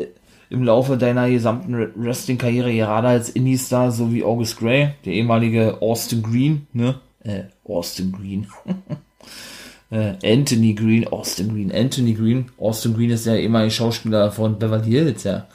im 0.51 0.63
Laufe 0.63 0.97
deiner 0.97 1.31
gesamten 1.31 1.89
Wrestling-Karriere 1.95 2.71
gerade 2.75 3.07
als 3.07 3.29
Indie-Star, 3.29 3.91
so 3.91 4.13
wie 4.13 4.23
August 4.23 4.59
Gray, 4.59 4.89
der 5.03 5.13
ehemalige 5.13 5.81
Austin 5.81 6.21
Green, 6.21 6.67
ne? 6.73 6.99
Äh, 7.23 7.45
Austin 7.67 8.11
Green. 8.11 8.45
äh, 9.89 10.13
Anthony 10.23 10.75
Green, 10.75 11.07
Austin 11.07 11.49
Green, 11.55 11.71
Anthony 11.71 12.13
Green. 12.13 12.51
Austin 12.59 12.93
Green 12.93 13.09
ist 13.09 13.25
ja 13.25 13.33
ehemaliger 13.33 13.71
Schauspieler 13.71 14.31
von 14.31 14.59
Beverly 14.59 14.91
Hills, 14.91 15.23
ja. 15.23 15.47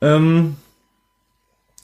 Ähm, 0.00 0.56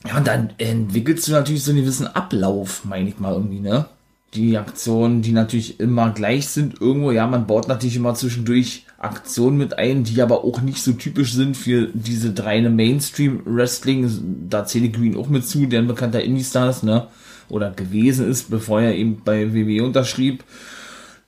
ja, 0.06 0.18
und 0.18 0.26
dann 0.26 0.50
entwickelst 0.58 1.26
du 1.28 1.32
natürlich 1.32 1.64
so 1.64 1.70
einen 1.70 1.80
gewissen 1.80 2.06
Ablauf, 2.06 2.84
meine 2.84 3.08
ich 3.08 3.18
mal 3.18 3.32
irgendwie, 3.32 3.61
ne? 3.61 3.87
Die 4.34 4.58
Aktionen, 4.58 5.22
die 5.22 5.32
natürlich 5.32 5.80
immer 5.80 6.11
gleich 6.11 6.48
sind, 6.48 6.80
irgendwo, 6.80 7.11
ja, 7.11 7.26
man 7.26 7.46
baut 7.46 7.66
natürlich 7.66 7.96
immer 7.96 8.14
zwischendurch 8.14 8.84
Aktionen 8.98 9.56
mit 9.56 9.78
ein, 9.78 10.04
die 10.04 10.20
aber 10.20 10.44
auch 10.44 10.61
nicht 10.61 10.82
so 10.82 10.92
typisch 10.92 11.32
sind 11.32 11.56
für 11.56 11.88
diese 11.94 12.32
drei 12.32 12.61
Mainstream-Wrestling. 12.61 14.46
Da 14.50 14.66
zähle 14.66 14.90
Green 14.90 15.16
auch 15.16 15.28
mit 15.28 15.46
zu, 15.46 15.66
der 15.66 15.80
ein 15.80 15.88
bekannter 15.88 16.22
Indie-Stars, 16.22 16.82
ne? 16.82 17.06
Oder 17.48 17.70
gewesen 17.70 18.28
ist, 18.28 18.50
bevor 18.50 18.82
er 18.82 18.94
eben 18.94 19.22
bei 19.24 19.54
WWE 19.54 19.82
unterschrieb 19.82 20.44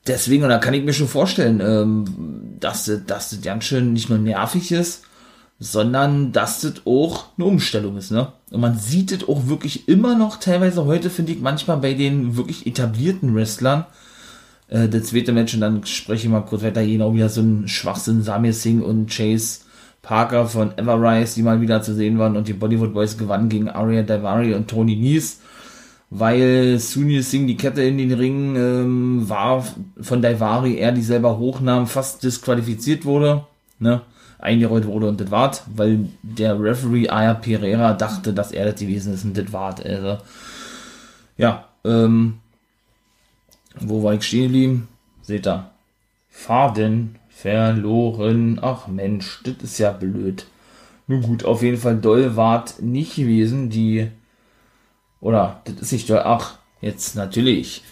deswegen, 0.07 0.43
und 0.43 0.51
da 0.51 0.59
kann 0.59 0.75
ich 0.75 0.85
mir 0.85 0.93
schon 0.93 1.09
vorstellen, 1.09 1.61
ähm, 1.61 2.05
dass, 2.59 2.85
dass 2.85 3.31
das 3.31 3.41
ganz 3.43 3.65
schön 3.65 3.93
nicht 3.93 4.09
nur 4.09 4.19
nervig 4.19 4.73
ist, 4.73 5.05
sondern 5.61 6.33
dass 6.33 6.63
das 6.63 6.87
auch 6.87 7.27
eine 7.37 7.47
Umstellung 7.47 7.97
ist, 7.97 8.11
ne? 8.11 8.33
Und 8.51 8.61
man 8.61 8.77
sieht 8.77 9.13
es 9.13 9.29
auch 9.29 9.47
wirklich 9.47 9.89
immer 9.89 10.17
noch 10.17 10.39
teilweise 10.39 10.87
heute, 10.87 11.11
finde 11.11 11.33
ich, 11.33 11.41
manchmal 11.41 11.77
bei 11.77 11.95
den 11.95 12.37
wirklich 12.37 12.67
etablierten 12.67 13.35
Wrestlern. 13.35 13.85
Äh, 14.69 14.89
der 14.89 15.05
zweite 15.05 15.33
Match, 15.33 15.55
und 15.55 15.61
dann 15.61 15.85
spreche 15.85 16.27
ich 16.27 16.33
mal 16.33 16.41
kurz 16.41 16.63
weiter, 16.63 16.85
genau 16.85 17.15
wieder 17.15 17.29
so 17.29 17.43
ein 17.43 17.69
Schwachsinn, 17.69 18.23
Samir 18.23 18.55
Singh 18.55 18.85
und 18.85 19.11
Chase 19.15 19.61
Parker 20.03 20.47
von 20.47 20.77
Everrise, 20.79 21.35
die 21.35 21.43
mal 21.43 21.61
wieder 21.61 21.83
zu 21.83 21.95
sehen 21.95 22.19
waren, 22.19 22.37
und 22.37 22.49
die 22.49 22.55
Bollywood 22.55 22.95
Boys 22.95 23.19
gewannen 23.19 23.51
gegen 23.51 23.69
Arya 23.69 24.03
Daivari 24.03 24.55
und 24.55 24.67
Tony 24.69 24.97
Nies 24.97 25.41
weil 26.11 26.79
Sunil 26.81 27.23
Singh 27.23 27.47
die 27.47 27.57
Kette 27.57 27.83
in 27.83 27.97
den 27.97 28.13
Ring 28.13 28.57
ähm, 28.57 29.29
war 29.29 29.65
von 30.01 30.21
Daivari, 30.21 30.77
er 30.77 30.91
die 30.91 31.03
selber 31.03 31.39
hochnahm, 31.39 31.87
fast 31.87 32.25
disqualifiziert 32.25 33.05
wurde, 33.05 33.45
ne, 33.79 34.03
eingerollt 34.41 34.87
wurde 34.87 35.09
und 35.09 35.21
das 35.21 35.31
wart, 35.31 35.63
weil 35.75 36.09
der 36.23 36.61
Referee 36.61 37.09
Aya 37.09 37.35
Pereira 37.35 37.93
dachte, 37.93 38.33
dass 38.33 38.53
er 38.53 38.67
das 38.67 38.81
gewesen 38.81 39.15
ist 39.15 39.25
und 39.25 39.37
das 39.37 39.53
wart. 39.53 39.85
Also, 39.85 40.19
ja, 41.37 41.65
ähm, 41.85 42.39
wo 43.79 44.03
war 44.03 44.15
ich 44.15 44.23
stehen 44.23 44.45
geblieben? 44.45 44.89
Seht 45.23 45.47
ihr. 45.47 45.71
Faden 46.29 47.17
verloren. 47.29 48.59
Ach 48.63 48.87
Mensch, 48.87 49.41
das 49.45 49.55
ist 49.63 49.79
ja 49.79 49.93
blöd. 49.93 50.47
Nun 51.07 51.23
gut, 51.23 51.45
auf 51.45 51.63
jeden 51.63 51.79
Fall 51.79 51.97
doll 51.97 52.37
wart 52.37 52.81
nicht 52.83 53.17
gewesen. 53.17 53.71
Die 53.71 54.11
oder, 55.21 55.61
das 55.65 55.75
ist 55.81 55.93
nicht, 55.93 56.11
ach, 56.11 56.59
jetzt 56.81 57.15
natürlich, 57.15 57.83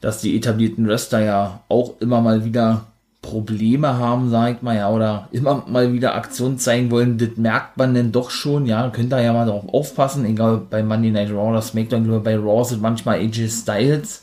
dass 0.00 0.20
die 0.20 0.36
etablierten 0.36 0.86
Wrestler 0.86 1.20
ja 1.20 1.60
auch 1.68 1.94
immer 2.00 2.20
mal 2.20 2.44
wieder 2.44 2.86
Probleme 3.26 3.98
haben, 3.98 4.30
sag 4.30 4.56
ich 4.56 4.62
mal, 4.62 4.76
ja, 4.76 4.88
oder 4.88 5.28
immer 5.32 5.64
mal 5.66 5.92
wieder 5.92 6.14
Aktion 6.14 6.58
zeigen 6.58 6.92
wollen, 6.92 7.18
das 7.18 7.30
merkt 7.36 7.76
man 7.76 7.92
denn 7.92 8.12
doch 8.12 8.30
schon, 8.30 8.66
ja, 8.66 8.88
könnt 8.90 9.12
ihr 9.12 9.20
ja 9.20 9.32
mal 9.32 9.46
darauf 9.46 9.68
aufpassen, 9.68 10.24
egal 10.24 10.62
bei 10.70 10.82
Monday 10.84 11.10
Night 11.10 11.30
Raw 11.30 11.50
oder 11.50 11.60
SmackDown, 11.60 12.04
glaube 12.04 12.20
bei 12.20 12.36
Raw 12.36 12.64
sind 12.64 12.80
manchmal 12.80 13.18
AJ 13.18 13.48
Styles, 13.48 14.22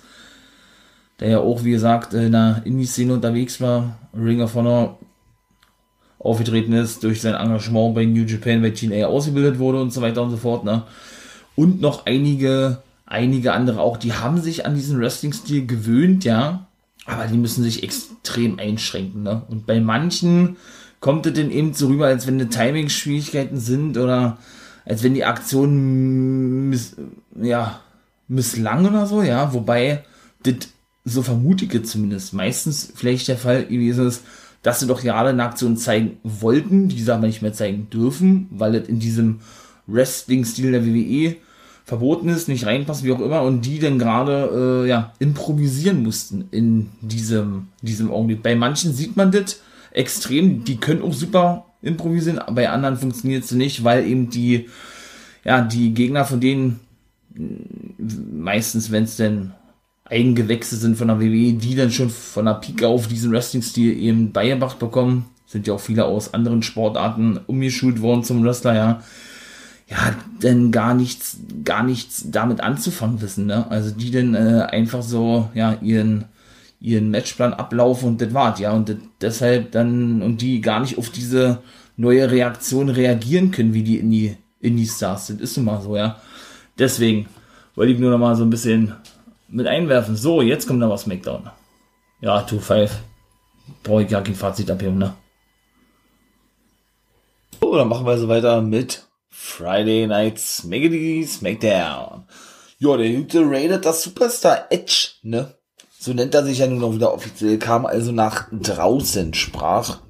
der 1.19 1.29
ja 1.29 1.39
auch, 1.39 1.65
wie 1.65 1.71
gesagt, 1.71 2.13
in 2.13 2.31
der 2.31 2.61
Indie-Szene 2.63 3.13
unterwegs 3.13 3.59
war, 3.59 3.97
Ring 4.15 4.41
of 4.41 4.55
Honor 4.55 4.97
aufgetreten 6.19 6.71
ist, 6.71 7.03
durch 7.03 7.21
sein 7.21 7.35
Engagement 7.35 7.95
bei 7.95 8.05
New 8.05 8.23
Japan, 8.23 8.61
bei 8.61 8.69
TNA 8.69 9.07
ausgebildet 9.07 9.59
wurde 9.59 9.81
und 9.81 9.91
so 9.91 10.01
weiter 10.01 10.23
und 10.23 10.31
so 10.31 10.37
fort, 10.37 10.63
ne, 10.63 10.83
und 11.55 11.81
noch 11.81 12.05
einige, 12.05 12.81
einige 13.05 13.51
andere 13.51 13.81
auch, 13.81 13.97
die 13.97 14.13
haben 14.13 14.39
sich 14.39 14.65
an 14.65 14.75
diesen 14.75 14.97
Wrestling-Stil 14.99 15.67
gewöhnt, 15.67 16.23
ja, 16.23 16.67
aber 17.05 17.25
die 17.25 17.37
müssen 17.37 17.63
sich 17.63 17.83
extrem 17.83 18.59
einschränken. 18.59 19.23
Ne? 19.23 19.43
Und 19.49 19.65
bei 19.65 19.79
manchen 19.79 20.57
kommt 20.99 21.25
es 21.25 21.33
dann 21.33 21.51
eben 21.51 21.73
so 21.73 21.87
rüber, 21.87 22.07
als 22.07 22.27
wenn 22.27 22.39
die 22.39 22.47
Timing-Schwierigkeiten 22.47 23.59
sind 23.59 23.97
oder 23.97 24.37
als 24.85 25.03
wenn 25.03 25.13
die 25.13 25.25
Aktion 25.25 26.69
miss, 26.69 26.95
ja, 27.41 27.79
misslang 28.27 28.85
oder 28.87 29.05
so, 29.05 29.21
ja, 29.21 29.53
wobei 29.53 30.03
das 30.43 30.69
so 31.05 31.21
vermute 31.21 31.83
zumindest 31.83 32.33
meistens 32.33 32.91
vielleicht 32.95 33.27
der 33.27 33.37
Fall 33.37 33.65
gewesen 33.65 34.07
ist, 34.07 34.23
dass 34.61 34.79
sie 34.79 34.87
doch 34.87 35.01
gerade 35.01 35.29
eine 35.29 35.43
Aktion 35.43 35.75
zeigen 35.75 36.17
wollten, 36.23 36.87
die 36.87 37.01
sie 37.01 37.13
aber 37.13 37.27
nicht 37.27 37.41
mehr 37.41 37.53
zeigen 37.53 37.89
dürfen, 37.89 38.47
weil 38.51 38.75
es 38.75 38.87
in 38.87 38.99
diesem 38.99 39.41
Wrestling-Stil 39.87 40.71
der 40.71 40.85
WWE 40.85 41.35
verboten 41.85 42.29
ist, 42.29 42.47
nicht 42.47 42.65
reinpasst, 42.65 43.03
wie 43.03 43.11
auch 43.11 43.19
immer, 43.19 43.41
und 43.43 43.61
die 43.65 43.79
dann 43.79 43.99
gerade 43.99 44.83
äh, 44.85 44.89
ja, 44.89 45.13
improvisieren 45.19 46.01
mussten 46.03 46.45
in 46.51 46.89
diesem, 47.01 47.67
diesem 47.81 48.11
Augenblick. 48.11 48.41
Bei 48.41 48.55
manchen 48.55 48.93
sieht 48.93 49.17
man 49.17 49.31
das 49.31 49.61
extrem, 49.91 50.63
die 50.63 50.77
können 50.77 51.01
auch 51.01 51.13
super 51.13 51.65
improvisieren, 51.81 52.39
bei 52.51 52.69
anderen 52.69 52.97
funktioniert 52.97 53.43
es 53.43 53.51
nicht, 53.51 53.83
weil 53.83 54.07
eben 54.07 54.29
die, 54.29 54.69
ja, 55.43 55.61
die 55.61 55.93
Gegner 55.93 56.23
von 56.25 56.39
denen 56.39 56.79
meistens, 58.31 58.91
wenn 58.91 59.03
es 59.03 59.17
denn 59.17 59.51
Eigengewächse 60.05 60.75
sind 60.75 60.97
von 60.97 61.07
der 61.07 61.19
WWE, 61.19 61.53
die 61.53 61.75
dann 61.75 61.91
schon 61.91 62.09
von 62.09 62.45
der 62.45 62.55
Pike 62.55 62.87
auf 62.87 63.07
diesen 63.07 63.31
Wrestling-Stil 63.31 63.97
eben 63.97 64.31
beigebracht 64.31 64.79
bekommen, 64.79 65.25
sind 65.45 65.67
ja 65.67 65.73
auch 65.73 65.79
viele 65.79 66.05
aus 66.05 66.33
anderen 66.33 66.63
Sportarten 66.63 67.39
umgeschult 67.47 68.01
worden 68.01 68.23
zum 68.23 68.43
Wrestler, 68.43 68.75
ja, 68.75 69.01
ja, 69.93 70.15
denn 70.41 70.71
gar 70.71 70.95
nichts, 70.95 71.37
gar 71.63 71.83
nichts 71.83 72.23
damit 72.31 72.61
anzufangen 72.61 73.21
wissen, 73.21 73.45
ne? 73.45 73.69
Also 73.69 73.91
die 73.91 74.09
dann 74.09 74.33
äh, 74.33 74.65
einfach 74.71 75.03
so, 75.03 75.49
ja, 75.53 75.77
ihren, 75.81 76.25
ihren 76.81 77.11
Matchplan 77.11 77.53
ablaufen 77.53 78.09
und 78.09 78.21
das 78.21 78.33
war's, 78.33 78.59
ja, 78.59 78.71
und 78.71 78.95
deshalb 79.21 79.71
dann, 79.71 80.23
und 80.23 80.41
die 80.41 80.61
gar 80.61 80.79
nicht 80.79 80.97
auf 80.97 81.11
diese 81.11 81.59
neue 81.95 82.31
Reaktion 82.31 82.89
reagieren 82.89 83.51
können, 83.51 83.75
wie 83.75 83.83
die 83.83 83.99
Indie, 83.99 84.35
Indie-Stars 84.61 85.27
sind, 85.27 85.41
ist 85.41 85.57
nun 85.57 85.67
mal 85.67 85.81
so, 85.81 85.95
ja. 85.95 86.19
Deswegen 86.79 87.27
wollte 87.75 87.93
ich 87.93 87.99
nur 87.99 88.09
noch 88.09 88.17
mal 88.17 88.35
so 88.35 88.43
ein 88.43 88.49
bisschen 88.49 88.95
mit 89.47 89.67
einwerfen. 89.67 90.15
So, 90.15 90.41
jetzt 90.41 90.65
kommt 90.65 90.79
noch 90.79 90.89
was 90.89 91.03
SmackDown. 91.03 91.51
Ja, 92.19 92.39
2-5. 92.39 92.89
Brauche 93.83 94.03
ich 94.03 94.09
gar 94.09 94.23
kein 94.23 94.33
Fazit 94.33 94.71
abheben, 94.71 94.97
ne? 94.97 95.13
So, 97.61 97.75
dann 97.75 97.87
machen 97.87 98.07
wir 98.07 98.17
so 98.17 98.27
weiter 98.27 98.61
mit 98.61 99.05
Friday 99.35 100.05
Night 100.05 100.37
Smackity 100.37 101.25
Smackdown. 101.25 102.25
Ja, 102.77 102.97
der 102.97 103.11
gute 103.13 103.41
Rated 103.41 103.83
das 103.83 104.03
Superstar 104.03 104.67
Edge, 104.69 105.09
ne? 105.23 105.57
So 105.97 106.13
nennt 106.13 106.35
er 106.35 106.45
sich 106.45 106.59
ja 106.59 106.67
nun 106.67 106.79
noch 106.79 106.93
wieder 106.93 107.13
offiziell, 107.13 107.57
kam 107.57 107.87
also 107.87 108.11
nach 108.11 108.47
draußen, 108.51 109.33
sprach, 109.33 110.01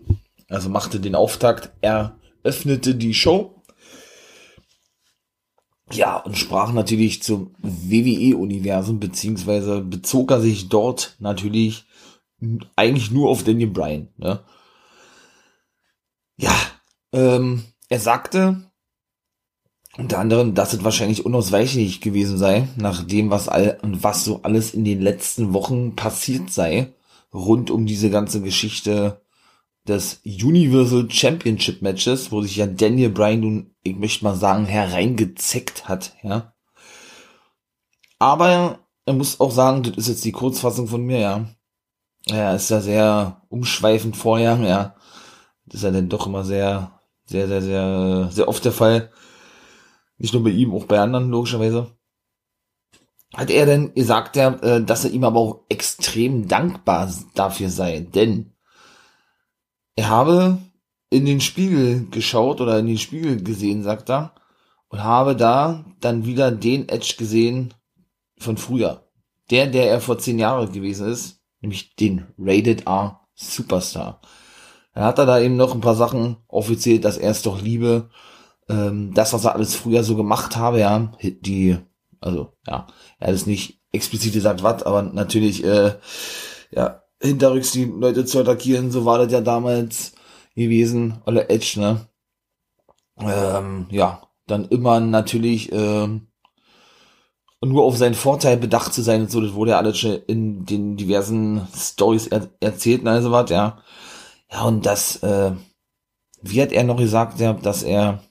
also 0.50 0.70
machte 0.70 1.00
den 1.00 1.16
Auftakt, 1.16 1.72
er 1.80 2.20
öffnete 2.44 2.96
die 2.96 3.14
Show. 3.14 3.64
Ja, 5.92 6.18
und 6.18 6.38
sprach 6.38 6.74
natürlich 6.74 7.24
zum 7.24 7.56
WWE-Universum, 7.60 9.00
beziehungsweise 9.00 9.82
bezog 9.82 10.32
er 10.32 10.42
sich 10.42 10.68
dort 10.68 11.16
natürlich 11.20 11.86
eigentlich 12.76 13.10
nur 13.10 13.30
auf 13.30 13.44
Daniel 13.44 13.70
Bryan, 13.70 14.10
ne? 14.18 14.44
Ja, 16.36 16.56
ähm, 17.14 17.64
er 17.88 18.00
sagte, 18.00 18.73
unter 19.98 20.20
anderem, 20.20 20.56
dass 20.56 20.74
es 20.74 20.84
wahrscheinlich 20.84 21.26
unausweichlich 21.26 22.02
gewesen 22.02 22.38
sei, 22.38 22.68
nach 22.78 23.04
dem, 23.04 23.30
was 23.30 23.48
all 23.48 23.78
und 23.82 24.04
was 24.04 24.26
so 24.26 24.42
alles 24.42 24.74
in 24.74 24.84
den 24.84 25.02
letzten 25.02 25.54
Wochen 25.54 25.96
passiert 25.96 26.52
sei, 26.52 26.94
rund 27.34 27.70
um 27.70 27.86
diese 27.86 28.10
ganze 28.10 28.42
Geschichte 28.42 29.22
des 29.88 30.22
Universal 30.26 31.10
Championship 31.12 31.82
Matches, 31.82 32.32
wo 32.32 32.42
sich 32.42 32.56
ja 32.56 32.66
Daniel 32.66 33.10
Bryan 33.10 33.40
nun, 33.40 33.76
ich 33.84 33.96
möchte 33.96 34.24
mal 34.24 34.36
sagen, 34.36 34.66
hereingezeckt 34.66 35.88
hat, 35.88 36.16
ja. 36.24 36.54
Aber 38.18 38.80
er 39.06 39.14
muss 39.14 39.40
auch 39.42 39.52
sagen, 39.52 39.84
das 39.84 39.98
ist 39.98 40.08
jetzt 40.08 40.26
die 40.26 40.32
Kurzfassung 40.32 40.88
von 40.88 41.04
mir, 41.04 41.20
ja. 41.20 41.46
Ja, 42.28 42.56
ist 42.56 42.70
ja 42.70 42.80
sehr 42.80 43.42
umschweifend 43.50 44.16
vorher, 44.16 44.58
ja. 44.62 44.96
Das 45.66 45.76
ist 45.76 45.84
ja 45.84 45.92
dann 45.92 46.10
doch 46.10 46.26
immer 46.26 46.46
sehr, 46.46 47.00
sehr, 47.26 47.48
sehr, 47.48 47.62
sehr, 47.62 48.30
sehr 48.32 48.48
oft 48.48 48.64
der 48.66 48.72
Fall 48.72 49.12
nicht 50.24 50.34
nur 50.34 50.44
bei 50.44 50.52
ihm, 50.52 50.74
auch 50.74 50.86
bei 50.86 51.00
anderen 51.00 51.30
logischerweise. 51.30 51.92
Hat 53.36 53.50
er 53.50 53.66
denn 53.66 53.94
gesagt, 53.94 54.38
ja, 54.38 54.54
äh, 54.62 54.84
dass 54.84 55.04
er 55.04 55.12
ihm 55.12 55.26
aber 55.26 55.40
auch 55.40 55.66
extrem 55.68 56.48
dankbar 56.48 57.12
dafür 57.36 57.70
sei, 57.70 58.00
denn 58.00 58.54
er 59.96 60.10
habe 60.10 60.60
in 61.10 61.26
den 61.26 61.42
Spiegel 61.42 62.08
geschaut 62.10 62.62
oder 62.62 62.80
in 62.80 62.88
den 62.88 62.98
Spiegel 62.98 63.44
gesehen, 63.44 63.84
sagt 63.84 64.10
er, 64.10 64.34
und 64.88 65.04
habe 65.04 65.36
da 65.36 65.86
dann 66.00 66.26
wieder 66.26 66.52
den 66.52 66.88
Edge 66.88 67.16
gesehen 67.18 67.74
von 68.38 68.58
früher. 68.58 69.10
Der, 69.52 69.68
der 69.68 69.90
er 69.90 70.00
vor 70.00 70.18
zehn 70.18 70.40
Jahren 70.40 70.72
gewesen 70.72 71.08
ist, 71.08 71.42
nämlich 71.60 71.96
den 71.96 72.28
Rated 72.38 72.88
R 72.88 73.28
Superstar. 73.36 74.22
Er 74.94 75.06
hat 75.06 75.18
da 75.18 75.40
eben 75.40 75.58
noch 75.58 75.74
ein 75.74 75.82
paar 75.82 75.96
Sachen 75.96 76.38
offiziell, 76.48 77.00
dass 77.00 77.18
er 77.18 77.32
es 77.32 77.42
doch 77.42 77.62
liebe, 77.62 78.10
ähm, 78.70 79.14
das, 79.14 79.34
was 79.34 79.46
er 79.46 79.56
alles 79.56 79.76
früher 79.76 80.04
so 80.04 80.16
gemacht 80.16 80.56
habe, 80.56 80.80
ja, 80.80 81.12
die, 81.22 81.78
also 82.22 82.54
ja, 82.68 82.88
er 83.20 83.28
hat 83.28 83.36
es 83.36 83.46
nicht 83.46 83.82
explizit 83.92 84.34
gesagt, 84.34 84.64
was, 84.64 84.84
aber 84.84 85.04
natürlich, 85.04 85.64
äh, 85.64 85.94
ja, 86.72 87.04
hinterrücks 87.22 87.72
die 87.72 87.86
Leute 87.86 88.26
zu 88.26 88.40
attackieren, 88.40 88.92
so 88.92 89.06
war 89.06 89.18
das 89.20 89.32
ja 89.32 89.42
damals 89.42 90.14
gewesen, 90.56 91.22
alle 91.26 91.50
Edge, 91.50 91.80
ne? 91.80 92.08
Ähm, 93.20 93.88
ja, 93.92 94.28
dann 94.48 94.66
immer 94.66 95.00
natürlich 95.00 95.72
ähm, 95.72 96.28
nur 97.64 97.84
auf 97.84 97.98
seinen 97.98 98.16
Vorteil 98.16 98.58
bedacht 98.58 98.94
zu 98.94 99.02
sein 99.02 99.22
und 99.22 99.32
so, 99.32 99.40
das 99.42 99.54
wurde 99.54 99.72
ja 99.72 99.78
alles 99.78 99.98
schon 100.00 100.20
in 100.28 100.66
den 100.66 100.98
diversen 100.98 101.68
Stories 101.76 102.28
er 102.28 102.50
erzählt 102.60 103.02
und 103.02 103.08
also 103.08 103.32
was, 103.32 103.50
ja. 103.50 103.82
Ja, 104.52 104.64
und 104.64 104.86
das, 104.86 105.24
äh, 105.24 105.52
wie 106.42 106.62
hat 106.62 106.72
er 106.72 106.84
noch 106.84 106.98
gesagt, 106.98 107.40
ja, 107.40 107.54
dass 107.54 107.84
er 107.84 108.22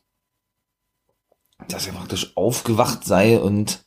dass 1.69 1.87
er 1.87 1.93
praktisch 1.93 2.37
aufgewacht 2.37 3.05
sei 3.05 3.41
und 3.41 3.85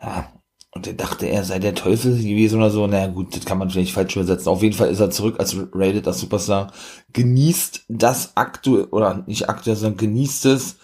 ja, 0.00 0.30
und 0.76 0.86
er 0.86 0.92
dachte, 0.92 1.24
er 1.24 1.42
sei 1.42 1.58
der 1.58 1.74
Teufel 1.74 2.16
gewesen 2.16 2.58
oder 2.58 2.70
so. 2.70 2.86
Naja, 2.86 3.06
gut, 3.06 3.34
das 3.34 3.46
kann 3.46 3.56
man 3.56 3.70
vielleicht 3.70 3.94
falsch 3.94 4.14
übersetzen. 4.14 4.48
Auf 4.48 4.62
jeden 4.62 4.76
Fall 4.76 4.90
ist 4.90 5.00
er 5.00 5.10
zurück 5.10 5.40
als 5.40 5.56
Rated, 5.72 6.06
als 6.06 6.20
Superstar. 6.20 6.70
Genießt 7.14 7.86
das 7.88 8.36
aktuell, 8.36 8.84
oder 8.84 9.24
nicht 9.26 9.48
aktuell, 9.48 9.74
sondern 9.74 9.96
genießt 9.96 10.44
es 10.44 10.76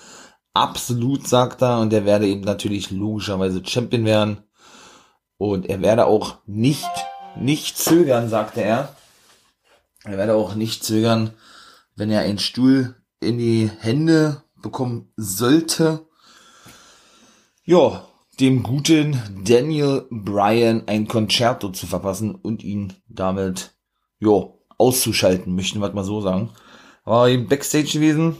absolut, 0.54 1.28
sagt 1.28 1.60
er. 1.60 1.80
Und 1.80 1.92
er 1.92 2.06
werde 2.06 2.26
eben 2.26 2.40
natürlich 2.40 2.90
logischerweise 2.90 3.62
Champion 3.62 4.06
werden. 4.06 4.38
Und 5.36 5.66
er 5.66 5.82
werde 5.82 6.06
auch 6.06 6.38
nicht, 6.46 6.88
nicht 7.36 7.76
zögern, 7.76 8.30
sagte 8.30 8.62
er. 8.62 8.96
Er 10.04 10.16
werde 10.16 10.36
auch 10.36 10.54
nicht 10.54 10.84
zögern, 10.84 11.34
wenn 11.96 12.10
er 12.10 12.20
einen 12.20 12.38
Stuhl 12.38 12.96
in 13.20 13.36
die 13.36 13.70
Hände 13.80 14.42
bekommen 14.62 15.12
sollte, 15.16 16.06
ja, 17.64 18.08
dem 18.40 18.62
guten 18.62 19.20
Daniel 19.44 20.06
Bryan 20.10 20.84
ein 20.86 21.06
Concerto 21.06 21.68
zu 21.70 21.86
verpassen 21.86 22.34
und 22.34 22.64
ihn 22.64 22.94
damit, 23.08 23.74
ja, 24.20 24.48
auszuschalten, 24.78 25.54
möchten 25.54 25.80
wir 25.80 25.92
mal 25.92 26.04
so 26.04 26.20
sagen. 26.20 26.50
War 27.04 27.28
eben 27.28 27.48
Backstage 27.48 27.92
gewesen, 27.92 28.36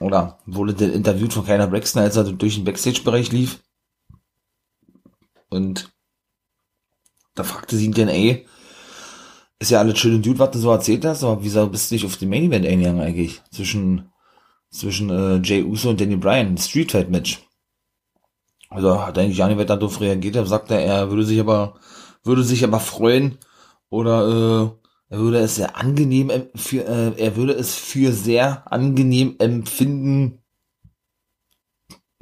oder 0.00 0.38
wurde 0.46 0.74
denn 0.74 0.92
interviewt 0.92 1.32
von 1.32 1.46
keiner 1.46 1.66
Braxton, 1.66 2.02
als 2.02 2.16
er 2.16 2.24
durch 2.24 2.54
den 2.54 2.64
Backstage-Bereich 2.64 3.32
lief. 3.32 3.62
Und 5.50 5.90
da 7.34 7.42
fragte 7.42 7.76
sie 7.76 7.86
ihn 7.86 7.94
dann, 7.94 8.08
ey, 8.08 8.46
ist 9.58 9.70
ja 9.70 9.80
alles 9.80 9.98
schön 9.98 10.14
und 10.14 10.26
gut, 10.26 10.38
was 10.38 10.50
du 10.52 10.58
so 10.58 10.70
erzählt 10.70 11.04
hast, 11.04 11.24
aber 11.24 11.42
wieso 11.42 11.66
bist 11.68 11.90
du 11.90 11.94
nicht 11.94 12.04
auf 12.04 12.16
den 12.16 12.28
Main 12.28 12.44
Event 12.44 12.66
eingegangen 12.66 13.00
eigentlich? 13.00 13.42
Zwischen 13.50 14.12
zwischen 14.70 15.10
äh, 15.10 15.40
Jay 15.42 15.62
Uso 15.62 15.90
und 15.90 16.00
Danny 16.00 16.16
Bryan, 16.16 16.56
Street 16.58 16.92
Fight 16.92 17.10
Match. 17.10 17.44
Also 18.70 19.00
hat 19.00 19.18
eigentlich 19.18 19.38
gar 19.38 19.48
nicht 19.48 19.58
weiter 19.58 19.76
darauf 19.76 20.00
reagiert, 20.00 20.36
er 20.36 20.46
sagte, 20.46 20.74
er 20.74 21.10
würde 21.10 21.24
sich 21.24 21.40
aber, 21.40 21.80
würde 22.22 22.44
sich 22.44 22.64
aber 22.64 22.80
freuen 22.80 23.38
oder 23.88 24.78
Er 25.10 25.18
würde 25.18 25.38
es 25.38 25.54
sehr 25.56 25.76
angenehm 25.76 26.30
für, 26.54 26.84
äh, 26.84 27.14
er 27.16 27.36
würde 27.36 27.54
es 27.54 27.74
für 27.74 28.12
sehr 28.12 28.70
angenehm 28.70 29.36
empfinden, 29.38 30.42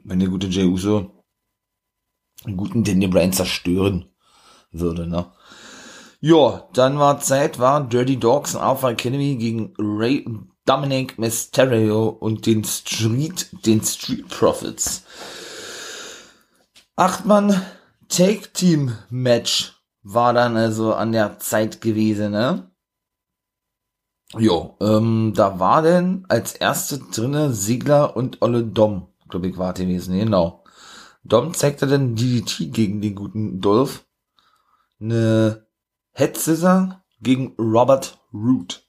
wenn 0.05 0.20
der 0.20 0.28
gute 0.28 0.47
Jey 0.47 0.66
Uso 0.66 1.24
einen 2.44 2.57
guten 2.57 2.84
Daniel 2.84 3.11
Bryan 3.11 3.32
zerstören 3.32 4.07
würde, 4.70 5.09
ne? 5.09 5.32
Ja, 6.20 6.68
dann 6.74 6.99
war 6.99 7.18
Zeit, 7.20 7.59
war 7.59 7.86
Dirty 7.86 8.18
Dogs 8.18 8.55
und 8.55 8.61
Alpha 8.61 8.90
Academy 8.90 9.36
gegen 9.36 9.74
Ray 9.78 10.24
Dominic 10.66 11.18
Mysterio 11.18 12.08
und 12.08 12.44
den 12.44 12.64
Street, 12.64 13.48
den 13.64 13.82
Street 13.82 14.28
Profits. 14.28 15.04
Achtmann 16.96 17.62
Take 18.08 18.52
Team 18.52 18.92
Match 19.08 19.74
war 20.02 20.32
dann 20.32 20.56
also 20.56 20.94
an 20.94 21.12
der 21.12 21.38
Zeit 21.38 21.80
gewesen, 21.80 22.32
ne? 22.32 22.70
Jo, 24.36 24.76
ähm, 24.80 25.32
da 25.34 25.58
war 25.60 25.82
denn 25.82 26.24
als 26.28 26.52
erste 26.52 26.98
drinne 26.98 27.52
Siegler 27.52 28.16
und 28.16 28.42
Olle 28.42 28.64
Dom, 28.64 29.08
glaube 29.28 29.48
ich, 29.48 29.56
war 29.56 29.72
gewesen, 29.72 30.18
genau. 30.18 30.64
Dom 31.22 31.54
zeigte 31.54 31.86
dann 31.86 32.16
DDT 32.16 32.72
gegen 32.72 33.00
den 33.00 33.14
guten 33.14 33.60
Dolph. 33.60 34.04
Eine 35.00 35.66
Head 36.12 36.36
Scissor 36.36 37.04
gegen 37.20 37.54
Robert 37.58 38.18
Root. 38.32 38.86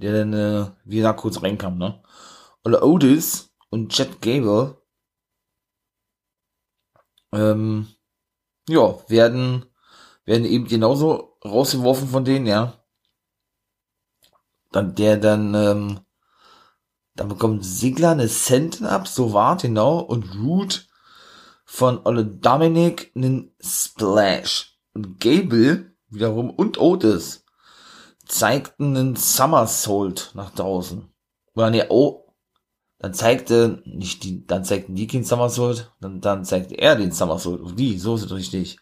Der 0.00 0.12
dann 0.12 0.32
äh, 0.32 0.70
wieder 0.84 1.12
kurz 1.14 1.42
reinkam, 1.42 1.78
ne? 1.78 2.02
Olle 2.64 2.82
Otis 2.82 3.52
und 3.70 3.92
Chad 3.92 4.20
Gable 4.20 4.80
ähm, 7.32 7.88
ja, 8.68 8.98
werden, 9.08 9.66
werden 10.24 10.44
eben 10.44 10.66
genauso 10.66 11.38
rausgeworfen 11.44 12.08
von 12.08 12.24
denen, 12.24 12.46
ja. 12.46 12.74
Dann 14.72 14.94
der 14.94 15.16
dann, 15.16 15.54
ähm, 15.54 16.00
dann 17.16 17.28
bekommt 17.28 17.64
Sigler 17.64 18.10
eine 18.10 18.28
Senten 18.28 18.86
ab, 18.86 19.08
so 19.08 19.32
war 19.32 19.56
genau, 19.56 19.98
und 19.98 20.34
Root 20.36 20.88
von 21.64 22.00
Olle 22.04 22.24
Dominic 22.24 23.12
einen 23.14 23.54
Splash. 23.60 24.78
Und 24.94 25.20
Gable 25.20 25.96
wiederum 26.08 26.50
und 26.50 26.78
Otis 26.78 27.44
zeigten 28.30 28.96
einen 28.96 29.16
Somersault 29.16 30.30
nach 30.34 30.50
draußen. 30.50 31.08
Oder 31.54 31.70
nee, 31.70 31.84
oh, 31.88 32.26
dann 32.98 33.14
zeigte, 33.14 33.82
nicht 33.84 34.24
die, 34.24 34.46
dann 34.46 34.64
zeigten 34.64 34.94
die 34.94 35.06
keinen 35.06 35.24
Somersault, 35.24 35.92
dann, 36.00 36.20
dann 36.20 36.44
zeigte 36.44 36.74
er 36.74 36.96
den 36.96 37.12
Somersault. 37.12 37.78
Die, 37.78 37.98
so 37.98 38.14
ist 38.14 38.24
es 38.24 38.32
richtig. 38.32 38.78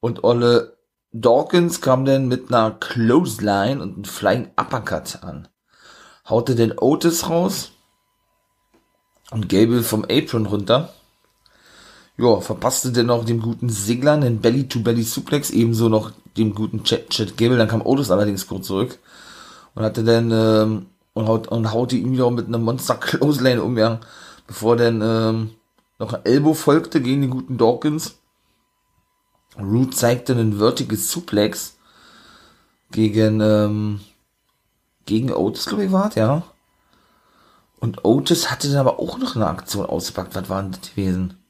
Und 0.00 0.24
Olle 0.24 0.78
Dawkins 1.12 1.80
kam 1.80 2.04
dann 2.04 2.26
mit 2.26 2.48
einer 2.48 2.72
Clothesline 2.72 3.80
und 3.82 3.94
einem 3.94 4.04
Flying 4.04 4.50
Uppercut 4.56 5.22
an. 5.22 5.48
Haute 6.28 6.54
den 6.54 6.78
Otis 6.78 7.28
raus 7.28 7.72
und 9.30 9.48
Gable 9.48 9.82
vom 9.82 10.04
Apron 10.04 10.46
runter 10.46 10.92
ja, 12.16 12.40
verpasste 12.40 12.92
denn 12.92 13.06
noch 13.06 13.24
dem 13.24 13.40
guten 13.40 13.68
Sigler 13.68 14.12
einen 14.12 14.40
Belly-to-Belly-Suplex, 14.40 15.50
ebenso 15.50 15.88
noch 15.88 16.12
dem 16.36 16.54
guten 16.54 16.84
Chat, 16.84 17.10
Chat 17.10 17.36
Gable, 17.36 17.56
dann 17.56 17.68
kam 17.68 17.84
Otis 17.84 18.10
allerdings 18.10 18.46
kurz 18.46 18.66
zurück 18.68 18.98
und 19.74 19.84
hatte 19.84 20.04
dann, 20.04 20.30
ähm, 20.30 20.86
und, 21.12 21.28
haut, 21.28 21.48
und 21.48 21.72
haute 21.72 21.96
ihn 21.96 22.12
wieder 22.12 22.30
mit 22.30 22.46
einer 22.46 22.58
Monster 22.58 22.94
Clothesline 22.96 23.62
um, 23.62 23.76
ja, 23.78 24.00
bevor 24.46 24.76
dann, 24.76 25.00
ähm, 25.02 25.50
noch 25.98 26.12
ein 26.12 26.24
Elbow 26.24 26.54
folgte 26.54 27.00
gegen 27.00 27.22
den 27.22 27.30
guten 27.30 27.56
Dawkins. 27.56 28.16
Root 29.58 29.94
zeigte 29.94 30.32
einen 30.32 30.58
Vertical 30.58 30.96
Suplex 30.96 31.76
gegen, 32.90 33.40
ähm, 33.40 34.00
gegen 35.06 35.32
Otis, 35.32 35.66
glaube 35.66 35.84
ich, 35.84 35.92
war 35.92 36.14
ja. 36.16 36.42
Und 37.78 38.04
Otis 38.04 38.50
hatte 38.50 38.68
dann 38.68 38.78
aber 38.78 38.98
auch 38.98 39.18
noch 39.18 39.36
eine 39.36 39.46
Aktion 39.46 39.86
ausgepackt. 39.86 40.34
Was 40.34 40.48
war 40.48 40.62
denn 40.62 40.72
das 40.72 40.90
gewesen? 40.90 41.43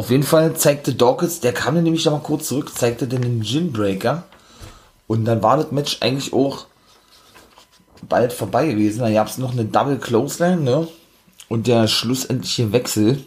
Auf 0.00 0.08
jeden 0.08 0.22
Fall 0.22 0.56
zeigte 0.56 0.94
Dawkins, 0.94 1.40
der 1.40 1.52
kam 1.52 1.74
dann 1.74 1.84
nämlich 1.84 2.06
noch 2.06 2.12
mal 2.12 2.22
kurz 2.22 2.48
zurück, 2.48 2.74
zeigte 2.74 3.06
dann 3.06 3.20
den 3.20 3.42
Ginbreaker. 3.42 4.22
Und 5.06 5.26
dann 5.26 5.42
war 5.42 5.58
das 5.58 5.72
Match 5.72 5.98
eigentlich 6.00 6.32
auch 6.32 6.64
bald 8.08 8.32
vorbei 8.32 8.68
gewesen. 8.68 9.00
Da 9.00 9.10
gab 9.10 9.26
es 9.26 9.36
noch 9.36 9.52
eine 9.52 9.66
Double 9.66 9.98
Clothesline, 9.98 10.62
ne? 10.62 10.88
Und 11.50 11.66
der 11.66 11.86
schlussendliche 11.86 12.72
Wechsel 12.72 13.22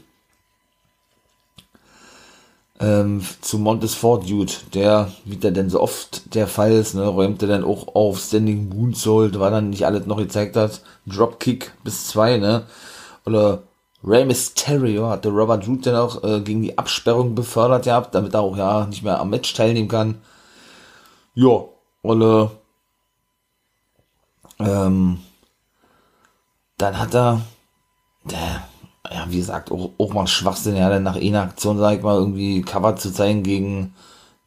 ähm, 2.79 3.21
zu 3.41 3.59
Montesfort 3.59 4.27
Dude, 4.27 4.53
der, 4.73 5.11
wie 5.25 5.35
der 5.35 5.51
denn 5.51 5.69
so 5.69 5.79
oft 5.79 6.33
der 6.33 6.47
Fall 6.47 6.71
ist, 6.71 6.95
ne, 6.95 7.05
räumte 7.05 7.45
dann 7.45 7.63
auch 7.63 7.93
auf 7.93 8.19
Standing 8.19 8.69
Moonsault, 8.69 9.37
war 9.37 9.51
dann 9.51 9.69
nicht 9.69 9.85
alles 9.85 10.07
noch 10.07 10.17
gezeigt 10.17 10.55
hat, 10.55 10.81
Dropkick 11.05 11.71
bis 11.83 12.07
zwei, 12.07 12.37
ne? 12.39 12.65
Oder 13.27 13.61
Rey 14.05 14.25
Mysterio 14.25 15.09
hatte 15.09 15.29
Robert 15.29 15.67
Root 15.67 15.85
dann 15.85 15.95
auch 15.95 16.23
äh, 16.23 16.41
gegen 16.41 16.61
die 16.61 16.77
Absperrung 16.77 17.35
befördert 17.35 17.85
gehabt, 17.85 18.13
damit 18.13 18.33
er 18.33 18.41
auch 18.41 18.57
ja 18.57 18.85
nicht 18.85 19.03
mehr 19.03 19.19
am 19.19 19.29
Match 19.29 19.53
teilnehmen 19.53 19.87
kann. 19.87 20.21
Ja, 21.35 21.63
und 22.01 22.21
äh, 22.21 22.47
ähm, 24.59 25.19
dann 26.77 26.99
hat 26.99 27.15
er, 27.15 27.41
der, 28.25 28.67
ja, 29.09 29.25
wie 29.29 29.37
gesagt, 29.37 29.71
auch, 29.71 29.91
auch 29.97 30.13
mal 30.13 30.27
Schwachsinn, 30.27 30.75
ja, 30.75 30.89
dann 30.89 31.03
nach 31.03 31.15
einer 31.15 31.41
Aktion, 31.41 31.77
sag 31.77 31.97
ich 31.97 32.03
mal, 32.03 32.17
irgendwie 32.17 32.61
Cover 32.61 32.95
zu 32.97 33.11
zeigen 33.11 33.43
gegen 33.43 33.95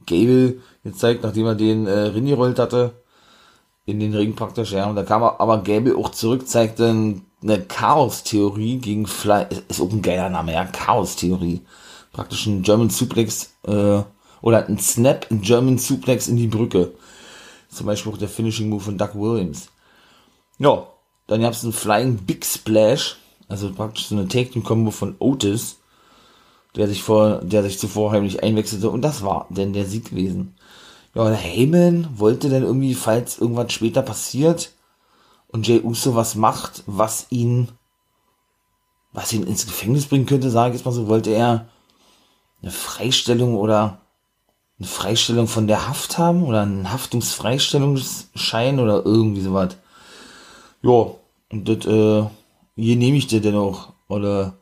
Gable 0.07 0.61
gezeigt, 0.85 1.23
nachdem 1.23 1.47
er 1.47 1.55
den 1.55 1.87
äh, 1.87 1.99
Ring 2.09 2.27
gerollt 2.27 2.59
hatte, 2.59 2.93
in 3.87 4.01
den 4.01 4.15
Ring 4.15 4.35
praktisch, 4.37 4.73
ja, 4.73 4.87
und 4.89 4.97
da 4.97 5.03
kam 5.03 5.23
er, 5.23 5.41
aber 5.41 5.63
Gable 5.63 5.97
auch 5.97 6.11
zurück, 6.11 6.47
zeigte 6.47 6.89
ein 6.89 7.27
eine 7.43 7.61
Chaos-Theorie 7.63 8.79
gegen 8.79 9.07
Fly, 9.07 9.47
ist 9.69 9.81
auch 9.81 9.91
ein 9.91 10.03
geiler 10.03 10.31
Name, 10.31 10.53
ja, 10.53 10.65
Chaos-Theorie. 10.65 11.63
Praktisch 12.13 12.47
ein 12.47 12.63
German 12.63 12.91
Suplex, 12.91 13.55
äh, 13.67 14.03
oder 14.43 14.67
ein 14.67 14.79
Snap, 14.79 15.27
ein 15.31 15.41
German 15.41 15.79
Suplex 15.79 16.29
in 16.29 16.37
die 16.37 16.47
Brücke. 16.47 16.93
Zum 17.69 17.87
Beispiel 17.87 18.13
auch 18.13 18.19
der 18.19 18.29
Finishing 18.29 18.69
Move 18.69 18.85
von 18.85 18.99
Doug 18.99 19.15
Williams. 19.15 19.69
Ja, 20.59 20.87
dann 21.27 21.43
gab 21.43 21.53
es 21.53 21.65
einen 21.65 21.73
Flying 21.73 22.17
Big 22.19 22.45
Splash, 22.45 23.17
also 23.49 23.73
praktisch 23.73 24.07
so 24.07 24.15
eine 24.15 24.29
Take-Team-Kombo 24.29 24.91
von 24.91 25.17
Otis, 25.19 25.79
der 26.77 26.89
sich 26.89 27.03
vor, 27.03 27.41
der 27.43 27.63
sich 27.63 27.79
zuvor 27.79 28.13
heimlich 28.13 28.43
einwechselte 28.43 28.91
und 28.91 29.03
das 29.03 29.23
war 29.23 29.47
denn 29.51 29.73
der 29.73 29.87
Sieg 29.87 30.11
gewesen. 30.11 30.55
Ja, 31.15 31.29
Heyman 31.31 32.09
wollte 32.15 32.49
dann 32.51 32.63
irgendwie, 32.63 32.95
falls 32.95 33.39
irgendwas 33.39 33.73
später 33.73 34.03
passiert, 34.03 34.73
und 35.49 35.67
Jay 35.67 35.81
Uso 35.83 36.15
was 36.15 36.35
macht, 36.35 36.83
was 36.87 37.27
ihn, 37.31 37.69
was 39.13 39.33
ihn 39.33 39.45
ins 39.45 39.67
Gefängnis 39.67 40.07
bringen 40.07 40.27
könnte, 40.27 40.51
sage 40.51 40.71
ich 40.71 40.81
jetzt 40.81 40.85
mal 40.85 40.93
so, 40.93 41.09
wollte 41.09 41.31
er 41.31 41.67
eine 42.63 42.73
Freistellung 42.73 43.55
oder 43.55 43.99
eine 44.79 44.89
Freistellung 44.89 45.47
von 45.47 45.67
der 45.67 45.89
Haft 45.89 46.19
haben 46.19 46.45
oder 46.45 46.63
einen 46.63 46.93
Haftungsfreistellungsschein 46.93 48.79
oder 48.79 49.05
irgendwie 49.05 49.41
sowas. 49.41 49.77
Ja, 50.83 51.07
und 51.51 51.69
das 51.69 51.87
äh, 51.87 52.27
genehmigte 52.77 53.41
denn 53.41 53.57
auch. 53.57 53.93
Oder, 54.09 54.55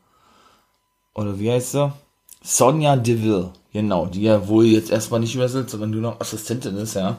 oder 1.13 1.37
wie 1.39 1.51
heißt 1.51 1.73
sie? 1.73 1.93
Sonja 2.41 2.95
Deville, 2.95 3.51
genau, 3.73 4.05
die 4.05 4.21
ja 4.21 4.47
wohl 4.47 4.65
jetzt 4.65 4.91
erstmal 4.91 5.19
nicht 5.19 5.37
wrestelt, 5.37 5.69
sondern 5.69 5.91
nur 5.91 6.01
noch 6.01 6.21
Assistentin 6.21 6.77
ist, 6.77 6.93
ja. 6.93 7.17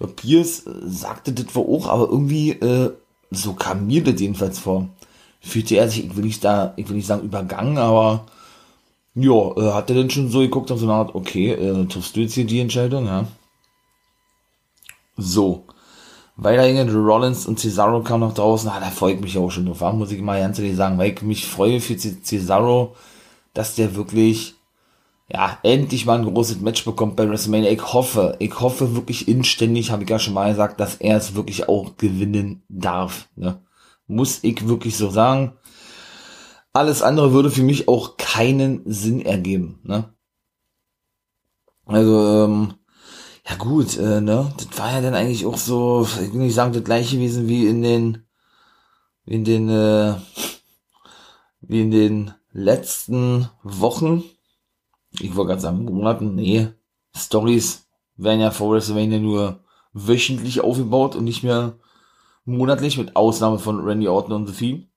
Ja, 0.00 0.06
Pierce 0.06 0.64
sagte 0.84 1.32
das 1.32 1.54
wohl 1.54 1.78
auch, 1.78 1.88
aber 1.88 2.08
irgendwie, 2.08 2.50
äh, 2.50 2.92
so 3.30 3.54
kam 3.54 3.86
mir 3.86 4.04
das 4.04 4.20
jedenfalls 4.20 4.58
vor. 4.58 4.88
Fühlte 5.40 5.76
er 5.76 5.88
sich, 5.88 6.06
ich 6.06 6.16
will 6.16 6.24
nicht 6.24 6.44
da, 6.44 6.74
ich 6.76 6.88
will 6.88 6.96
nicht 6.96 7.06
sagen 7.06 7.22
übergangen, 7.22 7.78
aber 7.78 8.26
ja, 9.14 9.32
äh, 9.56 9.72
hat 9.72 9.90
er 9.90 9.96
denn 9.96 10.10
schon 10.10 10.30
so 10.30 10.40
geguckt 10.40 10.70
auf 10.70 10.78
so 10.78 10.86
eine 10.86 10.94
Art, 10.94 11.14
okay, 11.14 11.52
äh, 11.52 11.86
triffst 11.86 12.16
du 12.16 12.20
jetzt 12.20 12.34
hier 12.34 12.44
die 12.44 12.60
Entscheidung, 12.60 13.06
ja? 13.06 13.26
So. 15.16 15.64
Weiter 16.36 16.66
gingen 16.66 16.94
Rollins 16.94 17.46
und 17.46 17.58
Cesaro 17.58 18.02
kam 18.02 18.20
noch 18.20 18.34
draußen. 18.34 18.68
Ah, 18.68 18.78
da 18.78 18.90
freue 18.90 19.14
ich 19.14 19.20
mich 19.20 19.38
auch 19.38 19.50
schon 19.50 19.64
drauf. 19.64 19.80
Muss 19.94 20.12
ich 20.12 20.20
mal 20.20 20.38
ganz 20.38 20.58
ehrlich 20.58 20.76
sagen, 20.76 20.98
weil 20.98 21.12
ich 21.12 21.22
mich 21.22 21.46
freue 21.46 21.80
für 21.80 21.96
Cesaro, 21.96 22.94
dass 23.54 23.74
der 23.74 23.94
wirklich 23.96 24.55
ja, 25.28 25.58
endlich 25.62 26.06
mal 26.06 26.18
ein 26.18 26.32
großes 26.32 26.60
Match 26.60 26.84
bekommt 26.84 27.16
bei 27.16 27.28
WrestleMania. 27.28 27.70
Ich 27.70 27.92
hoffe, 27.92 28.36
ich 28.38 28.60
hoffe 28.60 28.94
wirklich 28.94 29.26
inständig, 29.26 29.90
habe 29.90 30.04
ich 30.04 30.10
ja 30.10 30.18
schon 30.18 30.34
mal 30.34 30.50
gesagt, 30.50 30.78
dass 30.78 30.96
er 30.96 31.16
es 31.16 31.34
wirklich 31.34 31.68
auch 31.68 31.96
gewinnen 31.96 32.62
darf. 32.68 33.28
Ne? 33.34 33.60
Muss 34.06 34.44
ich 34.44 34.68
wirklich 34.68 34.96
so 34.96 35.10
sagen. 35.10 35.54
Alles 36.72 37.02
andere 37.02 37.32
würde 37.32 37.50
für 37.50 37.62
mich 37.62 37.88
auch 37.88 38.16
keinen 38.18 38.82
Sinn 38.84 39.20
ergeben. 39.20 39.80
Ne? 39.82 40.14
Also, 41.86 42.44
ähm, 42.44 42.74
ja 43.48 43.56
gut, 43.56 43.96
äh, 43.96 44.20
ne, 44.20 44.52
das 44.56 44.78
war 44.78 44.92
ja 44.92 45.00
dann 45.00 45.14
eigentlich 45.14 45.46
auch 45.46 45.56
so, 45.56 46.06
ich 46.22 46.32
will 46.32 46.40
nicht 46.40 46.54
sagen, 46.54 46.72
das 46.72 46.82
gleiche 46.82 47.16
gewesen 47.16 47.48
wie 47.48 47.66
in 47.68 47.80
den, 47.82 48.26
wie 49.24 49.34
in 49.34 49.44
den, 49.44 49.68
äh, 49.68 50.14
wie 51.60 51.80
in 51.80 51.90
den 51.92 52.34
letzten 52.52 53.48
Wochen 53.62 54.24
ich 55.20 55.34
wollte 55.34 55.50
gerade 55.50 55.60
sagen, 55.62 55.84
Monaten, 55.84 56.34
nee, 56.34 56.68
Stories 57.16 57.88
werden 58.16 58.40
ja 58.40 58.50
vor 58.50 58.72
WrestleMania 58.72 59.18
nur 59.18 59.60
wöchentlich 59.92 60.60
aufgebaut 60.60 61.16
und 61.16 61.24
nicht 61.24 61.42
mehr 61.42 61.78
monatlich, 62.44 62.98
mit 62.98 63.16
Ausnahme 63.16 63.58
von 63.58 63.80
Randy 63.80 64.08
Orton 64.08 64.32
und 64.32 64.46
The 64.46 64.52
Fiend. 64.52 64.88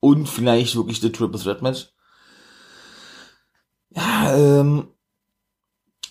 Und 0.00 0.28
vielleicht 0.28 0.76
wirklich 0.76 1.00
The 1.00 1.12
Triple 1.12 1.38
Threat 1.38 1.62
Match. 1.62 1.88
Ja, 3.90 4.34
ähm, 4.34 4.88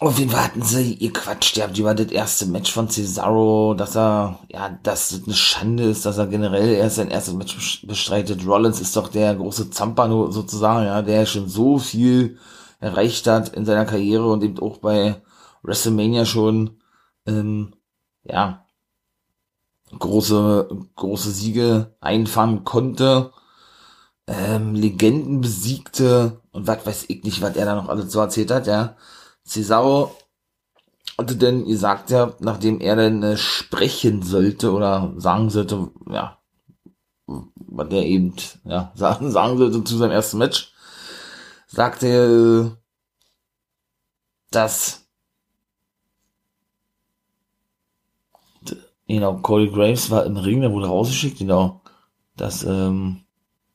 auf 0.01 0.17
jeden 0.17 0.31
Fall 0.31 0.45
hatten 0.45 0.61
sie 0.61 0.93
ihr 0.93 1.11
Quatsch, 1.11 1.57
der 1.57 1.77
war 1.83 1.93
das 1.93 2.07
erste 2.07 2.45
Match 2.45 2.71
von 2.71 2.89
Cesaro, 2.89 3.73
dass 3.73 3.97
er, 3.97 4.39
ja, 4.47 4.69
dass 4.83 5.09
das 5.09 5.23
eine 5.25 5.33
Schande 5.33 5.83
ist, 5.83 6.05
dass 6.05 6.17
er 6.17 6.27
generell 6.27 6.73
erst 6.73 6.97
sein 6.97 7.09
erstes 7.11 7.33
Match 7.33 7.85
bestreitet. 7.85 8.47
Rollins 8.47 8.79
ist 8.79 8.95
doch 8.95 9.09
der 9.09 9.35
große 9.35 9.71
Zampano 9.71 10.31
sozusagen, 10.31 10.85
ja, 10.85 11.01
der 11.01 11.25
schon 11.25 11.49
so 11.49 11.79
viel 11.79 12.37
erreicht 12.80 13.27
hat 13.27 13.49
in 13.49 13.65
seiner 13.65 13.86
Karriere 13.86 14.32
und 14.32 14.43
eben 14.43 14.59
auch 14.59 14.77
bei 14.77 15.21
WrestleMania 15.63 16.25
schon, 16.25 16.82
ähm, 17.25 17.73
ja, 18.23 18.65
große, 19.97 20.69
große 20.95 21.32
Siege 21.32 21.95
einfahren 21.99 22.63
konnte, 22.63 23.32
ähm, 24.27 24.75
Legenden 24.75 25.41
besiegte 25.41 26.41
und 26.51 26.67
was 26.67 26.86
weiß 26.86 27.05
ich 27.07 27.23
nicht, 27.23 27.41
was 27.41 27.55
er 27.55 27.65
da 27.65 27.75
noch 27.75 27.89
alles 27.89 28.11
so 28.11 28.19
erzählt 28.19 28.51
hat, 28.51 28.67
ja. 28.67 28.95
Cesaro 29.45 30.15
hatte 31.17 31.36
denn 31.36 31.65
ihr 31.65 31.77
sagt 31.77 32.11
ja, 32.11 32.34
nachdem 32.39 32.80
er 32.80 32.95
dann 32.95 33.23
äh, 33.23 33.38
sprechen 33.38 34.21
sollte 34.21 34.71
oder 34.71 35.13
sagen 35.17 35.49
sollte, 35.49 35.89
ja, 36.09 36.38
was 37.27 37.89
der 37.89 38.05
eben, 38.05 38.34
ja, 38.63 38.91
sagen 38.95 39.32
sollte 39.32 39.84
zu 39.84 39.97
seinem 39.97 40.11
ersten 40.11 40.38
Match, 40.38 40.73
sagte 41.70 42.07
er, 42.07 42.30
äh, 42.30 42.72
dass 44.51 45.07
genau, 49.07 49.38
Cody 49.38 49.70
Graves 49.70 50.09
war 50.09 50.26
im 50.26 50.38
Ring, 50.38 50.61
der 50.61 50.72
wurde 50.72 50.88
rausgeschickt, 50.88 51.39
genau, 51.39 51.82
dass, 52.36 52.63
ähm, 52.63 53.24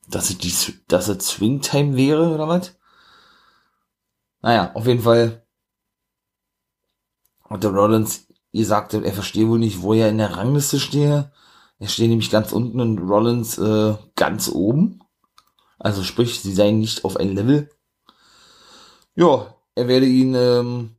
dass 0.07 0.29
es 0.29 0.37
die, 0.37 0.53
dass 0.87 1.07
es 1.07 1.27
Swing-Time 1.27 1.95
wäre, 1.95 2.33
oder 2.33 2.47
was? 2.47 2.75
Naja, 4.41 4.71
auf 4.75 4.85
jeden 4.85 5.01
Fall 5.01 5.45
und 7.47 7.63
der 7.63 7.71
Rollins 7.71 8.27
ihr 8.55 8.65
sagte, 8.65 9.03
er 9.03 9.13
verstehe 9.13 9.49
wohl 9.49 9.59
nicht, 9.59 9.81
wo 9.81 9.93
er 9.93 10.09
in 10.09 10.17
der 10.17 10.37
Rangliste 10.37 10.79
stehe. 10.79 11.31
Er 11.77 11.87
steht 11.89 12.09
nämlich 12.09 12.31
ganz 12.31 12.53
unten 12.53 12.79
und 12.79 12.99
Rollins 12.99 13.57
äh, 13.57 13.95
ganz 14.15 14.49
oben. 14.49 15.01
Also 15.77 16.03
sprich, 16.03 16.39
sie 16.39 16.53
seien 16.53 16.79
nicht 16.79 17.03
auf 17.03 17.17
ein 17.17 17.35
Level. 17.35 17.69
Ja, 19.15 19.55
er 19.75 19.87
werde 19.87 20.05
ihn, 20.05 20.35
ähm, 20.35 20.95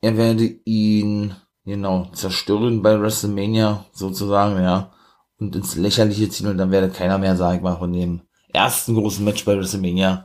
er 0.00 0.16
werde 0.16 0.44
ihn, 0.64 1.34
genau, 1.64 2.06
zerstören 2.12 2.82
bei 2.82 3.00
WrestleMania, 3.00 3.84
sozusagen, 3.92 4.62
ja. 4.62 4.92
Und 5.38 5.54
ins 5.56 5.76
Lächerliche 5.76 6.28
ziehen 6.30 6.48
und 6.48 6.58
dann 6.58 6.70
werde 6.70 6.90
keiner 6.90 7.18
mehr, 7.18 7.36
sag 7.36 7.56
ich 7.56 7.62
mal, 7.62 7.76
von 7.76 7.92
dem 7.92 8.22
ersten 8.52 8.94
großen 8.94 9.24
Match 9.24 9.44
bei 9.44 9.56
WrestleMania 9.56 10.24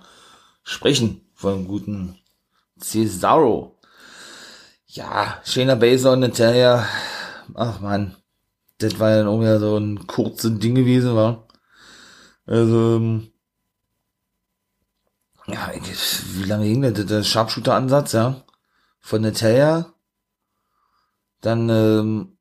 sprechen. 0.64 1.22
Von 1.34 1.54
einem 1.54 1.68
guten 1.68 2.18
Cesaro. 2.80 3.80
Ja, 4.88 5.42
Shayna 5.44 5.76
Baszler 5.76 6.14
und 6.14 6.22
Natalia. 6.22 6.88
Ach 7.54 7.82
man, 7.82 8.16
das 8.78 9.00
war 9.00 9.16
dann 9.16 9.28
auch 9.28 9.42
wieder 9.42 9.60
so 9.60 9.78
ein 9.78 10.08
kurzes 10.08 10.58
Ding 10.60 10.76
gewesen, 10.76 11.16
war. 11.16 11.48
Also, 12.46 12.98
ähm, 12.98 13.33
ja, 15.48 15.72
wie 15.74 16.44
lange 16.44 16.66
ging 16.66 16.82
das? 16.82 17.06
Der 17.06 17.24
Sharpshooter-Ansatz, 17.24 18.14
ja. 18.14 18.44
Von 19.00 19.22
Natalia. 19.22 19.94
Dann, 21.42 21.70
ähm, 21.70 22.38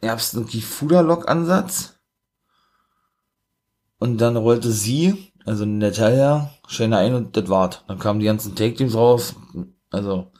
gab's 0.00 0.34
einen 0.34 0.46
Kifuda-Lock-Ansatz. 0.46 1.94
Und 3.98 4.18
dann 4.18 4.36
rollte 4.36 4.70
sie 4.70 5.32
also 5.48 5.64
Natalia, 5.64 6.50
Shayna 6.66 6.98
ein 6.98 7.14
und 7.14 7.36
das 7.36 7.48
war's. 7.48 7.82
Dann 7.88 7.98
kamen 7.98 8.20
die 8.20 8.26
ganzen 8.26 8.54
Take-Teams 8.54 8.94
raus. 8.94 9.34
Also 9.90 10.30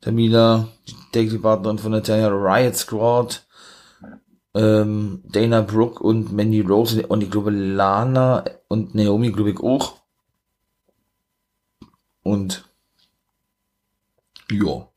Tamila, 0.00 0.66
Take-Team-Partnerin 1.12 1.78
von 1.78 1.92
Natalia, 1.92 2.28
Riot 2.28 2.74
Squad, 2.74 3.46
ähm, 4.54 5.22
Dana 5.24 5.60
Brooke 5.60 6.02
und 6.02 6.32
Mandy 6.32 6.60
Rose 6.60 7.06
und 7.06 7.22
ich 7.22 7.30
glaube 7.30 7.50
Lana 7.50 8.44
und 8.66 8.96
Naomi 8.96 9.30
glaube 9.30 9.52
ich 9.52 9.60
auch. 9.60 10.01
Und 12.22 12.64
ja. 14.50 14.88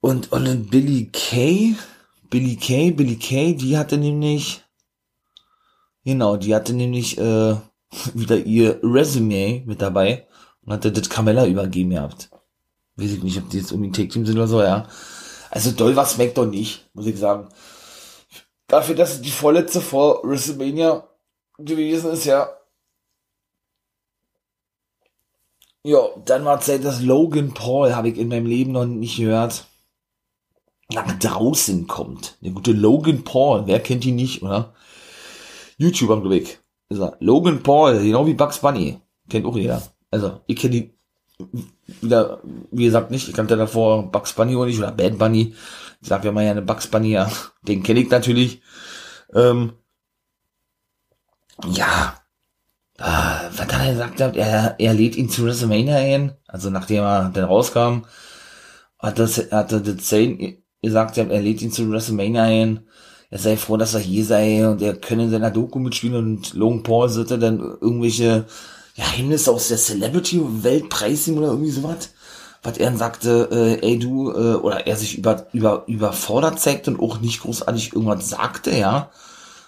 Und, 0.00 0.32
und 0.32 0.70
Billy 0.70 1.10
Kay, 1.12 1.76
Billy 2.30 2.56
Kay, 2.56 2.90
Billy 2.90 3.16
Kay, 3.16 3.54
die 3.54 3.78
hatte 3.78 3.96
nämlich 3.96 4.64
Genau, 6.04 6.36
die 6.36 6.54
hatte 6.54 6.74
nämlich 6.74 7.18
äh, 7.18 7.56
wieder 8.14 8.36
ihr 8.36 8.78
Resume 8.82 9.62
mit 9.66 9.82
dabei 9.82 10.26
und 10.64 10.72
hatte 10.72 10.92
das 10.92 11.08
Carmella 11.08 11.46
übergeben 11.46 11.90
gehabt. 11.90 12.30
Weiß 12.96 13.10
ich 13.10 13.22
nicht, 13.22 13.38
ob 13.38 13.48
die 13.50 13.58
jetzt 13.58 13.72
irgendwie 13.72 13.90
ein 13.90 13.92
Take-Team 13.92 14.24
sind 14.24 14.36
oder 14.36 14.46
so, 14.46 14.62
ja. 14.62 14.86
Also 15.50 15.72
doll 15.72 15.96
war 15.96 16.06
SmackDown 16.06 16.50
nicht, 16.50 16.88
muss 16.94 17.06
ich 17.06 17.18
sagen. 17.18 17.48
Dafür, 18.66 18.94
dass 18.94 19.14
es 19.14 19.20
die 19.20 19.30
vorletzte 19.30 19.80
vor 19.80 20.22
WrestleMania 20.24 21.08
gewesen 21.58 22.12
ist, 22.12 22.24
ja. 22.24 22.50
Ja, 25.86 25.98
dann 26.24 26.46
war 26.46 26.60
Zeit, 26.60 26.82
dass 26.82 27.02
Logan 27.02 27.52
Paul, 27.52 27.94
habe 27.94 28.08
ich 28.08 28.16
in 28.16 28.28
meinem 28.28 28.46
Leben 28.46 28.72
noch 28.72 28.86
nicht 28.86 29.18
gehört, 29.18 29.66
nach 30.90 31.18
draußen 31.18 31.86
kommt. 31.86 32.38
Der 32.40 32.52
gute 32.52 32.72
Logan 32.72 33.22
Paul, 33.22 33.66
wer 33.66 33.80
kennt 33.80 34.06
ihn 34.06 34.16
nicht, 34.16 34.42
oder? 34.42 34.74
YouTuber 35.76 36.20
glaube 36.20 36.38
ich. 36.38 36.58
Ist. 36.88 37.02
Logan 37.20 37.62
Paul, 37.62 38.02
genau 38.02 38.26
wie 38.26 38.34
Bugs 38.34 38.58
Bunny. 38.60 38.98
Kennt 39.28 39.44
auch 39.44 39.56
jeder. 39.56 39.82
Also, 40.10 40.40
ich 40.46 40.56
kenne 40.56 40.72
die 40.72 40.94
wieder, 42.00 42.40
wie 42.70 42.84
gesagt, 42.84 43.10
nicht. 43.10 43.28
Ich 43.28 43.34
kannte 43.34 43.56
davor 43.56 44.10
Bugs 44.10 44.32
Bunny 44.32 44.56
oder 44.56 44.66
nicht, 44.66 44.78
oder 44.78 44.92
Bad 44.92 45.18
Bunny. 45.18 45.54
Ich 46.00 46.08
sag 46.08 46.24
ja 46.24 46.32
mal 46.32 46.44
ja 46.44 46.52
eine 46.52 46.62
Bugs 46.62 46.86
Bunny, 46.86 47.10
ja. 47.10 47.30
Den 47.62 47.82
kenne 47.82 48.00
ich 48.00 48.10
natürlich. 48.10 48.62
Ähm, 49.34 49.74
ja. 51.66 52.14
Äh, 52.98 53.33
was 53.56 53.66
hat 53.66 53.86
er 53.86 53.92
gesagt? 53.92 54.20
Er, 54.20 54.74
er 54.78 54.94
lädt 54.94 55.16
ihn 55.16 55.28
zu 55.28 55.44
WrestleMania 55.44 55.96
ein. 55.96 56.32
Also, 56.46 56.70
nachdem 56.70 57.02
er 57.02 57.30
dann 57.30 57.44
rauskam, 57.44 58.02
hat 58.98 59.18
das, 59.18 59.38
hat 59.50 59.72
er 59.72 59.80
das 59.80 60.06
Zane 60.06 60.58
gesagt, 60.82 61.18
er 61.18 61.42
lädt 61.42 61.62
ihn 61.62 61.72
zu 61.72 61.90
WrestleMania 61.90 62.42
ein 62.42 62.86
er 63.34 63.40
sei 63.40 63.56
froh, 63.56 63.76
dass 63.76 63.94
er 63.94 64.00
hier 64.00 64.24
sei 64.24 64.64
und 64.68 64.80
er 64.80 64.94
könne 64.94 65.24
in 65.24 65.30
seiner 65.30 65.50
Doku 65.50 65.80
mitspielen 65.80 66.14
und 66.14 66.54
Logan 66.54 66.84
Paul 66.84 67.08
sollte 67.08 67.36
dann 67.36 67.58
irgendwelche 67.58 68.44
Geheimnisse 68.94 69.50
aus 69.50 69.66
der 69.66 69.76
Celebrity-Welt 69.76 70.88
preisgeben 70.88 71.38
oder 71.38 71.48
irgendwie 71.48 71.72
sowas. 71.72 72.10
Was 72.62 72.78
er 72.78 72.86
dann 72.86 72.96
sagte, 72.96 73.48
äh, 73.50 73.84
ey 73.84 73.98
du, 73.98 74.30
äh, 74.30 74.54
oder 74.54 74.86
er 74.86 74.94
sich 74.94 75.18
über, 75.18 75.48
über, 75.52 75.82
überfordert 75.88 76.60
zeigte 76.60 76.92
und 76.92 77.00
auch 77.00 77.20
nicht 77.20 77.40
großartig 77.42 77.94
irgendwas 77.94 78.30
sagte, 78.30 78.70
ja. 78.70 79.10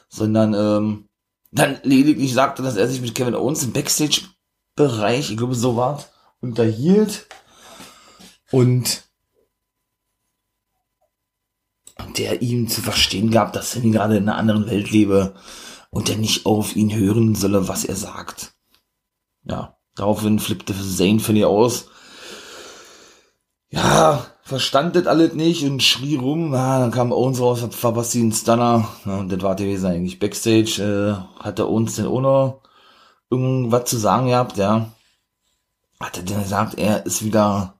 Sondern 0.08 0.54
ähm, 0.54 1.05
dann 1.50 1.78
lediglich 1.82 2.34
sagte, 2.34 2.62
dass 2.62 2.76
er 2.76 2.88
sich 2.88 3.00
mit 3.00 3.14
Kevin 3.14 3.34
Owens 3.34 3.62
im 3.62 3.72
Backstage-Bereich, 3.72 5.30
ich 5.30 5.36
glaube 5.36 5.54
so 5.54 5.76
war, 5.76 6.04
unterhielt. 6.40 7.26
Und 8.50 9.04
der 12.16 12.42
ihm 12.42 12.68
zu 12.68 12.82
verstehen 12.82 13.30
gab, 13.30 13.52
dass 13.52 13.74
er 13.76 13.82
gerade 13.82 14.16
in 14.16 14.28
einer 14.28 14.38
anderen 14.38 14.66
Welt 14.66 14.90
lebe 14.90 15.34
und 15.90 16.08
er 16.08 16.16
nicht 16.16 16.46
auf 16.46 16.76
ihn 16.76 16.94
hören 16.94 17.34
solle, 17.34 17.68
was 17.68 17.84
er 17.84 17.96
sagt. 17.96 18.54
Ja, 19.44 19.78
daraufhin 19.94 20.38
flippte 20.38 20.74
Zane 20.74 21.20
völlig 21.20 21.44
aus. 21.44 21.88
Ja, 23.68 24.26
verstand 24.46 24.94
das 24.94 25.08
alles 25.08 25.34
nicht 25.34 25.64
und 25.64 25.82
schrie 25.82 26.14
rum. 26.14 26.52
Ja, 26.54 26.78
dann 26.78 26.92
kam 26.92 27.12
Owens 27.12 27.40
raus, 27.40 27.62
hat 27.62 27.74
verpasst 27.74 28.14
ihn 28.14 28.30
Stunner. 28.30 28.86
Ja, 29.04 29.16
und 29.16 29.32
das 29.32 29.42
war 29.42 29.56
gewesen 29.56 29.86
eigentlich. 29.86 30.20
Backstage 30.20 30.80
äh, 30.80 31.42
hat 31.42 31.58
der 31.58 31.68
Owens 31.68 31.96
den 31.96 32.06
Owner 32.06 32.58
irgendwas 33.28 33.90
zu 33.90 33.96
sagen 33.96 34.28
gehabt, 34.28 34.56
ja. 34.56 34.92
Hat 35.98 36.16
er 36.16 36.22
denn 36.22 36.42
gesagt, 36.44 36.78
er 36.78 37.04
ist 37.04 37.24
wieder, 37.24 37.74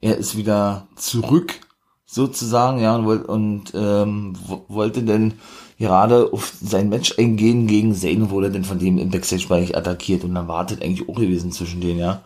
er 0.00 0.16
ist 0.16 0.34
wieder 0.34 0.86
zurück 0.96 1.60
sozusagen, 2.06 2.80
ja, 2.80 2.96
und, 2.96 3.24
und 3.26 3.72
ähm, 3.74 4.34
wollte 4.68 5.02
denn 5.02 5.34
gerade 5.78 6.32
auf 6.32 6.54
sein 6.58 6.88
Match 6.88 7.18
eingehen 7.18 7.66
gegen 7.66 7.94
Zane, 7.94 8.30
wurde 8.30 8.50
denn 8.50 8.64
von 8.64 8.78
dem 8.78 8.96
im 8.96 9.10
Backstage-Bereich 9.10 9.76
attackiert 9.76 10.24
und 10.24 10.34
dann 10.34 10.48
wartet 10.48 10.82
eigentlich 10.82 11.06
auch 11.06 11.16
gewesen 11.16 11.52
zwischen 11.52 11.82
denen, 11.82 11.98
ja. 11.98 12.22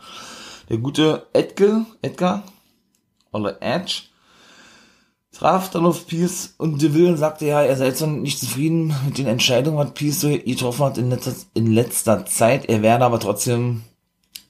Der 0.68 0.78
gute 0.78 1.26
Edgar, 1.32 1.84
Edgar, 2.00 2.44
oder 3.32 3.60
Edge, 3.60 4.02
traf 5.32 5.70
dann 5.70 5.86
auf 5.86 6.06
Pierce 6.06 6.54
und 6.58 6.80
Deville 6.80 7.16
sagte, 7.16 7.46
ja, 7.46 7.62
er 7.62 7.76
sei 7.76 7.86
jetzt 7.86 8.00
noch 8.00 8.08
nicht 8.08 8.38
zufrieden 8.38 8.94
mit 9.06 9.18
den 9.18 9.26
Entscheidungen, 9.26 9.78
was 9.78 9.94
Pierce 9.94 10.20
so 10.20 10.28
getroffen 10.28 10.84
hat 10.84 10.98
in 10.98 11.10
letzter, 11.10 11.34
in 11.54 11.72
letzter 11.72 12.26
Zeit. 12.26 12.66
Er 12.66 12.82
werde 12.82 13.04
aber 13.04 13.18
trotzdem 13.18 13.82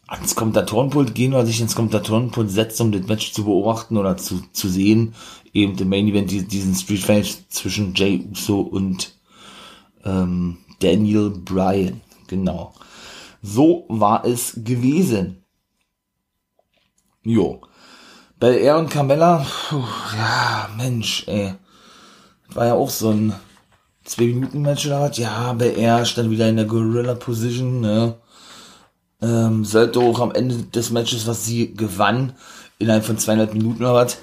ans 0.09 0.35
Kommentatorenpult 0.35 1.14
gehen 1.14 1.33
oder 1.33 1.47
sich 1.47 1.61
ins 1.61 1.74
Kommentatorenpult 1.74 2.51
setzen, 2.51 2.83
um 2.83 2.93
das 2.93 3.07
Match 3.07 3.33
zu 3.33 3.45
beobachten 3.45 3.97
oder 3.97 4.16
zu, 4.16 4.43
zu 4.53 4.68
sehen. 4.68 5.14
Eben 5.55 5.78
im 5.78 5.89
Main 5.89 6.09
Event 6.09 6.30
diesen 6.30 6.74
Street 6.74 7.01
Fight 7.01 7.45
zwischen 7.49 7.95
Jay 7.95 8.26
Uso 8.30 8.61
und 8.61 9.14
ähm, 10.05 10.59
Daniel 10.80 11.30
Bryan. 11.30 12.01
Genau. 12.26 12.74
So 13.43 13.87
war 13.89 14.24
es 14.24 14.55
gewesen. 14.57 15.45
Jo. 17.22 17.62
Bel 18.43 18.57
Air 18.57 18.78
und 18.78 18.90
Carmella, 18.90 19.47
puh, 19.68 19.84
ja, 20.18 20.68
Mensch, 20.76 21.22
ey. 21.28 21.55
War 22.49 22.66
ja 22.66 22.74
auch 22.74 22.90
so 22.90 23.11
ein 23.11 23.34
2-Minuten-Match 24.05 24.86
oder 24.86 25.01
was? 25.03 25.16
Ja, 25.16 25.53
Bel 25.53 25.78
Air 25.78 26.05
stand 26.05 26.28
wieder 26.28 26.49
in 26.49 26.57
der 26.57 26.64
Gorilla-Position, 26.64 27.80
ne? 27.80 28.16
Ähm, 29.22 29.64
sollte 29.64 30.01
auch 30.01 30.18
am 30.18 30.32
Ende 30.32 30.57
des 30.57 30.90
Matches, 30.90 31.28
was 31.28 31.45
sie 31.47 31.72
gewann, 31.72 32.32
innerhalb 32.80 33.05
von 33.05 33.16
zweieinhalb 33.16 33.55
Minuten 33.55 33.84
oder 33.84 33.95
was. 33.95 34.18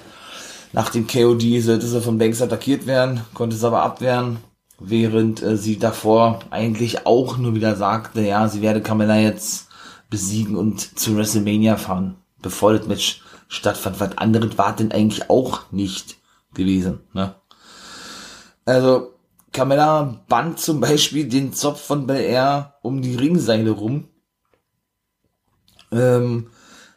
Nach 0.74 0.90
dem 0.90 1.06
KOD 1.06 1.62
sollte 1.62 1.86
sie 1.86 2.02
von 2.02 2.18
Banks 2.18 2.42
attackiert 2.42 2.86
werden, 2.86 3.22
konnte 3.32 3.56
es 3.56 3.64
aber 3.64 3.82
abwehren, 3.82 4.36
während 4.78 5.42
äh, 5.42 5.56
sie 5.56 5.78
davor 5.78 6.40
eigentlich 6.50 7.06
auch 7.06 7.38
nur 7.38 7.54
wieder 7.54 7.74
sagte, 7.74 8.20
ja, 8.20 8.46
sie 8.48 8.60
werde 8.60 8.82
Carmella 8.82 9.16
jetzt 9.16 9.68
besiegen 10.10 10.56
und 10.56 10.98
zu 10.98 11.16
WrestleMania 11.16 11.78
fahren, 11.78 12.16
bevor 12.42 12.74
das 12.74 12.86
Match 12.86 13.22
stattfand. 13.50 14.00
Was 14.00 14.16
anderes 14.16 14.56
war 14.56 14.74
denn 14.74 14.92
eigentlich 14.92 15.28
auch 15.28 15.70
nicht 15.70 16.16
gewesen, 16.54 17.00
ne? 17.12 17.34
Also, 18.64 19.14
Carmella 19.52 20.22
band 20.28 20.60
zum 20.60 20.80
Beispiel 20.80 21.28
den 21.28 21.52
Zopf 21.52 21.80
von 21.80 22.06
Bel 22.06 22.20
Air 22.20 22.74
um 22.82 23.02
die 23.02 23.16
Ringseile 23.16 23.70
rum 23.70 24.08
ähm, 25.92 26.48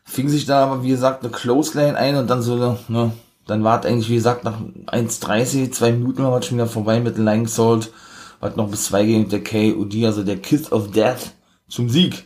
fing 0.03 0.29
sich 0.29 0.45
da 0.45 0.63
aber, 0.63 0.83
wie 0.83 0.89
gesagt, 0.89 1.23
eine 1.23 1.31
Close 1.31 1.77
Lane 1.77 1.97
ein 1.97 2.15
und 2.15 2.29
dann 2.29 2.41
so, 2.41 2.77
ne, 2.87 3.11
dann 3.47 3.63
war 3.63 3.79
es 3.79 3.85
eigentlich, 3.85 4.09
wie 4.09 4.15
gesagt, 4.15 4.43
nach 4.43 4.59
1,30, 4.59 5.71
zwei 5.71 5.91
Minuten 5.91 6.23
war 6.23 6.37
es 6.39 6.45
schon 6.45 6.57
wieder 6.57 6.67
vorbei 6.67 6.99
mit 6.99 7.17
Lying 7.17 7.47
Salt, 7.47 7.91
war 8.39 8.55
noch 8.55 8.69
bis 8.69 8.85
zwei 8.85 9.05
gegen 9.05 9.29
der 9.29 9.43
KOD, 9.43 10.05
also 10.05 10.23
der 10.23 10.37
Kiss 10.37 10.71
of 10.71 10.91
Death 10.91 11.33
zum 11.67 11.89
Sieg. 11.89 12.25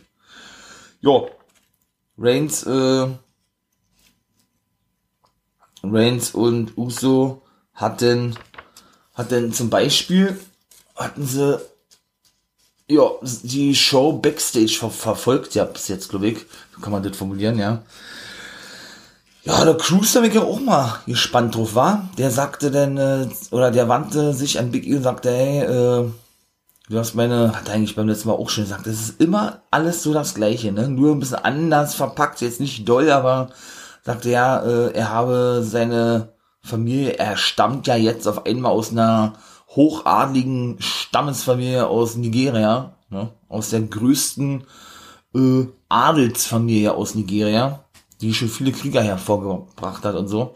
Jo, 1.00 1.30
Reigns, 2.18 2.64
äh, 2.64 3.06
Reigns 5.82 6.32
und 6.32 6.76
Uso 6.76 7.42
hatten, 7.74 8.36
hatten 9.14 9.52
zum 9.52 9.70
Beispiel, 9.70 10.38
hatten 10.96 11.26
sie 11.26 11.60
ja, 12.90 13.10
die 13.42 13.74
Show 13.74 14.12
Backstage 14.14 14.76
ver 14.78 14.90
verfolgt, 14.90 15.54
ja, 15.54 15.64
bis 15.64 15.88
jetzt, 15.88 16.08
glaube 16.08 16.28
ich. 16.28 16.38
So 16.74 16.80
kann 16.80 16.92
man 16.92 17.02
das 17.02 17.16
formulieren, 17.16 17.58
ja. 17.58 17.82
Ja, 19.44 19.64
der 19.64 19.76
Cruiser 19.76 20.24
ja 20.24 20.42
auch 20.42 20.60
mal 20.60 21.00
gespannt 21.06 21.54
drauf 21.54 21.74
war. 21.74 22.08
Der 22.18 22.30
sagte 22.30 22.70
dann, 22.70 22.96
äh, 22.96 23.28
oder 23.50 23.70
der 23.70 23.88
wandte 23.88 24.34
sich 24.34 24.58
an 24.58 24.70
Big 24.70 24.86
E 24.86 24.96
und 24.96 25.02
sagte, 25.02 25.30
hey, 25.30 25.60
äh, 25.60 26.10
du 26.90 26.98
hast 26.98 27.14
meine, 27.14 27.56
hat 27.56 27.70
eigentlich 27.70 27.94
beim 27.94 28.08
letzten 28.08 28.28
Mal 28.28 28.34
auch 28.34 28.50
schon 28.50 28.64
gesagt, 28.64 28.86
das 28.86 28.94
ist 28.94 29.20
immer 29.20 29.62
alles 29.70 30.02
so 30.02 30.12
das 30.12 30.34
Gleiche, 30.34 30.72
ne? 30.72 30.88
Nur 30.88 31.14
ein 31.14 31.20
bisschen 31.20 31.36
anders 31.36 31.94
verpackt, 31.94 32.40
jetzt 32.40 32.60
nicht 32.60 32.88
doll, 32.88 33.10
aber 33.10 33.50
sagte 34.08 34.30
ja, 34.30 34.62
äh, 34.62 34.92
er 34.94 35.10
habe 35.10 35.62
seine 35.62 36.32
Familie, 36.62 37.18
er 37.18 37.36
stammt 37.36 37.86
ja 37.86 37.94
jetzt 37.94 38.26
auf 38.26 38.46
einmal 38.46 38.72
aus 38.72 38.90
einer 38.90 39.34
hochadligen 39.68 40.76
Stammesfamilie 40.80 41.86
aus 41.86 42.16
Nigeria, 42.16 42.94
ne? 43.10 43.34
aus 43.50 43.68
der 43.68 43.82
größten 43.82 44.64
äh, 45.34 45.66
Adelsfamilie 45.90 46.94
aus 46.94 47.16
Nigeria, 47.16 47.84
die 48.22 48.32
schon 48.32 48.48
viele 48.48 48.72
Krieger 48.72 49.02
hervorgebracht 49.02 50.06
hat 50.06 50.14
und 50.14 50.28
so. 50.28 50.54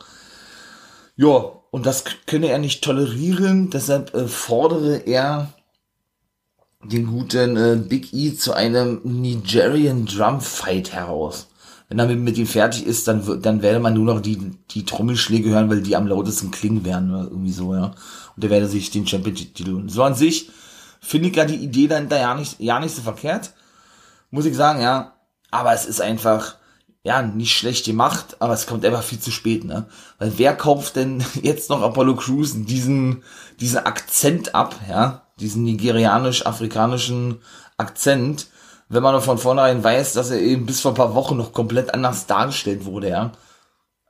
Ja, 1.17 1.53
und 1.71 1.85
das 1.85 2.05
könne 2.27 2.49
er 2.49 2.59
nicht 2.59 2.83
tolerieren, 2.83 3.69
deshalb 3.69 4.15
äh, 4.15 4.29
fordere 4.29 4.97
er 4.97 5.53
den 6.83 7.07
guten 7.07 7.59
äh, 7.59 7.77
Big 7.77 8.15
E 8.15 8.35
zu 8.35 8.55
einem 8.55 9.03
Nigerian 9.05 10.07
Drum 10.07 10.41
Fight 10.41 10.95
heraus. 10.95 11.49
Wenn 11.93 11.99
er 11.99 12.17
mit 12.17 12.39
ihm 12.39 12.47
fertig 12.47 12.87
ist, 12.87 13.07
dann, 13.07 13.43
dann 13.43 13.61
werde 13.61 13.79
man 13.79 13.93
nur 13.93 14.07
noch 14.07 14.21
die, 14.21 14.39
die 14.71 14.87
Trommelschläge 14.87 15.51
hören, 15.51 15.69
weil 15.69 15.83
die 15.83 15.95
am 15.95 16.07
lautesten 16.07 16.51
klingen 16.51 16.87
werden 16.87 17.15
oder 17.15 17.25
irgendwie 17.25 17.53
so, 17.53 17.75
ja 17.75 17.93
und 18.35 18.43
der 18.43 18.51
werde 18.51 18.69
sich 18.69 18.91
den 18.91 19.07
Championship-Titel 19.07 19.75
holen. 19.75 19.89
So 19.89 20.03
an 20.03 20.15
sich 20.15 20.51
finde 21.01 21.29
ich 21.29 21.37
ja 21.37 21.45
die 21.45 21.57
Idee 21.57 21.89
dahinter 21.89 22.19
ja 22.19 22.35
nicht, 22.35 22.61
ja 22.61 22.81
nicht 22.81 22.95
so 22.95 23.03
verkehrt. 23.03 23.53
Muss 24.31 24.47
ich 24.47 24.57
sagen, 24.57 24.81
ja. 24.81 25.15
Aber 25.51 25.75
es 25.75 25.85
ist 25.85 26.01
einfach, 26.01 26.57
ja, 27.03 27.21
nicht 27.21 27.55
schlecht 27.55 27.85
gemacht, 27.85 28.37
aber 28.41 28.55
es 28.55 28.67
kommt 28.67 28.85
einfach 28.87 29.03
viel 29.03 29.21
zu 29.21 29.31
spät, 29.31 29.65
ne? 29.65 29.87
Weil 30.19 30.33
wer 30.39 30.57
kauft 30.57 30.97
denn 30.97 31.23
jetzt 31.43 31.69
noch 31.69 31.83
Apollo 31.83 32.17
Crews 32.17 32.55
diesen, 32.55 33.23
diesen 33.61 33.81
Akzent 33.81 34.55
ab, 34.55 34.75
ja? 34.89 35.27
Diesen 35.39 35.65
nigerianisch-afrikanischen 35.65 37.41
Akzent, 37.77 38.47
wenn 38.93 39.03
man 39.03 39.23
von 39.23 39.39
vornherein 39.39 39.83
weiß, 39.83 40.13
dass 40.13 40.31
er 40.31 40.39
eben 40.39 40.67
bis 40.67 40.83
vor 40.83 40.93
ein 40.93 40.97
paar 40.97 41.15
Wochen 41.15 41.39
noch 41.39 41.55
komplett 41.55 41.95
anders 41.95 42.27
dargestellt 42.27 42.85
wurde, 42.85 43.09
ja? 43.09 43.33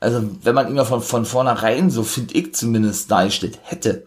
Also, 0.01 0.29
wenn 0.43 0.57
man 0.57 0.69
ihn 0.69 0.75
ja 0.75 0.85
von, 0.85 1.01
von 1.01 1.25
vornherein, 1.25 1.89
so 1.89 2.03
finde 2.03 2.35
ich 2.35 2.53
zumindest, 2.57 3.09
dargestellt 3.09 3.61
hätte, 3.63 4.07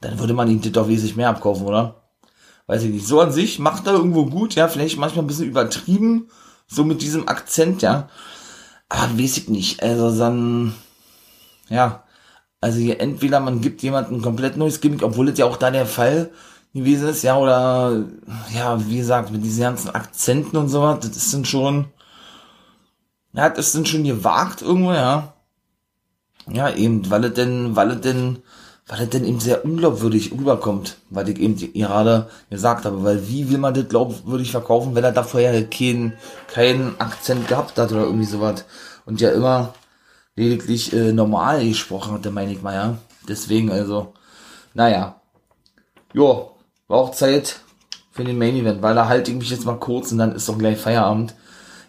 dann 0.00 0.18
würde 0.18 0.34
man 0.34 0.50
ihn 0.50 0.60
doch 0.72 0.88
wesentlich 0.88 1.14
mehr 1.14 1.28
abkaufen, 1.28 1.64
oder? 1.64 2.02
Weiß 2.66 2.82
ich 2.82 2.90
nicht. 2.90 3.06
So 3.06 3.20
an 3.20 3.30
sich 3.30 3.60
macht 3.60 3.86
er 3.86 3.92
irgendwo 3.92 4.26
gut, 4.26 4.56
ja, 4.56 4.66
vielleicht 4.66 4.98
manchmal 4.98 5.24
ein 5.24 5.28
bisschen 5.28 5.46
übertrieben, 5.48 6.28
so 6.66 6.84
mit 6.84 7.00
diesem 7.00 7.28
Akzent, 7.28 7.82
ja. 7.82 8.08
Aber 8.88 9.16
weiß 9.16 9.36
ich 9.36 9.48
nicht. 9.48 9.84
Also 9.84 10.18
dann, 10.18 10.74
ja, 11.68 12.02
also 12.60 12.80
hier 12.80 13.00
entweder 13.00 13.38
man 13.38 13.60
gibt 13.60 13.82
jemandem 13.82 14.16
ein 14.16 14.22
komplett 14.22 14.56
neues 14.56 14.80
Gimmick, 14.80 15.04
obwohl 15.04 15.28
es 15.28 15.38
ja 15.38 15.46
auch 15.46 15.58
da 15.58 15.70
der 15.70 15.86
Fall 15.86 16.30
gewesen 16.78 17.08
ist, 17.08 17.22
ja, 17.22 17.36
oder, 17.36 18.04
ja, 18.54 18.86
wie 18.88 18.98
gesagt, 18.98 19.30
mit 19.30 19.44
diesen 19.44 19.62
ganzen 19.62 19.90
Akzenten 19.90 20.56
und 20.56 20.68
so 20.68 20.82
was, 20.82 21.00
das 21.00 21.16
ist 21.16 21.34
dann 21.34 21.44
schon, 21.44 21.86
ja, 23.32 23.48
das 23.48 23.72
sind 23.72 23.88
schon 23.88 24.04
gewagt 24.04 24.62
irgendwo, 24.62 24.92
ja. 24.92 25.34
Ja, 26.50 26.70
eben, 26.74 27.10
weil 27.10 27.24
es 27.24 27.34
denn, 27.34 27.76
weil 27.76 27.90
es 27.90 28.00
denn, 28.00 28.42
weil 28.86 29.02
es 29.02 29.10
denn 29.10 29.24
eben 29.24 29.38
sehr 29.40 29.64
unglaubwürdig 29.64 30.32
rüberkommt, 30.32 30.96
weil 31.10 31.28
ich 31.28 31.38
eben 31.38 31.56
gerade 31.56 32.30
gesagt 32.50 32.86
habe, 32.86 33.04
weil 33.04 33.28
wie 33.28 33.50
will 33.50 33.58
man 33.58 33.74
das 33.74 33.88
glaubwürdig 33.88 34.50
verkaufen, 34.50 34.94
wenn 34.94 35.04
er 35.04 35.12
da 35.12 35.22
vorher 35.22 35.62
keinen, 35.68 36.14
keinen 36.46 36.98
Akzent 36.98 37.48
gehabt 37.48 37.78
hat 37.78 37.92
oder 37.92 38.04
irgendwie 38.04 38.24
sowas 38.24 38.64
und 39.04 39.20
ja 39.20 39.30
immer 39.30 39.74
lediglich 40.36 40.92
äh, 40.94 41.12
normal 41.12 41.66
gesprochen 41.66 42.12
hatte, 42.14 42.30
meine 42.30 42.52
ich 42.52 42.62
mal, 42.62 42.74
ja. 42.74 42.98
Deswegen 43.28 43.70
also, 43.70 44.14
naja. 44.72 45.20
Jo, 46.14 46.52
war 46.88 46.98
auch 46.98 47.12
Zeit 47.12 47.60
für 48.10 48.24
den 48.24 48.38
Main 48.38 48.56
Event, 48.56 48.82
weil 48.82 48.94
da 48.94 49.08
halte 49.08 49.30
ich 49.30 49.36
mich 49.36 49.50
jetzt 49.50 49.66
mal 49.66 49.78
kurz 49.78 50.10
und 50.10 50.18
dann 50.18 50.34
ist 50.34 50.48
doch 50.48 50.58
gleich 50.58 50.78
Feierabend. 50.78 51.34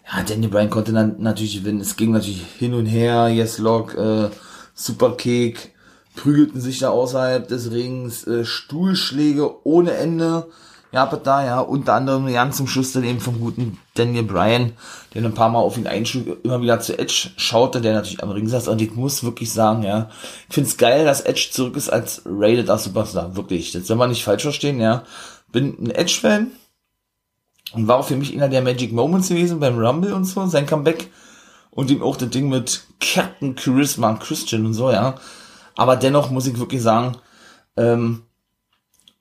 Ja, 0.06 0.22
Danny 0.22 0.46
Bryan 0.46 0.70
konnte 0.70 0.92
dann 0.92 1.16
natürlich 1.18 1.58
gewinnen. 1.58 1.80
Es 1.80 1.96
ging 1.96 2.12
natürlich 2.12 2.44
hin 2.58 2.74
und 2.74 2.86
her, 2.86 3.28
Yes 3.28 3.58
Lock, 3.58 3.94
äh, 3.94 4.28
Superkick, 4.74 5.74
prügelten 6.14 6.60
sich 6.60 6.78
da 6.78 6.90
außerhalb 6.90 7.48
des 7.48 7.70
Rings, 7.70 8.26
äh, 8.26 8.44
Stuhlschläge 8.44 9.66
ohne 9.66 9.92
Ende. 9.92 10.48
Ja, 10.92 11.04
aber 11.04 11.18
da, 11.18 11.44
ja, 11.44 11.60
unter 11.60 11.94
anderem 11.94 12.26
ganz 12.32 12.56
zum 12.56 12.66
Schluss 12.66 12.92
dann 12.92 13.04
eben 13.04 13.20
vom 13.20 13.38
guten 13.38 13.78
Daniel 13.94 14.24
Bryan, 14.24 14.72
der 15.14 15.24
ein 15.24 15.34
paar 15.34 15.48
Mal 15.48 15.60
auf 15.60 15.78
ihn 15.78 15.86
einschlug, 15.86 16.44
immer 16.44 16.60
wieder 16.60 16.80
zu 16.80 16.98
Edge 16.98 17.30
schaute, 17.36 17.80
der 17.80 17.94
natürlich 17.94 18.22
am 18.22 18.30
Ring 18.30 18.48
saß. 18.48 18.66
Und 18.66 18.82
ich 18.82 18.94
muss 18.94 19.22
wirklich 19.22 19.52
sagen, 19.52 19.84
ja, 19.84 20.10
ich 20.48 20.54
find's 20.54 20.76
geil, 20.76 21.04
dass 21.04 21.20
Edge 21.20 21.50
zurück 21.52 21.76
ist 21.76 21.90
als 21.90 22.22
Rated 22.26 22.68
R 22.68 22.78
Superstar. 22.78 23.36
Wirklich. 23.36 23.70
Das 23.70 23.86
soll 23.86 23.96
man 23.96 24.10
nicht 24.10 24.24
falsch 24.24 24.42
verstehen, 24.42 24.80
ja. 24.80 25.04
Bin 25.52 25.76
ein 25.80 25.90
Edge-Fan 25.90 26.50
und 27.72 27.86
war 27.86 27.98
auch 27.98 28.06
für 28.06 28.16
mich 28.16 28.34
einer 28.34 28.48
der 28.48 28.62
Magic 28.62 28.92
Moments 28.92 29.28
gewesen 29.28 29.60
beim 29.60 29.78
Rumble 29.78 30.12
und 30.12 30.24
so, 30.24 30.44
sein 30.46 30.66
Comeback. 30.66 31.10
Und 31.70 31.88
ihm 31.90 32.02
auch 32.02 32.16
das 32.16 32.30
Ding 32.30 32.48
mit 32.48 32.82
Captain 32.98 33.56
Charisma 33.56 34.14
Christian 34.14 34.66
und 34.66 34.74
so, 34.74 34.90
ja. 34.90 35.14
Aber 35.76 35.94
dennoch 35.94 36.30
muss 36.30 36.48
ich 36.48 36.58
wirklich 36.58 36.82
sagen, 36.82 37.16
ähm, 37.76 38.24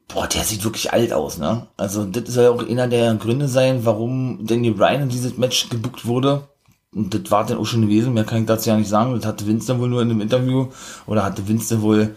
boah, 0.10 0.28
der 0.28 0.44
sieht 0.44 0.64
wirklich 0.64 0.92
alt 0.92 1.14
aus, 1.14 1.38
ne? 1.38 1.68
Also, 1.78 2.06
das 2.06 2.34
soll 2.34 2.44
ja 2.44 2.52
auch 2.52 2.68
einer 2.68 2.88
der 2.88 3.16
Gründe 3.16 3.48
sein, 3.48 3.86
warum 3.86 4.46
Danny 4.46 4.72
Bryan 4.72 5.04
in 5.04 5.10
dieses 5.10 5.38
Match 5.38 5.70
gebuckt 5.70 6.06
wurde. 6.06 6.48
Und 6.94 7.14
das 7.14 7.32
war 7.32 7.46
dann 7.46 7.58
auch 7.58 7.66
schon 7.66 7.84
gewesen, 7.84 8.14
mehr 8.14 8.24
kann 8.26 8.42
ich 8.42 8.48
dazu 8.48 8.70
ja 8.70 8.78
nicht 8.78 8.90
sagen. 8.90 9.14
Das 9.16 9.26
hatte 9.26 9.48
Vince 9.48 9.68
dann 9.68 9.80
wohl 9.80 9.90
nur 9.90 10.02
in 10.02 10.10
einem 10.10 10.22
Interview, 10.22 10.68
oder 11.06 11.24
hatte 11.24 11.48
Vince 11.48 11.76
dann 11.76 11.84
wohl 11.84 12.16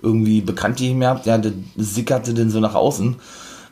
irgendwie 0.00 0.40
bekannt 0.40 0.78
gemerkt, 0.78 1.26
ja, 1.26 1.38
das 1.38 1.52
sickerte 1.76 2.34
dann 2.34 2.50
so 2.50 2.60
nach 2.60 2.74
außen. 2.74 3.16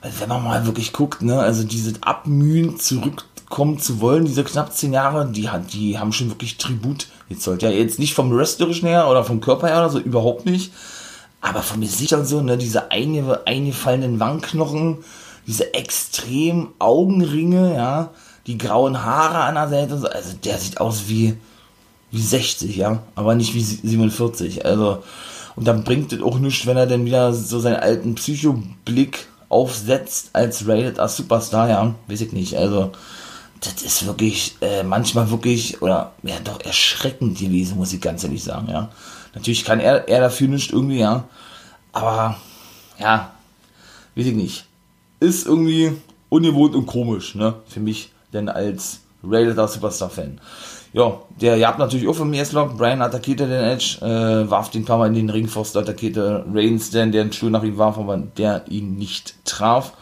Weil 0.03 0.13
wenn 0.19 0.29
man 0.29 0.45
mal 0.45 0.67
wirklich 0.67 0.93
guckt, 0.93 1.23
ne, 1.23 1.39
also 1.39 1.65
dieses 1.65 2.03
Abmühen 2.03 2.79
zurückkommen 2.79 3.79
zu 3.79 4.01
wollen, 4.01 4.25
diese 4.25 4.45
knapp 4.45 4.73
zehn 4.73 4.93
Jahre, 4.93 5.27
die, 5.31 5.49
die 5.73 5.99
haben 5.99 6.13
schon 6.13 6.31
wirklich 6.31 6.57
Tribut 6.57 7.09
Jetzt 7.31 7.45
sollte 7.45 7.67
ja 7.67 7.73
jetzt 7.73 8.01
nicht 8.01 8.15
vom 8.15 8.37
Wrestlerischen 8.37 8.89
her 8.89 9.09
oder 9.09 9.23
vom 9.23 9.41
Körper 9.41 9.69
her 9.69 9.79
oder 9.79 9.89
so, 9.89 10.01
überhaupt 10.01 10.47
nicht. 10.47 10.73
Aber 11.41 11.63
vom 11.63 11.81
Gesicht 11.81 12.13
und 12.13 12.27
so, 12.27 12.41
ne, 12.43 12.59
diese 12.59 12.91
einge, 12.91 13.47
eingefallenen 13.47 14.21
Wangenknochen, 14.21 14.99
diese 15.47 15.73
extrem 15.75 16.69
Augenringe, 16.79 17.75
ja, 17.75 18.11
die 18.47 18.59
grauen 18.59 19.05
Haare 19.05 19.45
an 19.45 19.55
der 19.55 19.69
Seite, 19.69 20.13
also 20.15 20.33
der 20.45 20.59
sieht 20.59 20.81
aus 20.81 21.05
wie, 21.09 21.37
wie 22.11 22.21
60, 22.21 22.77
ja, 22.77 23.03
aber 23.15 23.35
nicht 23.35 23.55
wie 23.55 23.63
47. 23.63 24.65
Also, 24.65 25.03
und 25.57 25.67
dann 25.67 25.85
bringt 25.85 26.13
es 26.13 26.23
auch 26.23 26.39
nichts, 26.39 26.67
wenn 26.67 26.77
er 26.77 26.87
dann 26.87 27.05
wieder 27.05 27.33
so 27.33 27.59
seinen 27.59 27.77
alten 27.77 28.15
Psycho-Blick 28.15 29.29
aufsetzt 29.49 30.31
als 30.33 30.67
Rated 30.69 30.99
als 30.99 31.17
Superstar, 31.17 31.69
ja, 31.69 31.95
weiß 32.07 32.21
ich 32.21 32.33
nicht. 32.33 32.57
Also, 32.57 32.93
das 33.61 33.83
ist 33.83 34.07
wirklich 34.07 34.57
äh, 34.61 34.83
manchmal 34.83 35.31
wirklich, 35.31 35.83
oder 35.83 36.13
ja, 36.23 36.37
doch 36.43 36.61
erschreckend 36.61 37.39
gewesen, 37.39 37.77
muss 37.77 37.93
ich 37.93 38.01
ganz 38.01 38.25
ehrlich 38.25 38.43
sagen, 38.43 38.69
ja. 38.71 38.91
Natürlich 39.35 39.65
kann 39.65 39.81
er, 39.81 40.09
er 40.09 40.21
dafür 40.21 40.49
nicht 40.49 40.73
irgendwie, 40.73 40.99
ja. 40.99 41.25
Aber, 41.93 42.37
ja, 42.99 43.33
weiß 44.15 44.27
ich 44.27 44.35
nicht. 44.35 44.65
Ist 45.21 45.47
irgendwie 45.47 45.93
ungewohnt 46.29 46.75
und 46.75 46.87
komisch, 46.87 47.35
ne, 47.35 47.55
für 47.67 47.81
mich, 47.81 48.13
denn 48.33 48.49
als 48.49 49.01
Rated 49.23 49.57
Superstar-Fan. 49.69 50.41
Ja, 50.93 51.21
der 51.41 51.57
jagt 51.57 51.79
natürlich 51.79 52.09
auch 52.09 52.15
vom 52.15 52.33
S-Lock. 52.33 52.77
Brian 52.77 53.03
attackierte 53.03 53.47
den 53.47 53.63
Edge, 53.63 53.99
äh, 54.01 54.51
warf 54.51 54.71
den 54.71 54.85
paar 54.85 54.99
Mal 54.99 55.09
in 55.09 55.15
den 55.15 55.31
Ring, 55.31 55.47
Forster 55.47 55.81
attackierte 55.81 56.45
Reigns, 56.53 56.91
denn 56.91 57.13
der 57.13 57.23
einen 57.23 57.33
Stuhl 57.33 57.51
nach 57.51 57.63
ihm 57.63 57.79
warf, 57.79 57.99
aber 57.99 58.17
der 58.17 58.65
ihn 58.69 58.97
nicht 58.97 59.35
traf. 59.45 59.93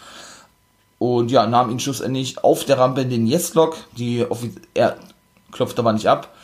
Und 0.98 1.30
ja, 1.30 1.46
nahm 1.46 1.70
ihn 1.70 1.78
schlussendlich 1.78 2.42
auf 2.42 2.64
der 2.64 2.78
Rampe 2.78 3.02
in 3.02 3.10
den 3.10 3.26
Yes-Lock. 3.26 3.76
Die 3.98 4.24
er 4.74 4.96
klopfte 5.52 5.80
aber 5.80 5.92
nicht 5.92 6.06
ab. 6.06 6.34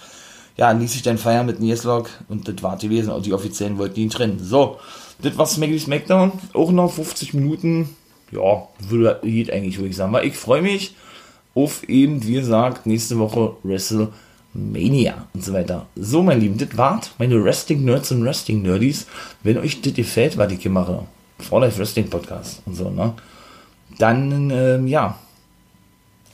Ja, 0.57 0.71
ließ 0.71 0.93
sich 0.93 1.03
dann 1.03 1.19
feiern 1.19 1.47
mit 1.47 1.61
Yes-Lock 1.61 2.11
und 2.29 2.47
das 2.47 2.63
war 2.63 2.77
gewesen. 2.77 3.11
Und 3.11 3.27
die 3.27 3.33
Offiziellen 3.33 3.79
wollten 3.79 4.01
ihn 4.01 4.11
trennen. 4.11 4.39
So, 4.41 4.79
das 5.21 5.37
war 5.37 5.47
Smacky 5.47 5.79
Smackdown. 5.79 6.33
Auch 6.53 6.71
noch 6.71 6.93
50 6.93 7.35
Minuten. 7.35 7.97
Ja, 8.31 8.69
würde, 8.79 9.21
geht 9.23 9.53
eigentlich, 9.53 9.79
würde 9.79 9.91
ich 9.91 9.97
sagen. 9.97 10.15
Aber 10.15 10.25
ich 10.25 10.37
freue 10.37 10.63
mich 10.63 10.95
auf 11.55 11.89
eben, 11.89 12.25
wie 12.25 12.35
gesagt, 12.35 12.87
nächste 12.87 13.19
Woche 13.19 13.57
Wrestle 13.63 14.09
Mania 14.55 15.27
und 15.35 15.45
so 15.45 15.53
weiter. 15.53 15.87
So, 15.97 16.23
mein 16.23 16.41
Lieben, 16.41 16.57
das 16.59 16.77
war's. 16.77 17.11
Meine 17.19 17.43
Wrestling-Nerds 17.43 18.13
und 18.13 18.25
Wrestling-Nerdies. 18.25 19.07
Wenn 19.43 19.59
euch 19.59 19.83
das 19.83 19.95
gefällt, 19.95 20.37
was 20.39 20.53
ich 20.53 20.63
hier 20.63 20.71
mache, 20.71 21.03
For 21.41 21.61
Life 21.61 21.79
Wrestling 21.79 22.09
Podcast 22.09 22.63
und 22.65 22.77
so, 22.77 22.91
ne? 22.91 23.15
Dann, 23.99 24.51
ähm, 24.51 24.87
ja, 24.87 25.19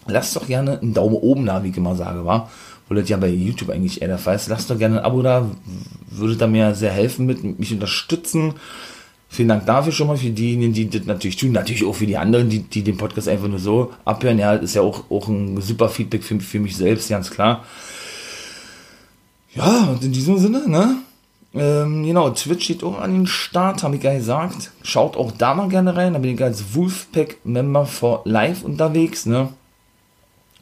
lasst 0.07 0.37
doch 0.37 0.47
gerne 0.47 0.81
einen 0.81 0.95
Daumen 0.95 1.17
oben 1.17 1.47
da, 1.47 1.63
wie 1.65 1.71
ich 1.71 1.77
immer 1.77 1.97
sage, 1.97 2.25
war. 2.25 2.51
Wo 2.91 2.95
das 2.97 3.09
ja 3.09 3.17
bei 3.17 3.29
YouTube 3.29 3.71
eigentlich 3.71 4.03
eher 4.03 4.09
der 4.09 4.19
Fall 4.19 4.35
ist. 4.35 4.49
Lasst 4.49 4.69
doch 4.69 4.77
gerne 4.77 4.99
ein 4.99 5.05
Abo 5.05 5.23
da, 5.23 5.49
würde 6.11 6.37
da 6.37 6.49
mir 6.49 6.75
sehr 6.75 6.91
helfen 6.91 7.25
mit, 7.25 7.59
mich 7.61 7.73
unterstützen. 7.73 8.55
Vielen 9.29 9.49
Dank 9.49 9.65
dafür 9.65 9.93
schon 9.93 10.09
mal 10.09 10.17
für 10.17 10.31
diejenigen, 10.31 10.73
die 10.73 10.91
das 10.91 11.05
natürlich 11.07 11.37
tun. 11.37 11.53
Natürlich 11.53 11.85
auch 11.85 11.95
für 11.95 12.07
die 12.07 12.17
anderen, 12.17 12.49
die, 12.49 12.65
die 12.65 12.83
den 12.83 12.97
Podcast 12.97 13.29
einfach 13.29 13.47
nur 13.47 13.61
so 13.61 13.93
abhören. 14.05 14.41
Ja, 14.41 14.55
ist 14.55 14.75
ja 14.75 14.83
auch, 14.83 15.09
auch 15.09 15.29
ein 15.29 15.61
super 15.61 15.89
Feedback 15.89 16.25
für, 16.25 16.41
für 16.41 16.59
mich 16.59 16.77
selbst, 16.77 17.09
ganz 17.09 17.31
klar. 17.31 17.65
Ja, 19.55 19.85
und 19.85 20.03
in 20.03 20.11
diesem 20.11 20.39
Sinne, 20.39 20.69
ne? 20.69 20.97
Ähm, 21.55 22.03
genau, 22.05 22.31
Twitch 22.31 22.65
steht 22.65 22.83
auch 22.83 23.01
an 23.01 23.13
den 23.13 23.27
Start, 23.29 23.85
habe 23.85 23.95
ich 23.95 24.03
ja 24.03 24.15
gesagt. 24.15 24.73
Schaut 24.83 25.17
auch 25.17 25.31
da 25.31 25.55
mal 25.55 25.69
gerne 25.69 25.95
rein. 25.95 26.15
Da 26.15 26.19
bin 26.19 26.35
ich 26.35 26.43
als 26.43 26.75
Wolfpack-Member 26.75 27.87
for 27.87 28.23
Live 28.25 28.65
unterwegs, 28.65 29.27
ne? 29.27 29.51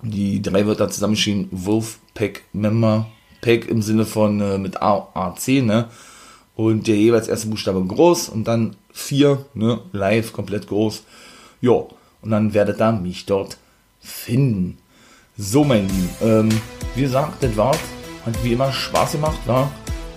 Die 0.02 0.40
drei 0.42 0.66
Wörter 0.66 0.88
zusammenstehen, 0.88 1.48
Wolfpack-Member, 1.50 3.06
Pack 3.40 3.68
im 3.68 3.82
Sinne 3.82 4.04
von 4.04 4.40
äh, 4.40 4.58
mit 4.58 4.80
A, 4.82 5.08
A, 5.14 5.34
C, 5.34 5.62
ne? 5.62 5.88
Und 6.54 6.86
der 6.86 6.96
jeweils 6.96 7.28
erste 7.28 7.48
Buchstabe 7.48 7.84
groß 7.84 8.28
und 8.28 8.44
dann 8.44 8.76
vier, 8.92 9.46
ne? 9.54 9.80
Live, 9.92 10.32
komplett 10.32 10.66
groß. 10.66 11.04
Ja, 11.60 11.84
und 12.22 12.30
dann 12.30 12.54
werdet 12.54 12.80
ihr 12.80 12.92
mich 12.92 13.26
dort 13.26 13.58
finden. 14.00 14.78
So, 15.36 15.64
mein 15.64 15.88
Lieben, 15.88 16.10
ähm, 16.22 16.48
wie 16.94 17.02
gesagt, 17.02 17.42
das 17.42 17.56
war's 17.56 17.78
hat 18.28 18.44
wie 18.44 18.52
immer 18.52 18.72
Spaß 18.72 19.12
gemacht, 19.12 19.38
war. 19.46 19.70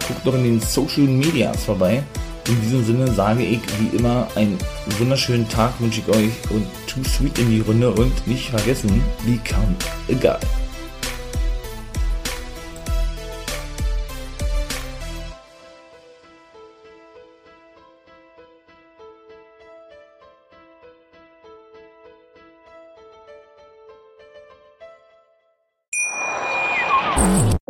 Guckt 0.08 0.26
doch 0.26 0.34
in 0.36 0.44
den 0.44 0.60
Social 0.60 1.04
Medias 1.04 1.64
vorbei. 1.64 2.04
In 2.48 2.62
diesem 2.62 2.84
Sinne 2.84 3.08
sage 3.12 3.44
ich 3.44 3.62
wie 3.80 3.96
immer 3.96 4.28
einen 4.36 4.58
wunderschönen 4.98 5.48
Tag 5.48 5.80
wünsche 5.80 6.02
ich 6.02 6.16
euch 6.16 6.32
und 6.50 6.66
too 6.88 7.04
sweet 7.04 7.38
in 7.40 7.50
die 7.50 7.62
Runde 7.62 7.92
und 7.92 8.28
nicht 8.28 8.50
vergessen, 8.50 9.02
become 9.26 9.76
a 10.10 10.14
guy. 10.14 10.40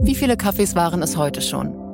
Wie 0.02 0.16
viele 0.16 0.38
Kaffees 0.38 0.76
waren 0.76 1.04
es 1.04 1.18
heute 1.18 1.42
schon? 1.42 1.91